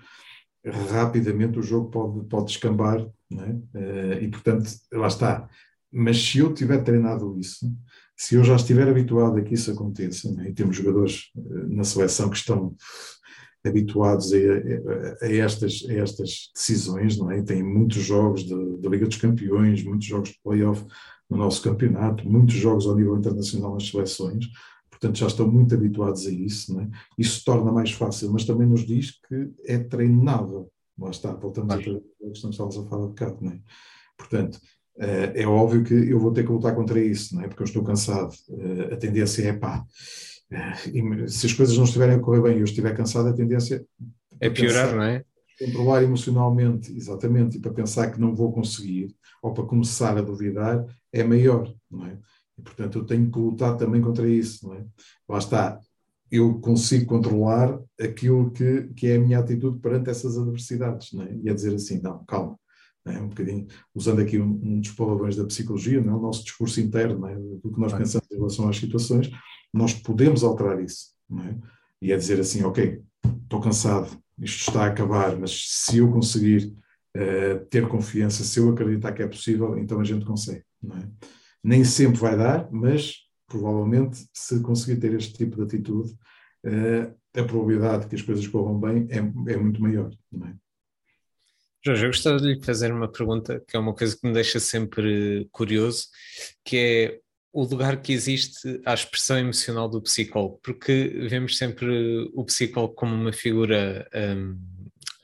rapidamente 0.90 1.58
o 1.58 1.62
jogo 1.62 1.88
pode, 1.88 2.26
pode 2.26 2.46
descambar, 2.46 3.06
é? 3.32 4.18
e 4.22 4.28
portanto, 4.28 4.68
lá 4.92 5.06
está. 5.06 5.48
Mas 5.92 6.20
se 6.20 6.38
eu 6.38 6.52
tiver 6.52 6.82
treinado 6.82 7.38
isso, 7.38 7.70
se 8.16 8.34
eu 8.34 8.42
já 8.42 8.56
estiver 8.56 8.88
habituado 8.88 9.36
a 9.36 9.42
que 9.42 9.54
isso 9.54 9.70
aconteça, 9.70 10.28
é? 10.40 10.48
e 10.48 10.52
temos 10.52 10.76
jogadores 10.76 11.30
na 11.68 11.84
seleção 11.84 12.28
que 12.28 12.36
estão 12.36 12.74
habituados 13.64 14.32
a, 14.32 14.36
a, 14.36 15.26
a, 15.26 15.32
estas, 15.32 15.86
a 15.88 15.94
estas 15.94 16.50
decisões, 16.54 17.16
não 17.16 17.30
é? 17.30 17.40
Tem 17.40 17.62
muitos 17.62 18.02
jogos 18.02 18.46
da 18.46 18.88
Liga 18.90 19.06
dos 19.06 19.16
Campeões, 19.16 19.84
muitos 19.84 20.06
jogos 20.06 20.30
de 20.30 20.40
playoff 20.42 20.84
no 21.30 21.36
nosso 21.38 21.62
campeonato, 21.62 22.28
muitos 22.28 22.54
jogos 22.54 22.86
ao 22.86 22.96
nível 22.96 23.16
internacional 23.16 23.72
nas 23.72 23.88
seleções, 23.88 24.46
portanto 24.98 25.18
já 25.18 25.26
estão 25.26 25.50
muito 25.50 25.74
habituados 25.74 26.26
a 26.26 26.30
isso, 26.30 26.78
é? 26.80 26.88
Isso 27.18 27.44
torna 27.44 27.70
mais 27.72 27.92
fácil, 27.92 28.32
mas 28.32 28.44
também 28.44 28.66
nos 28.66 28.86
diz 28.86 29.20
que 29.28 29.50
é 29.64 29.78
treinável. 29.78 30.70
Lá 30.98 31.10
está, 31.10 31.32
voltamos 31.32 31.74
à 31.74 31.78
questão 31.78 32.00
que 32.00 32.38
estávamos 32.48 32.78
a 32.78 32.84
falar 32.84 33.02
de 33.02 33.08
bocado, 33.08 33.38
não 33.40 33.52
é? 33.52 33.60
Portanto, 34.16 34.60
eh, 34.98 35.32
é 35.42 35.46
óbvio 35.46 35.82
que 35.82 35.94
eu 35.94 36.18
vou 36.20 36.32
ter 36.32 36.44
que 36.44 36.52
lutar 36.52 36.74
contra 36.74 37.00
isso, 37.00 37.34
não 37.34 37.42
é? 37.42 37.48
Porque 37.48 37.62
eu 37.62 37.66
estou 37.66 37.82
cansado. 37.82 38.32
Eh, 38.50 38.94
a 38.94 38.96
tendência 38.96 39.48
é 39.48 39.52
pá 39.52 39.84
e 40.92 41.28
se 41.28 41.46
as 41.46 41.52
coisas 41.52 41.76
não 41.76 41.84
estiverem 41.84 42.16
a 42.16 42.20
correr 42.20 42.42
bem 42.42 42.56
e 42.56 42.60
eu 42.60 42.64
estiver 42.64 42.94
cansado, 42.96 43.28
a 43.28 43.32
tendência 43.32 43.84
é 44.40 44.50
piorar, 44.50 44.84
pensar, 44.84 44.96
não 44.96 45.02
é? 45.02 45.24
Controlar 45.58 46.02
emocionalmente, 46.02 46.96
exatamente, 46.96 47.56
e 47.56 47.60
para 47.60 47.72
pensar 47.72 48.10
que 48.10 48.20
não 48.20 48.34
vou 48.34 48.52
conseguir, 48.52 49.14
ou 49.42 49.52
para 49.52 49.64
começar 49.64 50.16
a 50.16 50.22
duvidar, 50.22 50.84
é 51.12 51.22
maior, 51.22 51.72
não 51.90 52.06
é? 52.06 52.18
E, 52.58 52.62
portanto, 52.62 52.98
eu 52.98 53.04
tenho 53.04 53.30
que 53.30 53.38
lutar 53.38 53.76
também 53.76 54.00
contra 54.00 54.28
isso, 54.28 54.68
não 54.68 54.74
é? 54.74 54.84
Lá 55.28 55.38
está, 55.38 55.80
eu 56.30 56.58
consigo 56.60 57.06
controlar 57.06 57.78
aquilo 58.00 58.50
que, 58.50 58.88
que 58.96 59.06
é 59.08 59.16
a 59.16 59.20
minha 59.20 59.38
atitude 59.38 59.78
perante 59.78 60.10
essas 60.10 60.38
adversidades, 60.38 61.12
não 61.12 61.24
é? 61.24 61.34
E 61.42 61.48
é 61.48 61.54
dizer 61.54 61.74
assim, 61.74 62.00
não, 62.00 62.24
calma, 62.24 62.58
é 63.06 63.20
um 63.20 63.28
bocadinho, 63.28 63.66
usando 63.94 64.20
aqui 64.20 64.38
um, 64.38 64.60
um 64.62 64.80
dos 64.80 64.90
palavrões 64.92 65.36
da 65.36 65.44
psicologia, 65.44 66.00
não 66.00 66.14
é? 66.14 66.16
o 66.16 66.20
nosso 66.20 66.42
discurso 66.42 66.80
interno, 66.80 67.26
é? 67.26 67.34
do 67.34 67.72
que 67.72 67.80
nós 67.80 67.92
pensamos 67.92 68.26
em 68.30 68.36
relação 68.36 68.68
às 68.68 68.76
situações, 68.76 69.30
nós 69.72 69.92
podemos 69.92 70.42
alterar 70.42 70.82
isso. 70.82 71.12
É? 71.32 71.54
E 72.00 72.12
é 72.12 72.16
dizer 72.16 72.40
assim, 72.40 72.62
ok, 72.64 73.02
estou 73.42 73.60
cansado, 73.60 74.18
isto 74.40 74.68
está 74.68 74.84
a 74.84 74.88
acabar, 74.88 75.36
mas 75.36 75.66
se 75.68 75.98
eu 75.98 76.10
conseguir 76.10 76.74
uh, 77.16 77.64
ter 77.70 77.86
confiança, 77.88 78.42
se 78.42 78.58
eu 78.58 78.70
acreditar 78.70 79.12
que 79.12 79.22
é 79.22 79.28
possível, 79.28 79.78
então 79.78 80.00
a 80.00 80.04
gente 80.04 80.24
consegue. 80.24 80.64
Nem 81.64 81.82
sempre 81.82 82.20
vai 82.20 82.36
dar, 82.36 82.70
mas 82.70 83.24
provavelmente 83.46 84.26
se 84.32 84.60
conseguir 84.60 85.00
ter 85.00 85.14
este 85.14 85.32
tipo 85.32 85.56
de 85.56 85.62
atitude, 85.62 86.12
uh, 86.66 87.40
a 87.40 87.44
probabilidade 87.44 88.02
de 88.02 88.08
que 88.10 88.14
as 88.16 88.22
coisas 88.22 88.46
corram 88.46 88.78
bem 88.78 89.08
é, 89.10 89.18
é 89.18 89.56
muito 89.56 89.80
maior. 89.80 90.10
Não 90.30 90.46
é? 90.46 90.54
Jorge, 91.84 92.04
eu 92.04 92.10
gostava 92.10 92.38
de 92.38 92.54
lhe 92.54 92.64
fazer 92.64 92.92
uma 92.92 93.10
pergunta 93.10 93.62
que 93.68 93.76
é 93.76 93.78
uma 93.80 93.94
coisa 93.94 94.16
que 94.16 94.26
me 94.26 94.32
deixa 94.32 94.58
sempre 94.58 95.46
curioso, 95.52 96.06
que 96.64 96.76
é 96.76 97.20
o 97.52 97.62
lugar 97.62 98.00
que 98.00 98.12
existe 98.12 98.80
à 98.84 98.94
expressão 98.94 99.38
emocional 99.38 99.88
do 99.88 100.02
psicólogo, 100.02 100.58
porque 100.62 101.26
vemos 101.28 101.56
sempre 101.56 102.28
o 102.34 102.44
psicólogo 102.44 102.94
como 102.94 103.14
uma 103.14 103.32
figura 103.32 104.08
um, 104.12 104.58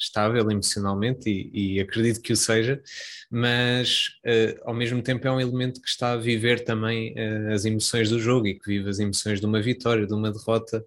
estável 0.00 0.50
emocionalmente 0.50 1.28
e, 1.28 1.76
e, 1.76 1.80
acredito 1.80 2.20
que 2.20 2.32
o 2.32 2.36
seja, 2.36 2.82
mas 3.30 4.08
uh, 4.24 4.60
ao 4.64 4.74
mesmo 4.74 5.02
tempo 5.02 5.26
é 5.26 5.30
um 5.30 5.40
elemento 5.40 5.80
que 5.80 5.88
está 5.88 6.12
a 6.12 6.16
viver 6.16 6.64
também 6.64 7.12
uh, 7.12 7.52
as 7.52 7.64
emoções 7.64 8.08
do 8.08 8.18
jogo 8.18 8.46
e 8.46 8.58
que 8.58 8.66
vive 8.66 8.88
as 8.88 8.98
emoções 8.98 9.40
de 9.40 9.46
uma 9.46 9.60
vitória, 9.60 10.06
de 10.06 10.14
uma 10.14 10.32
derrota. 10.32 10.84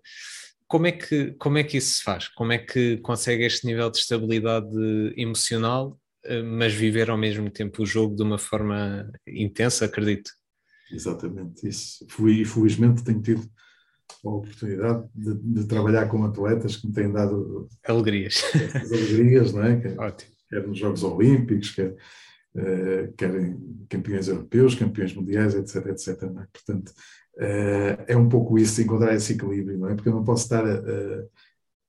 Como 0.67 0.87
é, 0.87 0.91
que, 0.91 1.31
como 1.33 1.57
é 1.57 1.63
que 1.63 1.77
isso 1.77 1.97
se 1.97 2.03
faz? 2.03 2.27
Como 2.29 2.51
é 2.51 2.57
que 2.57 2.97
consegue 2.97 3.45
este 3.45 3.67
nível 3.67 3.89
de 3.91 3.99
estabilidade 3.99 4.75
emocional, 5.15 5.99
uh, 6.25 6.43
mas 6.43 6.73
viver 6.73 7.09
ao 7.09 7.17
mesmo 7.17 7.49
tempo 7.49 7.83
o 7.83 7.85
jogo 7.85 8.15
de 8.15 8.23
uma 8.23 8.37
forma 8.37 9.11
intensa, 9.27 9.85
acredito? 9.85 10.31
Exatamente, 10.91 11.67
isso. 11.67 12.05
Felizmente 12.09 13.03
tenho 13.03 13.21
tido 13.21 13.49
a 14.23 14.29
oportunidade 14.29 15.07
de, 15.15 15.33
de, 15.35 15.65
trabalhar 15.65 16.07
com 16.07 16.23
atletas 16.23 16.75
que 16.75 16.87
me 16.87 16.93
têm 16.93 17.11
dado 17.11 17.67
alegrias, 17.87 18.43
alegrias, 18.75 19.53
não 19.53 19.63
é? 19.63 19.79
Quer, 19.79 19.97
Ótimo. 19.99 20.31
quer 20.49 20.67
nos 20.67 20.77
Jogos 20.77 21.03
Olímpicos, 21.03 21.71
quer, 21.71 21.91
uh, 21.91 23.13
quer 23.17 23.35
em 23.35 23.85
campeões 23.89 24.27
europeus, 24.27 24.75
campeões 24.75 25.13
mundiais, 25.13 25.55
etc, 25.55 25.87
etc. 25.87 26.23
É? 26.23 26.47
Portanto, 26.51 26.89
uh, 27.37 28.03
é 28.07 28.15
um 28.15 28.29
pouco 28.29 28.57
isso, 28.57 28.81
encontrar 28.81 29.13
esse 29.15 29.33
equilíbrio, 29.33 29.77
não 29.77 29.89
é? 29.89 29.95
Porque 29.95 30.09
eu 30.09 30.13
não 30.13 30.23
posso 30.23 30.43
estar, 30.43 30.63
uh, 30.65 31.29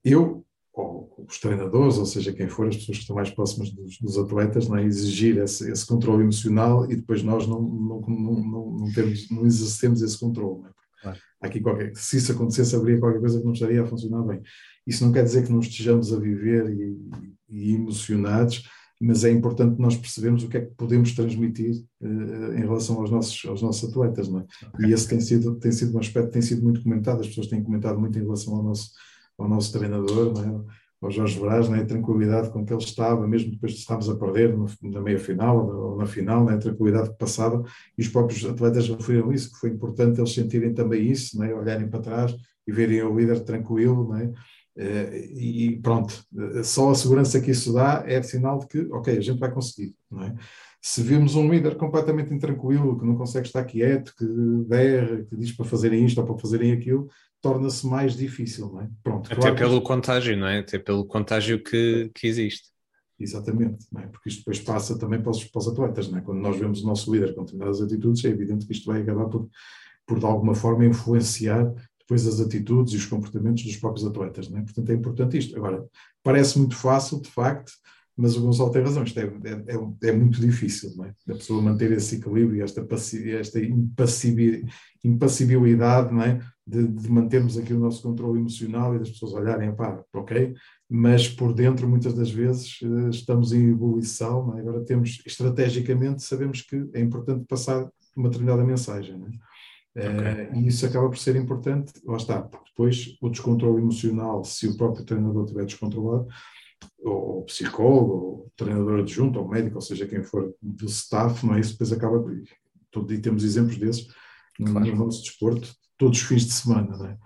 eu 0.05 0.45
ou 0.75 1.25
os 1.29 1.39
treinadores, 1.39 1.99
ou 1.99 2.05
seja, 2.05 2.33
quem 2.33 2.49
for, 2.49 2.67
as 2.67 2.77
pessoas 2.77 2.99
que 2.99 3.03
estão 3.03 3.17
mais 3.17 3.31
próximas 3.31 3.71
dos, 3.71 3.97
dos 3.99 4.19
atletas, 4.19 4.69
não 4.69 4.77
é? 4.77 4.85
exigir 4.85 5.39
esse, 5.39 5.71
esse, 5.71 5.87
controle 5.87 6.23
emocional 6.23 6.91
e 6.91 6.97
depois 6.97 7.23
nós 7.23 7.47
não, 7.47 7.63
não, 7.63 8.01
não, 8.01 8.71
não, 8.79 8.93
temos, 8.93 9.31
não 9.31 9.47
exercemos 9.47 10.03
esse 10.03 10.19
controle. 10.19 10.63
Não 10.63 10.69
é? 10.69 10.73
claro. 11.01 11.19
Aqui 11.44 11.61
qualquer, 11.61 11.92
se 11.94 12.16
isso 12.16 12.33
acontecesse, 12.33 12.74
haveria 12.74 12.98
qualquer 12.98 13.20
coisa 13.20 13.38
que 13.38 13.44
não 13.44 13.52
estaria 13.52 13.83
a 13.83 13.87
funcionar 13.87 14.22
bem. 14.22 14.40
Isso 14.87 15.04
não 15.04 15.12
quer 15.12 15.24
dizer 15.24 15.44
que 15.44 15.52
não 15.52 15.61
estejamos 15.61 16.12
a 16.12 16.18
viver 16.18 16.70
e, 16.70 16.96
e 17.50 17.74
emocionados, 17.74 18.68
mas 19.00 19.24
é 19.24 19.30
importante 19.30 19.80
nós 19.80 19.96
percebermos 19.96 20.44
o 20.44 20.48
que 20.48 20.57
é 20.57 20.61
que 20.62 20.74
podemos 20.74 21.12
transmitir 21.12 21.85
uh, 22.00 22.52
em 22.54 22.61
relação 22.61 22.98
aos 22.98 23.11
nossos, 23.11 23.44
aos 23.44 23.61
nossos 23.61 23.90
atletas. 23.90 24.28
Não 24.28 24.40
é? 24.40 24.46
E 24.87 24.92
esse 24.92 25.09
tem 25.09 25.20
sido, 25.20 25.57
tem 25.57 25.72
sido 25.72 25.94
um 25.94 26.00
aspecto 26.00 26.28
que 26.28 26.33
tem 26.35 26.42
sido 26.42 26.62
muito 26.62 26.83
comentado, 26.83 27.20
as 27.20 27.28
pessoas 27.28 27.48
têm 27.48 27.62
comentado 27.62 27.98
muito 27.98 28.18
em 28.18 28.22
relação 28.22 28.54
ao 28.54 28.62
nosso 28.62 28.90
ao 29.38 29.48
nosso 29.48 29.72
treinador, 29.72 30.33
né, 30.38 30.64
ao 31.05 31.11
Jorge 31.11 31.38
Braz, 31.38 31.69
né, 31.69 31.83
a 31.83 31.87
tranquilidade 31.87 32.51
com 32.51 32.64
que 32.64 32.73
ele 32.73 32.83
estava, 32.83 33.27
mesmo 33.27 33.51
depois 33.51 33.73
de 33.73 33.79
estarmos 33.79 34.09
a 34.09 34.17
perder 34.17 34.57
no, 34.57 34.67
na 34.83 35.01
meia-final 35.01 35.67
ou 35.67 35.97
na 35.97 36.07
final, 36.07 36.45
né, 36.45 36.55
a 36.55 36.59
tranquilidade 36.59 37.11
que 37.11 37.19
passava, 37.19 37.62
e 37.97 38.03
os 38.03 38.09
próprios 38.09 38.45
atletas 38.45 38.88
referiram 38.88 39.33
isso, 39.33 39.53
que 39.53 39.59
foi 39.59 39.71
importante 39.71 40.21
eles 40.21 40.33
sentirem 40.33 40.73
também 40.73 41.11
isso, 41.11 41.38
né, 41.38 41.55
olharem 41.55 41.88
para 41.88 42.01
trás 42.01 42.35
e 42.67 42.73
verem 42.73 43.03
o 43.03 43.17
líder 43.17 43.40
tranquilo, 43.40 44.09
né, 44.12 44.33
e 44.77 45.79
pronto, 45.81 46.25
só 46.64 46.90
a 46.90 46.95
segurança 46.97 47.40
que 47.40 47.53
isso 47.53 47.73
dá 47.73 48.03
é 48.07 48.21
sinal 48.23 48.59
de 48.59 48.67
que, 48.67 48.81
ok, 48.90 49.17
a 49.17 49.21
gente 49.21 49.38
vai 49.38 49.53
conseguir, 49.53 49.95
não 50.11 50.25
é? 50.25 50.35
Se 50.83 51.01
vemos 51.01 51.35
um 51.35 51.49
líder 51.49 51.77
completamente 51.77 52.35
intranquilo, 52.35 52.99
que 52.99 53.07
não 53.07 53.17
consegue 53.17 53.47
estar 53.47 53.64
quieto, 53.64 54.12
que 54.19 54.27
berra, 54.67 55.25
que 55.25 55.37
diz 55.37 55.53
para 55.53 55.64
fazerem 55.64 56.05
isto 56.05 56.21
ou 56.21 56.27
para 56.27 56.37
fazerem 56.37 56.73
aquilo, 56.73 57.09
torna-se 57.44 57.87
mais 57.87 58.16
difícil, 58.16 58.72
não 58.72 58.80
é? 58.80 58.88
Pronto, 59.02 59.26
Até 59.26 59.38
claro, 59.38 59.57
pelo 59.57 59.83
contágio, 59.83 60.35
não 60.35 60.46
é? 60.46 60.61
Até 60.61 60.78
pelo 60.78 61.04
contágio 61.04 61.62
que, 61.62 62.11
que 62.14 62.26
existe. 62.26 62.70
Exatamente, 63.20 63.87
é? 63.98 64.07
porque 64.07 64.30
isto 64.30 64.38
depois 64.38 64.61
passa 64.61 64.98
também 64.98 65.20
para 65.20 65.30
os, 65.30 65.44
para 65.44 65.59
os 65.59 65.68
atletas, 65.68 66.09
não 66.09 66.18
é? 66.18 66.22
Quando 66.22 66.40
nós 66.40 66.59
vemos 66.59 66.83
o 66.83 66.87
nosso 66.87 67.12
líder 67.12 67.35
com 67.35 67.44
determinadas 67.44 67.83
atitudes, 67.83 68.24
é 68.24 68.28
evidente 68.28 68.66
que 68.66 68.72
isto 68.72 68.90
vai 68.90 69.02
acabar 69.02 69.26
por, 69.26 69.46
por 70.07 70.18
de 70.18 70.24
alguma 70.24 70.54
forma, 70.54 70.87
influenciar 70.87 71.70
depois 72.00 72.26
as 72.26 72.40
atitudes 72.40 72.94
e 72.94 72.96
os 72.96 73.04
comportamentos 73.04 73.62
dos 73.62 73.76
próprios 73.76 74.07
atletas, 74.07 74.48
não 74.48 74.59
é? 74.59 74.62
Portanto, 74.62 74.90
é 74.90 74.94
importante 74.94 75.37
isto. 75.37 75.54
Agora, 75.54 75.85
parece 76.22 76.59
muito 76.59 76.74
fácil, 76.74 77.20
de 77.20 77.28
facto, 77.28 77.72
mas 78.16 78.37
o 78.37 78.42
Gonçalo 78.42 78.70
tem 78.70 78.83
razão, 78.83 79.03
isto 79.03 79.18
é, 79.18 79.24
é, 79.24 79.74
é, 79.74 80.09
é 80.09 80.12
muito 80.12 80.40
difícil, 80.40 80.92
não 80.96 81.07
é? 81.07 81.14
A 81.29 81.35
pessoa 81.35 81.61
manter 81.61 81.90
esse 81.92 82.16
equilíbrio, 82.16 82.62
esta, 82.62 82.87
esta 83.38 83.61
impassibilidade, 85.05 86.14
não 86.14 86.22
é? 86.22 86.40
De, 86.66 86.87
de, 86.87 87.11
mantermos 87.11 87.59
aqui 87.59 87.74
o 87.74 87.79
nosso 87.79 88.03
controle 88.03 88.38
emocional 88.38 88.94
e 88.94 88.98
das 88.98 89.11
pessoas 89.11 89.35
olharem, 89.35 89.74
pá, 89.74 90.03
ok, 90.14 90.55
mas 90.88 91.29
por 91.29 91.53
dentro 91.53 91.88
muitas 91.88 92.14
das 92.14 92.31
vezes 92.31 92.79
eh, 92.83 93.11
estamos 93.11 93.53
em 93.53 93.70
ebulição, 93.70 94.57
é? 94.57 94.61
agora 94.61 94.83
temos, 94.85 95.20
estrategicamente, 95.27 96.22
sabemos 96.22 96.62
que 96.62 96.88
é 96.94 97.00
importante 97.00 97.44
passar 97.46 97.87
uma 98.16 98.31
determinada 98.31 98.64
mensagem, 98.64 99.18
não 99.18 99.27
é? 99.27 99.31
Okay. 99.96 100.47
Uh, 100.47 100.57
e 100.57 100.66
isso 100.68 100.86
acaba 100.86 101.09
por 101.09 101.18
ser 101.18 101.36
importante, 101.36 101.93
lá 102.05 102.16
está, 102.16 102.43
porque 102.43 102.70
depois 102.70 103.16
o 103.20 103.28
descontrole 103.28 103.80
emocional, 103.80 104.43
se 104.43 104.66
o 104.66 104.76
próprio 104.76 105.05
treinador 105.05 105.45
estiver 105.45 105.66
descontrolado, 105.66 106.26
ou, 107.03 107.45
psicólogo, 107.45 108.12
ou 108.12 108.53
treinador 108.57 109.01
adjunto, 109.01 109.39
ou 109.39 109.49
médico, 109.49 109.76
ou 109.76 109.82
seja, 109.82 110.07
quem 110.07 110.22
for 110.22 110.55
do 110.61 110.87
staff, 110.87 111.45
não 111.47 111.55
é? 111.55 111.61
Isso 111.61 111.72
depois 111.72 111.93
acaba. 111.93 112.24
Todo, 112.91 113.12
e 113.12 113.18
temos 113.18 113.43
exemplos 113.43 113.76
desses 113.76 114.07
claro. 114.57 114.87
no 114.87 115.05
nosso 115.05 115.22
desporto, 115.22 115.74
todos 115.99 116.20
os 116.20 116.24
fins 116.24 116.47
de 116.47 116.53
semana, 116.53 116.97
não 116.97 117.07
é? 117.07 117.18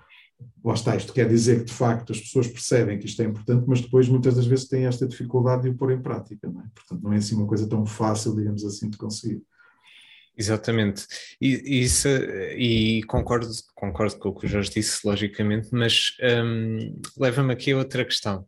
Lá 0.65 0.75
está, 0.75 0.97
isto 0.97 1.13
quer 1.13 1.29
dizer 1.29 1.61
que 1.61 1.65
de 1.65 1.73
facto 1.73 2.13
as 2.13 2.21
pessoas 2.21 2.47
percebem 2.47 2.99
que 2.99 3.07
isto 3.07 3.21
é 3.23 3.25
importante, 3.25 3.65
mas 3.67 3.81
depois 3.81 4.09
muitas 4.09 4.37
das 4.37 4.47
vezes 4.47 4.69
têm 4.69 4.87
esta 4.87 5.07
dificuldade 5.07 5.63
de 5.63 5.71
o 5.71 5.75
pôr 5.75 5.93
em 5.93 6.01
prática, 6.01 6.49
não 6.49 6.61
é? 6.61 6.65
Portanto, 6.75 7.03
não 7.03 7.13
é 7.13 7.17
assim 7.17 7.35
uma 7.35 7.47
coisa 7.47 7.69
tão 7.69 7.85
fácil, 7.85 8.37
digamos 8.37 8.65
assim, 8.65 8.89
de 8.89 8.97
conseguir. 8.97 9.43
Exatamente, 10.37 11.05
e, 11.41 11.83
isso, 11.83 12.07
e 12.57 13.03
concordo, 13.05 13.49
concordo 13.75 14.17
com 14.19 14.29
o 14.29 14.35
que 14.35 14.47
o 14.47 14.49
Jorge 14.49 14.71
disse, 14.71 15.05
logicamente, 15.05 15.69
mas 15.73 16.13
um, 16.45 17.01
leva-me 17.17 17.53
aqui 17.53 17.73
a 17.73 17.79
outra 17.79 18.05
questão. 18.05 18.47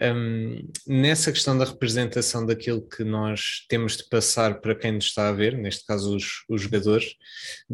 Um, 0.00 0.70
nessa 0.86 1.32
questão 1.32 1.58
da 1.58 1.64
representação 1.64 2.46
daquilo 2.46 2.80
que 2.80 3.02
nós 3.02 3.66
temos 3.68 3.96
de 3.96 4.08
passar 4.08 4.60
para 4.60 4.74
quem 4.74 4.92
nos 4.92 5.06
está 5.06 5.28
a 5.28 5.32
ver, 5.32 5.56
neste 5.58 5.84
caso 5.84 6.14
os, 6.14 6.44
os 6.48 6.62
jogadores, 6.62 7.16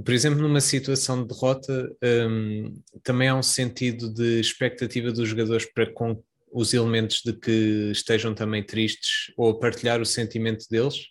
por 0.02 0.14
exemplo, 0.14 0.40
numa 0.40 0.60
situação 0.60 1.20
de 1.20 1.28
derrota, 1.28 1.94
um, 2.02 2.80
também 3.02 3.28
há 3.28 3.34
um 3.34 3.42
sentido 3.42 4.12
de 4.12 4.40
expectativa 4.40 5.12
dos 5.12 5.28
jogadores 5.28 5.66
para 5.66 5.92
com 5.92 6.22
os 6.50 6.72
elementos 6.72 7.20
de 7.22 7.32
que 7.34 7.90
estejam 7.90 8.34
também 8.34 8.62
tristes 8.62 9.32
ou 9.36 9.50
a 9.50 9.58
partilhar 9.58 10.00
o 10.00 10.06
sentimento 10.06 10.66
deles. 10.70 11.08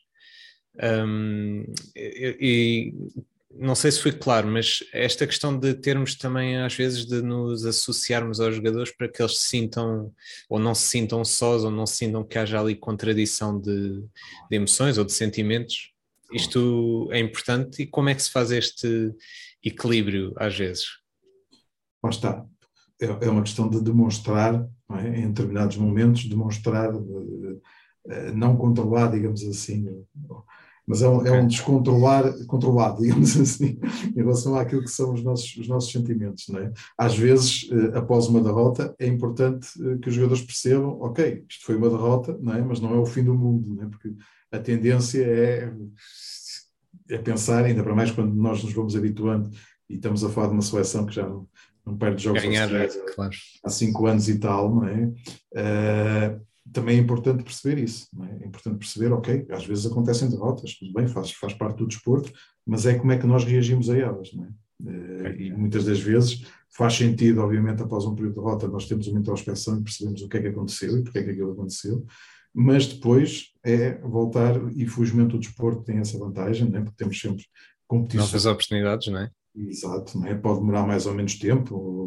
Um, 0.82 1.64
e, 1.96 2.38
e, 2.40 2.94
não 3.56 3.76
sei 3.76 3.92
se 3.92 4.02
foi 4.02 4.12
claro, 4.12 4.48
mas 4.48 4.80
esta 4.92 5.28
questão 5.28 5.58
de 5.58 5.74
termos 5.74 6.16
também, 6.16 6.58
às 6.58 6.74
vezes, 6.74 7.06
de 7.06 7.22
nos 7.22 7.66
associarmos 7.66 8.40
aos 8.40 8.56
jogadores 8.56 8.96
para 8.96 9.08
que 9.08 9.22
eles 9.22 9.38
se 9.40 9.50
sintam 9.50 10.12
ou 10.50 10.60
não 10.60 10.74
se 10.74 10.88
sintam 10.88 11.24
sós 11.24 11.64
ou 11.64 11.72
não 11.72 11.86
se 11.86 11.98
sintam 11.98 12.24
que 12.24 12.38
haja 12.38 12.60
ali 12.60 12.76
contradição 12.76 13.60
de, 13.60 14.02
de 14.50 14.56
emoções 14.56 14.98
ou 14.98 15.06
de 15.06 15.14
sentimentos. 15.14 15.92
Isto 16.32 17.10
é 17.12 17.20
importante 17.20 17.84
e 17.84 17.88
como 17.88 18.10
é 18.10 18.16
que 18.16 18.24
se 18.24 18.32
faz 18.32 18.52
este 18.52 19.14
equilíbrio 19.64 20.34
às 20.38 20.58
vezes? 20.58 20.86
Lá 22.04 22.10
está. 22.10 22.46
É, 23.00 23.06
é 23.06 23.30
uma 23.30 23.44
questão 23.44 23.70
de 23.70 23.82
demonstrar, 23.82 24.68
é? 24.98 25.20
em 25.20 25.28
determinados 25.28 25.78
momentos, 25.78 26.26
demonstrar, 26.26 26.92
eh, 28.10 28.32
não 28.32 28.58
controlar, 28.58 29.12
digamos 29.12 29.44
assim, 29.44 29.86
mas 30.86 31.02
é 31.02 31.08
um, 31.08 31.26
é 31.26 31.32
um 31.32 31.48
descontrolar 31.48 32.34
controlado, 32.46 33.02
digamos 33.04 33.38
assim, 33.40 33.80
em 34.06 34.16
relação 34.16 34.56
àquilo 34.56 34.84
que 34.84 34.92
são 34.92 35.14
os 35.14 35.24
nossos, 35.24 35.56
os 35.58 35.68
nossos 35.68 35.92
sentimentos. 35.92 36.48
Não 36.50 36.60
é? 36.60 36.72
Às 36.98 37.18
vezes, 37.18 37.70
eh, 37.72 37.98
após 37.98 38.28
uma 38.28 38.42
derrota, 38.42 38.94
é 39.00 39.08
importante 39.08 39.68
eh, 39.82 39.98
que 39.98 40.10
os 40.10 40.16
jogadores 40.16 40.44
percebam, 40.44 41.00
ok, 41.02 41.46
isto 41.50 41.66
foi 41.66 41.76
uma 41.76 41.90
derrota, 41.90 42.38
não 42.42 42.54
é? 42.54 42.62
mas 42.62 42.80
não 42.80 42.94
é 42.94 42.98
o 42.98 43.06
fim 43.06 43.24
do 43.24 43.34
mundo, 43.34 43.76
não 43.76 43.84
é? 43.84 43.88
porque 43.88 44.14
a 44.52 44.60
tendência 44.60 45.24
é, 45.24 45.74
é 47.10 47.18
pensar, 47.18 47.66
ainda 47.66 47.84
para 47.84 47.96
mais 47.96 48.12
quando 48.12 48.34
nós 48.36 48.64
nos 48.64 48.74
vamos 48.74 48.96
habituando 48.96 49.50
e 49.90 49.96
estamos 49.96 50.24
a 50.24 50.30
falar 50.30 50.48
de 50.48 50.54
uma 50.54 50.62
seleção 50.62 51.06
que 51.06 51.16
já 51.16 51.28
não, 51.28 51.48
não 51.86 51.98
perde 51.98 52.24
jogos 52.24 52.42
Ganhar, 52.42 52.70
claro. 53.16 53.32
há 53.64 53.70
cinco 53.70 54.06
anos 54.06 54.30
e 54.30 54.38
tal, 54.38 54.76
não 54.76 54.88
é? 54.88 55.12
Uh, 55.54 56.42
também 56.72 56.98
é 56.98 57.00
importante 57.00 57.44
perceber 57.44 57.82
isso. 57.82 58.08
É? 58.22 58.44
é? 58.44 58.48
importante 58.48 58.78
perceber, 58.78 59.12
ok, 59.12 59.46
às 59.50 59.66
vezes 59.66 59.86
acontecem 59.86 60.30
derrotas, 60.30 60.76
tudo 60.76 60.94
bem, 60.94 61.08
faz, 61.08 61.32
faz 61.32 61.54
parte 61.54 61.78
do 61.78 61.88
desporto, 61.88 62.32
mas 62.66 62.86
é 62.86 62.96
como 62.96 63.12
é 63.12 63.18
que 63.18 63.28
nós 63.28 63.44
reagimos 63.44 63.90
a 63.90 63.98
elas. 63.98 64.32
Não 64.34 64.46
é? 64.46 64.50
Uh, 64.82 65.40
e 65.40 65.52
muitas 65.52 65.86
das 65.86 66.00
vezes 66.00 66.46
faz 66.70 66.96
sentido, 66.96 67.42
obviamente, 67.42 67.84
após 67.84 68.06
um 68.06 68.16
período 68.16 68.36
de 68.36 68.42
derrota, 68.42 68.68
nós 68.68 68.88
temos 68.88 69.08
uma 69.08 69.20
introspeção 69.20 69.80
e 69.80 69.84
percebemos 69.84 70.22
o 70.22 70.30
que 70.30 70.38
é 70.38 70.42
que 70.42 70.48
aconteceu 70.48 70.98
e 70.98 71.04
porque 71.04 71.20
é 71.20 71.24
que 71.24 71.30
aquilo 71.30 71.52
aconteceu, 71.52 72.06
mas 72.54 72.88
depois 72.88 73.52
é 73.64 73.98
voltar, 74.00 74.56
e 74.76 74.88
felizmente 74.88 75.36
o 75.36 75.40
desporto 75.40 75.84
tem 75.84 75.98
essa 75.98 76.18
vantagem, 76.18 76.70
não 76.70 76.80
é? 76.80 76.84
porque 76.84 76.98
temos 76.98 77.20
sempre 77.20 77.46
competições. 77.88 78.28
Novas 78.28 78.46
oportunidades, 78.46 79.08
não 79.08 79.20
é? 79.20 79.32
Exato, 79.56 80.18
não 80.18 80.28
é? 80.28 80.36
pode 80.36 80.60
demorar 80.60 80.86
mais 80.86 81.06
ou 81.06 81.14
menos 81.14 81.38
tempo, 81.38 82.04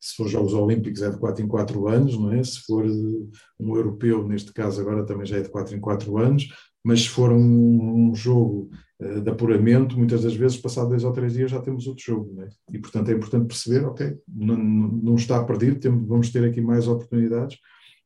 se 0.00 0.16
for 0.16 0.28
Jogos 0.28 0.52
Olímpicos 0.54 1.02
é 1.02 1.10
de 1.10 1.18
4 1.18 1.44
em 1.44 1.48
4 1.48 1.88
anos, 1.88 2.18
não 2.18 2.32
é? 2.32 2.42
Se 2.42 2.60
for 2.60 2.84
um 2.84 3.76
europeu, 3.76 4.26
neste 4.26 4.52
caso 4.52 4.80
agora 4.80 5.06
também 5.06 5.26
já 5.26 5.36
é 5.36 5.42
de 5.42 5.48
4 5.48 5.76
em 5.76 5.80
4 5.80 6.18
anos, 6.18 6.48
mas 6.84 7.02
se 7.02 7.08
for 7.08 7.30
um, 7.30 8.10
um 8.10 8.14
jogo 8.14 8.70
uh, 9.00 9.20
de 9.20 9.30
apuramento, 9.30 9.96
muitas 9.96 10.22
das 10.22 10.34
vezes, 10.34 10.56
passado 10.56 10.88
dois 10.88 11.04
ou 11.04 11.12
três 11.12 11.34
dias, 11.34 11.50
já 11.50 11.60
temos 11.60 11.86
outro 11.86 12.04
jogo, 12.04 12.32
não 12.34 12.42
é? 12.42 12.48
E 12.72 12.78
portanto 12.78 13.10
é 13.10 13.14
importante 13.14 13.46
perceber, 13.46 13.86
ok, 13.86 14.18
não, 14.26 14.56
não 14.56 15.14
está 15.14 15.42
perdido, 15.44 15.78
temos, 15.78 16.08
vamos 16.08 16.30
ter 16.30 16.44
aqui 16.44 16.60
mais 16.60 16.88
oportunidades 16.88 17.58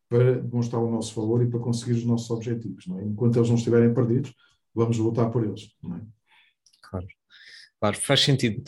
para 0.08 0.40
demonstrar 0.40 0.82
o 0.82 0.90
nosso 0.90 1.18
valor 1.18 1.42
e 1.42 1.48
para 1.48 1.58
conseguir 1.58 1.92
os 1.92 2.04
nossos 2.04 2.30
objetivos, 2.30 2.86
não 2.86 2.98
é? 2.98 3.04
Enquanto 3.04 3.36
eles 3.36 3.48
não 3.48 3.56
estiverem 3.56 3.94
perdidos, 3.94 4.34
vamos 4.74 4.98
lutar 4.98 5.30
por 5.30 5.44
eles, 5.44 5.70
não 5.82 5.96
é? 5.96 6.02
Claro. 6.82 7.06
Claro, 7.80 7.96
faz 7.96 8.20
sentido. 8.20 8.62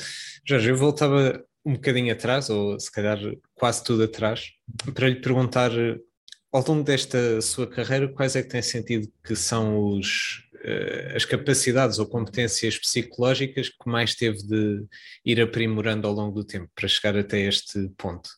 Jorge, 0.47 0.71
eu 0.71 0.77
voltava 0.77 1.43
um 1.65 1.75
bocadinho 1.75 2.13
atrás, 2.13 2.49
ou 2.51 2.79
se 2.79 2.91
calhar 2.91 3.19
quase 3.55 3.83
tudo 3.85 4.05
atrás, 4.05 4.53
para 4.95 5.09
lhe 5.09 5.21
perguntar 5.21 5.71
ao 6.53 6.65
longo 6.67 6.83
desta 6.83 7.41
sua 7.43 7.67
carreira, 7.67 8.09
quais 8.09 8.37
é 8.37 8.43
que 8.43 8.49
tem 8.49 8.63
sentido 8.63 9.11
que 9.23 9.37
são 9.37 9.79
os, 9.93 10.49
uh, 10.55 11.17
as 11.17 11.25
capacidades 11.25 11.99
ou 11.99 12.07
competências 12.07 12.79
psicológicas 12.79 13.69
que 13.69 13.91
mais 13.91 14.15
teve 14.15 14.39
de 14.39 14.85
ir 15.25 15.41
aprimorando 15.41 16.07
ao 16.07 16.15
longo 16.15 16.35
do 16.35 16.45
tempo 16.45 16.71
para 16.75 16.89
chegar 16.89 17.17
até 17.19 17.41
este 17.41 17.89
ponto, 17.99 18.31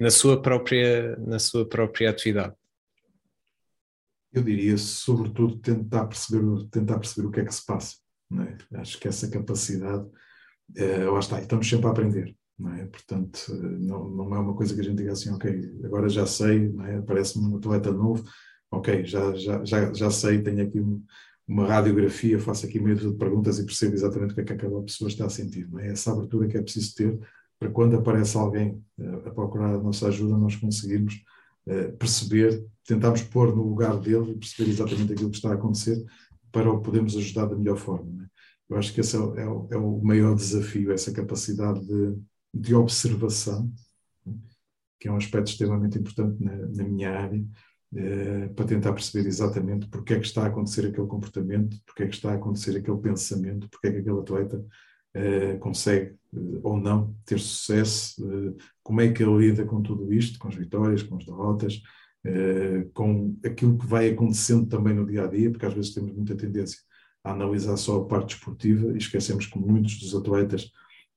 na 0.00 0.10
sua 0.10 0.42
própria, 0.42 1.16
na 1.18 1.38
sua 1.38 1.68
própria 1.68 2.10
atividade? 2.10 2.54
Eu 4.32 4.42
diria, 4.42 4.76
sobretudo, 4.76 5.56
tentar 5.58 6.06
perceber, 6.06 6.66
tentar 6.70 6.98
perceber 6.98 7.28
o 7.28 7.30
que 7.30 7.40
é 7.40 7.44
que 7.44 7.54
se 7.54 7.64
passa. 7.64 8.05
É? 8.32 8.78
Acho 8.78 8.98
que 8.98 9.08
essa 9.08 9.28
capacidade, 9.28 10.04
uh, 10.04 11.12
lá 11.12 11.18
está, 11.20 11.40
estamos 11.40 11.68
sempre 11.68 11.86
a 11.86 11.90
aprender. 11.90 12.36
Não 12.58 12.72
é? 12.72 12.86
Portanto, 12.86 13.54
não, 13.54 14.08
não 14.08 14.34
é 14.34 14.38
uma 14.38 14.54
coisa 14.54 14.74
que 14.74 14.80
a 14.80 14.84
gente 14.84 14.96
diga 14.96 15.12
assim, 15.12 15.30
ok, 15.30 15.80
agora 15.84 16.08
já 16.08 16.26
sei, 16.26 16.74
é? 16.86 17.00
parece-me 17.02 17.46
um 17.46 17.56
atleta 17.58 17.92
novo, 17.92 18.24
ok, 18.70 19.04
já, 19.04 19.34
já, 19.34 19.64
já, 19.64 19.92
já 19.92 20.10
sei, 20.10 20.42
tenho 20.42 20.66
aqui 20.66 20.80
um, 20.80 21.04
uma 21.46 21.66
radiografia, 21.66 22.38
faço 22.38 22.66
aqui 22.66 22.80
meio 22.80 22.96
de 22.96 23.12
perguntas 23.16 23.58
e 23.58 23.66
percebo 23.66 23.94
exatamente 23.94 24.32
o 24.32 24.34
que 24.34 24.40
é 24.40 24.44
que 24.44 24.52
aquela 24.54 24.82
pessoa 24.82 25.08
está 25.08 25.26
a 25.26 25.30
sentir. 25.30 25.68
Não 25.70 25.78
é? 25.78 25.88
Essa 25.88 26.12
abertura 26.12 26.48
que 26.48 26.56
é 26.56 26.62
preciso 26.62 26.94
ter 26.94 27.18
para 27.58 27.70
quando 27.70 27.96
aparece 27.96 28.36
alguém 28.36 28.82
uh, 28.98 29.28
a 29.28 29.30
procurar 29.30 29.74
a 29.74 29.82
nossa 29.82 30.08
ajuda, 30.08 30.36
nós 30.36 30.56
conseguirmos 30.56 31.14
uh, 31.66 31.96
perceber, 31.96 32.64
tentarmos 32.86 33.22
pôr 33.22 33.54
no 33.54 33.62
lugar 33.62 33.98
dele 33.98 34.32
e 34.32 34.38
perceber 34.38 34.70
exatamente 34.70 35.12
aquilo 35.12 35.30
que 35.30 35.36
está 35.36 35.50
a 35.50 35.54
acontecer 35.54 36.02
para 36.56 36.72
o 36.72 36.80
podermos 36.80 37.14
ajudar 37.14 37.44
da 37.44 37.54
melhor 37.54 37.76
forma. 37.76 38.24
É? 38.24 38.26
Eu 38.72 38.78
acho 38.78 38.94
que 38.94 39.00
esse 39.00 39.14
é, 39.14 39.20
é, 39.20 39.42
é, 39.42 39.76
o 39.76 40.00
maior 40.02 40.34
desafio, 40.34 40.90
essa 40.90 41.12
capacidade 41.12 41.84
de, 41.86 42.18
de 42.54 42.74
observação, 42.74 43.70
que 44.98 45.06
é 45.06 45.12
um 45.12 45.18
aspecto 45.18 45.50
extremamente 45.50 45.98
importante 45.98 46.42
na, 46.42 46.56
na 46.56 46.84
minha 46.84 47.10
área, 47.10 47.44
eh, 47.94 48.48
para 48.56 48.64
tentar 48.64 48.94
perceber 48.94 49.28
exatamente 49.28 49.86
porque 49.88 50.14
é 50.14 50.18
que 50.18 50.26
está 50.26 50.44
a 50.44 50.46
acontecer 50.46 50.86
aquele 50.86 51.06
comportamento, 51.06 51.76
porque 51.84 52.04
é 52.04 52.08
que 52.08 52.14
está 52.14 52.32
a 52.32 52.36
acontecer 52.36 52.74
aquele 52.74 52.96
pensamento, 52.98 53.68
porque 53.68 53.88
é 53.88 53.92
que 53.92 53.98
aquele 53.98 54.18
atleta 54.18 54.64
eh, 55.12 55.56
consegue 55.58 56.16
eh, 56.34 56.60
ou 56.62 56.78
não 56.78 57.14
ter 57.26 57.38
sucesso, 57.38 58.26
eh, 58.32 58.54
como 58.82 59.02
é 59.02 59.12
que 59.12 59.22
ele 59.22 59.36
lida 59.36 59.66
com 59.66 59.82
tudo 59.82 60.10
isto, 60.12 60.38
com 60.38 60.48
as 60.48 60.54
vitórias, 60.54 61.02
com 61.02 61.16
as 61.18 61.26
derrotas, 61.26 61.82
eh, 62.28 62.88
com 62.92 63.38
aquilo 63.44 63.78
que 63.78 63.86
vai 63.86 64.08
acontecendo 64.08 64.66
também 64.66 64.92
no 64.92 65.06
dia 65.06 65.24
a 65.24 65.26
dia, 65.28 65.48
porque 65.48 65.64
às 65.64 65.72
vezes 65.72 65.94
temos 65.94 66.12
muita 66.12 66.34
tendência 66.34 66.80
a 67.22 67.30
analisar 67.30 67.76
só 67.76 68.00
a 68.00 68.04
parte 68.04 68.34
esportiva 68.34 68.92
e 68.92 68.96
esquecemos 68.96 69.46
que 69.46 69.56
muitos 69.56 69.96
dos 70.00 70.12
atletas 70.12 70.72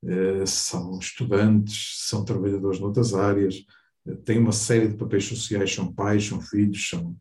eh, 0.06 0.46
são 0.46 1.00
estudantes, 1.00 1.96
são 2.08 2.24
trabalhadores 2.24 2.80
noutras 2.80 3.16
áreas, 3.16 3.56
eh, 4.08 4.16
têm 4.24 4.38
uma 4.38 4.52
série 4.52 4.88
de 4.88 4.98
papéis 4.98 5.26
sociais, 5.26 5.74
são 5.74 5.92
pais, 5.92 6.28
são 6.28 6.40
filhos, 6.40 6.88
são 6.88 7.18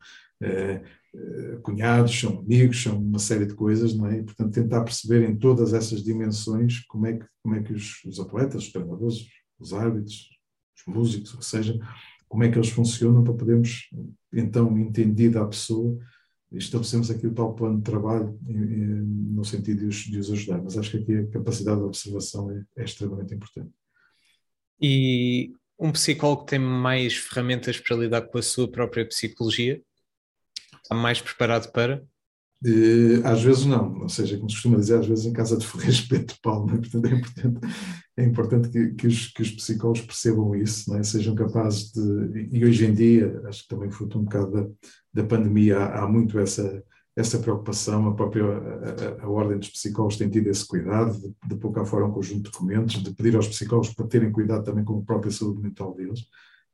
cunhados, 1.62 2.20
são 2.20 2.38
amigos, 2.40 2.82
são 2.82 2.98
uma 2.98 3.18
série 3.18 3.46
de 3.46 3.54
coisas, 3.54 3.94
não 3.94 4.06
é? 4.06 4.18
E, 4.18 4.22
portanto, 4.22 4.52
tentar 4.52 4.84
perceber 4.84 5.28
em 5.28 5.36
todas 5.36 5.72
essas 5.72 6.04
dimensões 6.04 6.80
como 6.86 7.06
é 7.06 7.14
que, 7.14 7.26
como 7.42 7.54
é 7.56 7.62
que 7.62 7.72
os, 7.72 8.04
os 8.04 8.20
atletas, 8.20 8.64
os 8.64 8.72
treinadores, 8.72 9.26
os 9.58 9.72
árbitros, 9.72 10.28
os 10.76 10.94
músicos, 10.94 11.34
o 11.34 11.38
que 11.38 11.46
seja, 11.46 11.78
como 12.28 12.44
é 12.44 12.50
que 12.50 12.58
eles 12.58 12.70
funcionam 12.70 13.24
para 13.24 13.32
podermos, 13.32 13.88
então, 14.32 14.76
entendida 14.78 15.42
a 15.42 15.46
pessoa, 15.46 15.98
estabelecemos 16.52 17.10
aqui 17.10 17.26
o 17.26 17.34
tal 17.34 17.54
plano 17.54 17.78
de 17.78 17.84
trabalho 17.84 18.38
no 18.42 19.44
sentido 19.44 19.80
de 19.80 19.86
os, 19.86 19.96
de 19.96 20.18
os 20.18 20.30
ajudar, 20.30 20.62
mas 20.62 20.76
acho 20.76 20.90
que 20.90 20.96
aqui 20.98 21.16
a 21.16 21.30
capacidade 21.30 21.78
de 21.78 21.84
observação 21.86 22.50
é, 22.50 22.64
é 22.76 22.84
extremamente 22.84 23.34
importante. 23.34 23.70
E 24.80 25.52
um 25.78 25.92
psicólogo 25.92 26.44
tem 26.44 26.58
mais 26.58 27.16
ferramentas 27.16 27.78
para 27.78 27.96
lidar 27.96 28.22
com 28.22 28.38
a 28.38 28.42
sua 28.42 28.70
própria 28.70 29.06
psicologia? 29.06 29.82
Está 30.82 30.94
mais 30.94 31.20
preparado 31.20 31.70
para? 31.72 32.04
Às 33.24 33.42
vezes 33.42 33.64
não, 33.66 34.00
ou 34.00 34.08
seja, 34.08 34.36
como 34.36 34.50
se 34.50 34.56
costuma 34.56 34.78
dizer, 34.78 34.98
às 34.98 35.06
vezes 35.06 35.26
em 35.26 35.32
casa 35.32 35.56
de 35.56 35.66
de 36.26 36.40
pau, 36.42 36.66
é? 36.70 36.76
portanto 36.78 37.06
é 37.06 37.14
importante, 37.14 37.60
é 38.16 38.24
importante 38.24 38.68
que, 38.68 38.94
que, 38.94 39.06
os, 39.06 39.26
que 39.28 39.42
os 39.42 39.50
psicólogos 39.52 40.02
percebam 40.02 40.54
isso, 40.56 40.92
é? 40.96 41.02
sejam 41.04 41.36
capazes 41.36 41.92
de, 41.92 42.48
e 42.50 42.64
hoje 42.64 42.84
em 42.84 42.92
dia, 42.92 43.40
acho 43.46 43.62
que 43.62 43.68
também 43.68 43.90
fruto 43.90 44.18
um 44.18 44.24
bocado 44.24 44.50
da, 44.50 44.68
da 45.14 45.24
pandemia, 45.24 45.78
há, 45.78 46.02
há, 46.02 46.08
muito 46.08 46.36
essa, 46.38 46.82
essa 47.14 47.38
preocupação, 47.38 48.08
a 48.08 48.14
própria 48.14 48.44
a, 48.44 49.22
a, 49.22 49.24
a, 49.24 49.28
Ordem 49.28 49.58
dos 49.58 49.70
Psicólogos 49.70 50.16
tem 50.16 50.28
tido 50.28 50.48
esse 50.48 50.66
cuidado, 50.66 51.16
de, 51.16 51.54
de 51.54 51.72
cá 51.72 51.84
fora 51.84 52.06
um 52.06 52.12
conjunto 52.12 52.42
de 52.42 52.50
documentos, 52.50 53.00
de 53.02 53.14
pedir 53.14 53.36
aos 53.36 53.46
psicólogos 53.46 53.94
para 53.94 54.08
terem 54.08 54.32
cuidado 54.32 54.64
também 54.64 54.84
com 54.84 54.98
a 54.98 55.02
própria 55.02 55.30
saúde 55.30 55.62
mental 55.62 55.94
deles, 55.94 56.22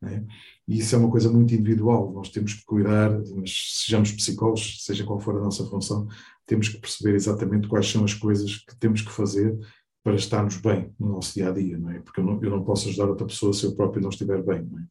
né? 0.01 0.25
E 0.67 0.79
isso 0.79 0.95
é 0.95 0.99
uma 0.99 1.11
coisa 1.11 1.31
muito 1.31 1.55
individual, 1.55 2.13
nós 2.13 2.29
temos 2.29 2.55
que 2.55 2.65
cuidar, 2.65 3.11
mas 3.35 3.83
sejamos 3.85 4.13
psicólogos, 4.13 4.85
seja 4.85 5.05
qual 5.05 5.21
for 5.21 5.37
a 5.37 5.41
nossa 5.41 5.65
função, 5.67 6.09
temos 6.47 6.69
que 6.69 6.79
perceber 6.79 7.15
exatamente 7.15 7.69
quais 7.69 7.91
são 7.91 8.05
as 8.05 8.15
coisas 8.15 8.59
que 8.59 8.77
temos 8.79 9.01
que 9.03 9.11
fazer 9.11 9.59
para 10.03 10.17
estarmos 10.17 10.59
bem 10.59 10.95
no 11.01 11.09
nosso 11.09 11.35
dia 11.35 11.49
a 11.49 11.53
dia, 11.53 11.79
não 11.79 11.91
é? 11.91 11.99
Porque 12.01 12.21
eu 12.21 12.25
não, 12.25 12.43
eu 12.43 12.51
não 12.51 12.63
posso 12.63 12.89
ajudar 12.89 13.09
outra 13.09 13.27
pessoa 13.27 13.55
se 13.55 13.65
eu 13.65 13.75
próprio 13.75 14.03
não 14.03 14.11
estiver 14.11 14.43
bem, 14.43 14.63
não 14.63 14.79
é? 14.79 14.85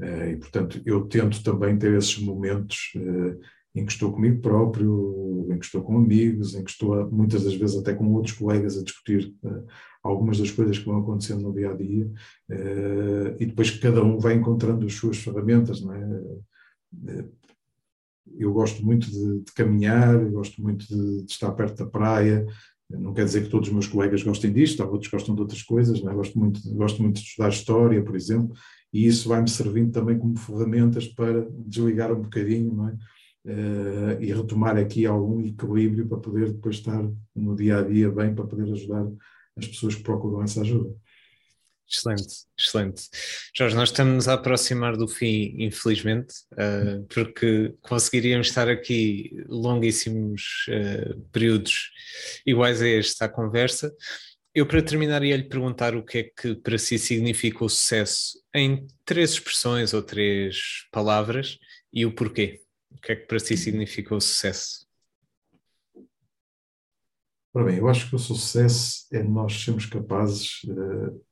Eh, 0.00 0.30
e 0.32 0.36
portanto 0.36 0.80
eu 0.84 1.06
tento 1.06 1.42
também 1.42 1.78
ter 1.78 1.94
esses 1.94 2.18
momentos 2.18 2.92
eh, 2.96 3.36
em 3.76 3.84
que 3.84 3.92
estou 3.92 4.10
comigo 4.10 4.40
próprio, 4.40 5.46
em 5.50 5.58
que 5.58 5.66
estou 5.66 5.82
com 5.82 5.98
amigos, 5.98 6.54
em 6.54 6.64
que 6.64 6.70
estou 6.70 7.10
muitas 7.10 7.44
das 7.44 7.54
vezes 7.54 7.76
até 7.76 7.94
com 7.94 8.10
outros 8.14 8.34
colegas 8.34 8.78
a 8.78 8.82
discutir 8.82 9.34
uh, 9.44 9.64
algumas 10.02 10.38
das 10.38 10.50
coisas 10.50 10.78
que 10.78 10.86
vão 10.86 10.98
acontecendo 10.98 11.42
no 11.42 11.52
dia 11.52 11.70
a 11.70 11.74
dia, 11.74 12.06
uh, 12.06 13.36
e 13.38 13.44
depois 13.44 13.70
cada 13.70 14.02
um 14.02 14.18
vai 14.18 14.34
encontrando 14.34 14.86
as 14.86 14.94
suas 14.94 15.18
ferramentas, 15.18 15.82
não 15.82 15.92
é? 15.92 16.04
Uh, 16.04 17.32
eu 18.38 18.52
gosto 18.52 18.84
muito 18.84 19.10
de, 19.10 19.44
de 19.44 19.52
caminhar, 19.52 20.18
gosto 20.30 20.60
muito 20.60 20.86
de, 20.88 21.24
de, 21.24 21.30
estar 21.30 21.52
perto 21.52 21.84
da 21.84 21.90
praia. 21.90 22.46
Não 22.90 23.14
quer 23.14 23.24
dizer 23.24 23.44
que 23.44 23.48
todos 23.48 23.68
os 23.68 23.72
meus 23.72 23.86
colegas 23.86 24.22
gostem 24.22 24.52
disto, 24.52 24.82
outros 24.82 25.10
gostam 25.10 25.34
de 25.34 25.40
outras 25.40 25.62
coisas. 25.62 26.02
Não 26.02 26.10
é? 26.10 26.14
gosto, 26.14 26.38
muito, 26.38 26.60
gosto 26.74 27.02
muito 27.02 27.20
de 27.20 27.26
estudar 27.26 27.50
história, 27.50 28.02
por 28.02 28.16
exemplo, 28.16 28.54
e 28.92 29.06
isso 29.06 29.28
vai-me 29.28 29.48
servindo 29.48 29.92
também 29.92 30.18
como 30.18 30.36
ferramentas 30.36 31.06
para 31.06 31.46
desligar 31.66 32.12
um 32.12 32.22
bocadinho 32.22 32.74
não 32.74 32.88
é? 32.88 32.96
Uh, 33.48 34.20
e 34.20 34.32
retomar 34.32 34.76
aqui 34.76 35.06
algum 35.06 35.40
equilíbrio 35.40 36.08
para 36.08 36.18
poder 36.18 36.52
depois 36.52 36.76
estar 36.76 37.08
no 37.32 37.54
dia 37.54 37.78
a 37.78 37.82
dia 37.82 38.10
bem, 38.10 38.34
para 38.34 38.44
poder 38.44 38.72
ajudar 38.72 39.06
as 39.56 39.68
pessoas 39.68 39.94
que 39.94 40.02
procuram 40.02 40.42
essa 40.42 40.62
ajuda. 40.62 40.92
Excelente, 41.88 42.46
excelente. 42.58 43.08
Jorge, 43.54 43.76
nós 43.76 43.90
estamos 43.90 44.26
a 44.26 44.34
aproximar 44.34 44.96
do 44.96 45.06
fim, 45.06 45.54
infelizmente, 45.58 46.34
uh, 46.54 47.06
porque 47.14 47.72
conseguiríamos 47.80 48.48
estar 48.48 48.68
aqui 48.68 49.30
longíssimos 49.48 50.66
uh, 50.68 51.20
períodos 51.30 51.92
iguais 52.44 52.82
a 52.82 52.88
este 52.88 53.22
à 53.22 53.28
conversa. 53.28 53.94
Eu, 54.52 54.66
para 54.66 54.82
terminar, 54.82 55.22
ia 55.22 55.36
lhe 55.36 55.48
perguntar 55.48 55.94
o 55.94 56.04
que 56.04 56.18
é 56.18 56.22
que 56.24 56.56
para 56.56 56.78
si 56.78 56.98
significa 56.98 57.64
o 57.64 57.68
sucesso 57.68 58.42
em 58.52 58.84
três 59.04 59.30
expressões 59.30 59.94
ou 59.94 60.02
três 60.02 60.88
palavras 60.90 61.58
e 61.92 62.04
o 62.04 62.12
porquê. 62.12 62.65
O 62.90 63.00
que 63.00 63.12
é 63.12 63.16
que 63.16 63.26
para 63.26 63.38
si 63.38 63.56
significa 63.56 64.14
o 64.14 64.20
sucesso? 64.20 64.86
Ora 67.54 67.64
bem, 67.64 67.78
eu 67.78 67.88
acho 67.88 68.08
que 68.08 68.16
o 68.16 68.18
sucesso 68.18 69.06
é 69.12 69.22
nós 69.22 69.64
sermos 69.64 69.86
capazes 69.86 70.62
uh, 70.64 71.24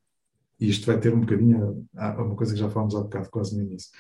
e 0.59 0.71
isto 0.71 0.87
vai 0.87 0.99
ter 0.99 1.13
um 1.13 1.21
bocadinho 1.21 1.87
a, 1.95 2.13
a 2.13 2.23
uma 2.23 2.37
coisa 2.37 2.55
que 2.55 2.61
já 2.61 2.71
falámos 2.71 2.95
há 2.95 3.01
bocado 3.01 3.29
quase 3.29 3.57
no 3.57 3.63
início. 3.63 3.91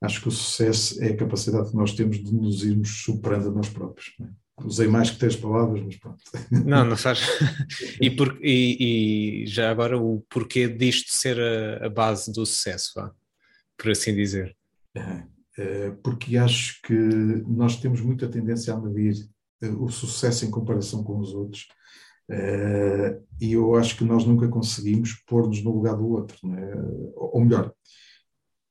Acho 0.00 0.20
que 0.20 0.28
o 0.28 0.32
sucesso 0.32 1.02
é 1.02 1.08
a 1.08 1.16
capacidade 1.16 1.70
que 1.70 1.76
nós 1.76 1.92
temos 1.92 2.22
de 2.22 2.34
nos 2.34 2.64
irmos 2.64 3.02
superando 3.02 3.48
a 3.48 3.52
nós 3.52 3.68
próprios. 3.68 4.12
É? 4.20 4.26
Usei 4.64 4.86
mais 4.86 5.10
que 5.10 5.18
três 5.18 5.36
palavras, 5.36 5.82
mas 5.82 5.96
pronto. 5.96 6.22
Não, 6.50 6.84
não 6.84 6.96
faz. 6.98 7.20
e, 8.00 8.10
por, 8.10 8.38
e, 8.42 9.44
e, 9.44 9.46
já 9.46 9.70
agora 9.70 9.96
o 9.98 10.20
porquê 10.28 10.68
disto 10.68 11.10
ser 11.10 11.40
a, 11.40 11.86
a 11.86 11.88
base 11.88 12.32
do 12.32 12.44
sucesso, 12.44 12.92
vá, 12.96 13.12
por 13.78 13.92
assim 13.92 14.14
dizer. 14.14 14.56
É, 14.94 15.22
porque 16.02 16.36
acho 16.36 16.80
que 16.82 16.94
nós 17.46 17.80
temos 17.80 18.00
muita 18.00 18.28
tendência 18.28 18.72
a 18.72 18.80
medir 18.80 19.28
eh, 19.62 19.68
o 19.68 19.88
sucesso 19.88 20.44
em 20.44 20.50
comparação 20.50 21.04
com 21.04 21.18
os 21.18 21.34
outros 21.34 21.66
Uh, 22.30 23.20
e 23.40 23.52
eu 23.52 23.74
acho 23.74 23.96
que 23.96 24.04
nós 24.04 24.24
nunca 24.24 24.48
conseguimos 24.48 25.14
pôr-nos 25.26 25.62
no 25.62 25.72
lugar 25.72 25.96
do 25.96 26.08
outro. 26.08 26.36
É? 26.54 26.74
Ou 27.16 27.40
melhor, 27.40 27.72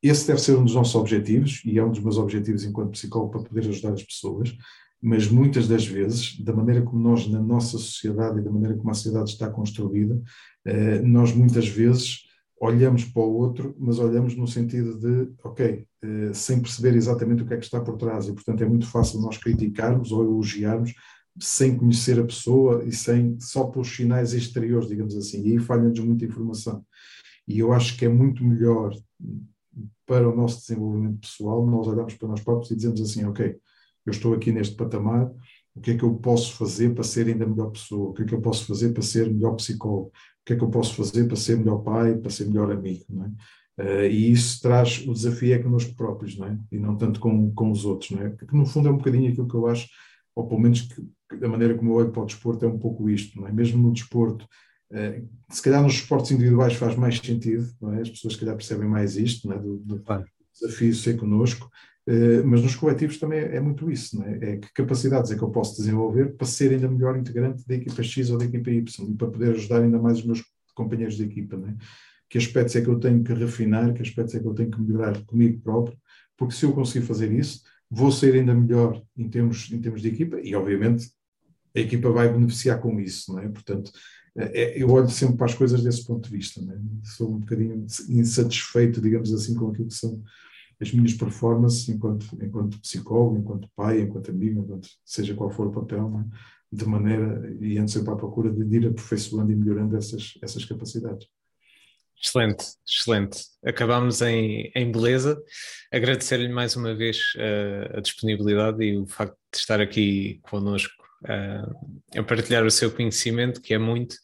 esse 0.02 0.26
deve 0.26 0.42
ser 0.42 0.58
um 0.58 0.64
dos 0.64 0.74
nossos 0.74 0.96
objetivos, 0.96 1.62
e 1.66 1.78
é 1.78 1.86
um 1.86 1.92
dos 1.92 2.00
meus 2.00 2.18
objetivos 2.18 2.64
enquanto 2.64 2.92
psicólogo 2.92 3.32
para 3.32 3.44
poder 3.44 3.68
ajudar 3.68 3.94
as 3.94 4.04
pessoas, 4.04 4.56
mas 5.00 5.28
muitas 5.28 5.68
das 5.68 5.86
vezes, 5.86 6.40
da 6.40 6.54
maneira 6.54 6.82
como 6.82 7.02
nós, 7.02 7.28
na 7.28 7.42
nossa 7.42 7.78
sociedade 7.78 8.40
e 8.40 8.44
da 8.44 8.52
maneira 8.52 8.76
como 8.76 8.90
a 8.90 8.94
sociedade 8.94 9.32
está 9.32 9.50
construída, 9.50 10.20
nós 11.04 11.34
muitas 11.34 11.68
vezes 11.68 12.22
olhamos 12.62 13.04
para 13.06 13.24
o 13.24 13.34
outro, 13.34 13.76
mas 13.80 13.98
olhamos 13.98 14.36
no 14.36 14.48
sentido 14.48 15.00
de, 15.00 15.34
ok, 15.44 15.88
uh, 16.04 16.34
sem 16.34 16.62
perceber 16.62 16.96
exatamente 16.96 17.42
o 17.42 17.46
que 17.48 17.56
é 17.56 17.58
que 17.58 17.66
está 17.66 17.82
por 17.82 17.98
trás, 17.98 18.28
e 18.28 18.34
portanto 18.34 18.62
é 18.62 18.70
muito 18.70 18.86
fácil 18.86 19.20
nós 19.20 19.36
criticarmos 19.38 20.12
ou 20.12 20.24
elogiarmos 20.24 20.94
sem 21.40 21.76
conhecer 21.76 22.20
a 22.20 22.24
pessoa 22.24 22.84
e 22.86 22.92
sem 22.92 23.40
só 23.40 23.64
pelos 23.64 23.94
sinais 23.96 24.34
exteriores, 24.34 24.88
digamos 24.88 25.16
assim, 25.16 25.44
e 25.44 25.54
aí 25.54 25.60
falha-nos 25.60 26.00
muita 26.00 26.26
informação. 26.26 26.86
E 27.48 27.58
eu 27.58 27.74
acho 27.74 27.98
que 27.98 28.06
é 28.06 28.10
muito 28.10 28.44
melhor 28.44 28.94
para 30.06 30.30
o 30.30 30.36
nosso 30.36 30.60
desenvolvimento 30.60 31.22
pessoal 31.22 31.66
nós 31.66 31.88
olharmos 31.88 32.14
para 32.14 32.28
nós 32.28 32.42
próprios 32.42 32.70
e 32.70 32.76
dizemos 32.76 33.02
assim, 33.02 33.26
ok, 33.26 33.56
eu 34.06 34.12
estou 34.12 34.36
aqui 34.36 34.52
neste 34.52 34.76
patamar, 34.76 35.32
o 35.76 35.82
que 35.82 35.92
é 35.92 35.98
que 35.98 36.04
eu 36.04 36.14
posso 36.16 36.54
fazer 36.54 36.94
para 36.94 37.04
ser 37.04 37.28
ainda 37.28 37.46
melhor 37.46 37.72
pessoa? 37.72 38.10
O 38.10 38.14
que 38.14 38.24
é 38.24 38.26
que 38.26 38.34
eu 38.34 38.42
posso 38.42 38.66
fazer 38.66 38.94
para 38.94 39.02
ser 39.02 39.32
melhor 39.32 39.56
psicólogo? 39.56 40.08
O 40.08 40.46
que 40.46 40.54
é 40.54 40.56
que 40.56 40.64
eu 40.64 40.70
posso 40.70 40.96
fazer 40.96 41.26
para 41.28 41.36
ser 41.36 41.58
melhor 41.58 41.78
pai, 41.80 42.18
para 42.18 42.30
ser 42.30 42.46
melhor 42.46 42.72
amigo? 42.72 43.06
É? 43.78 43.82
Uh, 43.82 44.06
e 44.06 44.32
isso 44.32 44.62
traz 44.62 45.06
o 45.08 45.14
desafio 45.14 45.54
é 45.54 45.60
connosco 45.60 45.96
próprios, 45.96 46.38
não 46.38 46.48
é? 46.48 46.60
E 46.72 46.78
não 46.78 46.98
tanto 46.98 47.20
com, 47.20 47.52
com 47.54 47.72
os 47.72 47.86
outros, 47.86 48.12
não 48.12 48.22
é? 48.22 48.30
Porque 48.30 48.56
no 48.56 48.66
fundo 48.66 48.90
é 48.90 48.92
um 48.92 48.98
bocadinho 48.98 49.32
aquilo 49.32 49.48
que 49.48 49.56
eu 49.56 49.66
acho, 49.68 49.88
ou 50.36 50.48
pelo 50.48 50.60
menos 50.60 50.82
que, 50.82 51.38
da 51.38 51.48
maneira 51.48 51.76
como 51.76 51.92
eu 51.92 51.96
olho 51.96 52.12
para 52.12 52.22
o 52.22 52.26
desporto 52.26 52.66
é 52.66 52.68
um 52.68 52.78
pouco 52.78 53.10
isto, 53.10 53.40
não 53.40 53.48
é? 53.48 53.52
Mesmo 53.52 53.82
no 53.82 53.94
desporto, 53.94 54.46
uh, 54.92 55.30
se 55.50 55.62
calhar 55.62 55.82
nos 55.82 55.94
esportes 55.94 56.32
individuais 56.32 56.74
faz 56.74 56.96
mais 56.98 57.18
sentido, 57.18 57.66
é? 57.94 58.02
As 58.02 58.10
pessoas 58.10 58.34
se 58.34 58.40
calhar 58.40 58.56
percebem 58.56 58.90
mais 58.90 59.16
isto, 59.16 59.52
é? 59.52 59.58
Do, 59.58 59.78
do 59.78 60.04
desafio 60.54 60.94
ser 60.94 61.18
connosco, 61.18 61.70
mas 62.46 62.62
nos 62.62 62.76
coletivos 62.76 63.20
também 63.20 63.40
é, 63.40 63.60
muito 63.60 63.90
isso, 63.92 64.18
não 64.18 64.26
é? 64.26 64.58
Que 64.58 64.74
capacidades 64.74 65.32
é 65.32 65.36
que 65.36 65.42
eu 65.42 65.52
posso 65.52 65.78
desenvolver 65.78 66.36
para 66.36 66.48
ser 66.48 66.72
ainda 66.72 66.90
melhor 66.90 67.18
integrante 67.18 67.66
da 67.68 67.76
equipa 67.76 68.02
X 68.02 68.30
ou 68.30 68.38
da 68.38 68.46
equipa 68.46 68.72
Y 68.72 69.10
e 69.10 69.16
para 69.16 69.28
poder 69.30 69.52
ajudar 69.52 69.82
ainda 69.82 70.00
mais 70.00 70.20
os 70.20 70.26
meus 70.26 70.44
companheiros 70.74 71.16
de 71.16 71.24
equipa, 71.24 71.58
não 71.58 71.68
é? 71.68 71.76
Que 72.30 72.38
aspectos 72.38 72.76
é 72.76 72.82
que 72.82 72.88
eu 72.88 73.00
tenho 73.00 73.24
que 73.24 73.34
refinar, 73.34 73.94
que 73.94 74.02
aspectos 74.02 74.34
é 74.36 74.40
que 74.40 74.48
eu 74.48 74.54
tenho 74.54 74.72
que 74.72 74.82
melhorar 74.82 75.22
comigo 75.26 75.62
próprio, 75.62 75.98
porque 76.38 76.56
se 76.56 76.66
eu 76.66 76.74
conseguir 76.74 77.06
fazer 77.06 77.32
isso, 77.32 77.62
vou 77.90 78.12
ser 78.12 78.34
ainda 78.34 78.54
melhor 78.54 79.02
em 79.18 79.30
termos, 79.30 79.70
em 79.72 79.80
termos 79.80 80.02
de 80.02 80.08
equipa 80.08 80.40
e, 80.42 80.56
obviamente, 80.56 81.12
a 81.76 81.80
equipa 81.80 82.10
vai 82.10 82.32
beneficiar 82.32 82.80
com 82.80 83.00
isso, 83.00 83.34
não 83.34 83.40
é? 83.40 83.50
Portanto, 83.50 83.92
é, 84.36 84.62
é, 84.62 84.82
eu 84.82 84.90
olho 84.90 85.10
sempre 85.10 85.38
para 85.38 85.46
as 85.46 85.54
coisas 85.54 85.84
desse 85.84 86.06
ponto 86.06 86.30
de 86.30 86.36
vista, 86.36 86.62
é? 86.62 86.78
Sou 87.04 87.34
um 87.34 87.40
bocadinho 87.40 87.86
insatisfeito, 88.10 89.02
digamos 89.02 89.34
assim, 89.34 89.54
com 89.56 89.70
aquilo 89.70 89.90
que 89.90 89.94
são 89.94 90.24
as 90.82 90.92
minhas 90.92 91.14
performances 91.14 91.88
enquanto, 91.90 92.26
enquanto 92.42 92.80
psicólogo, 92.80 93.38
enquanto 93.38 93.70
pai, 93.76 94.02
enquanto 94.02 94.32
amigo, 94.32 94.62
enquanto, 94.62 94.90
seja 95.06 95.36
qual 95.36 95.52
for 95.52 95.68
o 95.68 95.72
papel, 95.72 96.20
é? 96.20 96.76
de 96.76 96.86
maneira, 96.86 97.56
e 97.60 97.78
ando 97.78 97.92
sempre 97.92 98.14
à 98.14 98.16
procura 98.16 98.50
de 98.50 98.76
ir 98.76 98.88
aperfeiçoando 98.88 99.52
e 99.52 99.56
melhorando 99.56 99.96
essas, 99.98 100.34
essas 100.42 100.66
capacidades. 100.66 101.28
Excelente, 102.24 102.66
excelente. 102.88 103.44
Acabamos 103.66 104.22
em, 104.22 104.72
em 104.76 104.92
beleza. 104.92 105.42
Agradecer-lhe 105.92 106.48
mais 106.48 106.76
uma 106.76 106.96
vez 106.96 107.18
uh, 107.36 107.98
a 107.98 108.00
disponibilidade 108.00 108.84
e 108.84 108.98
o 108.98 109.08
facto 109.08 109.36
de 109.52 109.58
estar 109.58 109.82
aqui 109.82 110.40
connosco 110.44 111.04
uh, 111.24 112.20
a 112.20 112.24
partilhar 112.24 112.64
o 112.64 112.72
seu 112.72 112.92
conhecimento, 112.92 113.60
que 113.60 113.74
é 113.74 113.78
muito, 113.78 114.16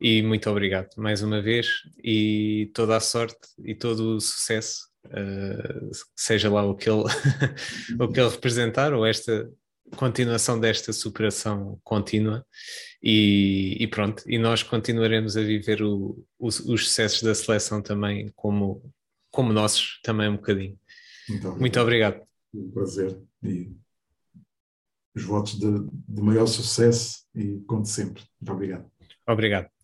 e 0.00 0.22
muito 0.22 0.48
obrigado 0.48 0.90
mais 0.96 1.22
uma 1.22 1.42
vez 1.42 1.68
e 2.04 2.70
toda 2.74 2.96
a 2.96 3.00
sorte 3.00 3.48
e 3.64 3.74
todo 3.74 4.16
o 4.16 4.20
sucesso, 4.20 4.87
uh, 5.08 5.90
seja 6.16 6.50
lá 6.50 6.64
o 6.64 6.74
que, 6.74 6.88
ele 6.88 7.02
o 8.00 8.08
que 8.08 8.20
ele 8.20 8.28
representar, 8.28 8.92
ou 8.92 9.06
esta 9.06 9.50
continuação 9.96 10.60
desta 10.60 10.92
superação 10.92 11.80
contínua 11.82 12.44
e, 13.02 13.76
e, 13.80 13.86
pronto, 13.86 14.22
e 14.26 14.38
nós 14.38 14.62
continuaremos 14.62 15.36
a 15.36 15.42
viver 15.42 15.82
o, 15.82 16.24
os, 16.38 16.60
os 16.60 16.84
sucessos 16.84 17.22
da 17.22 17.34
seleção 17.34 17.80
também 17.80 18.30
como, 18.34 18.82
como 19.30 19.52
nossos, 19.52 20.00
também 20.02 20.28
um 20.28 20.36
bocadinho. 20.36 20.78
Muito 21.28 21.46
obrigado. 21.48 21.60
Muito 21.60 21.80
obrigado. 21.80 22.22
Um 22.54 22.70
prazer 22.70 23.20
e 23.42 23.70
os 25.14 25.24
votos 25.24 25.58
de, 25.58 25.70
de 26.08 26.22
maior 26.22 26.46
sucesso 26.46 27.24
e 27.34 27.60
conto 27.66 27.88
sempre. 27.88 28.22
Muito 28.40 28.52
obrigado. 28.52 28.90
Obrigado. 29.26 29.77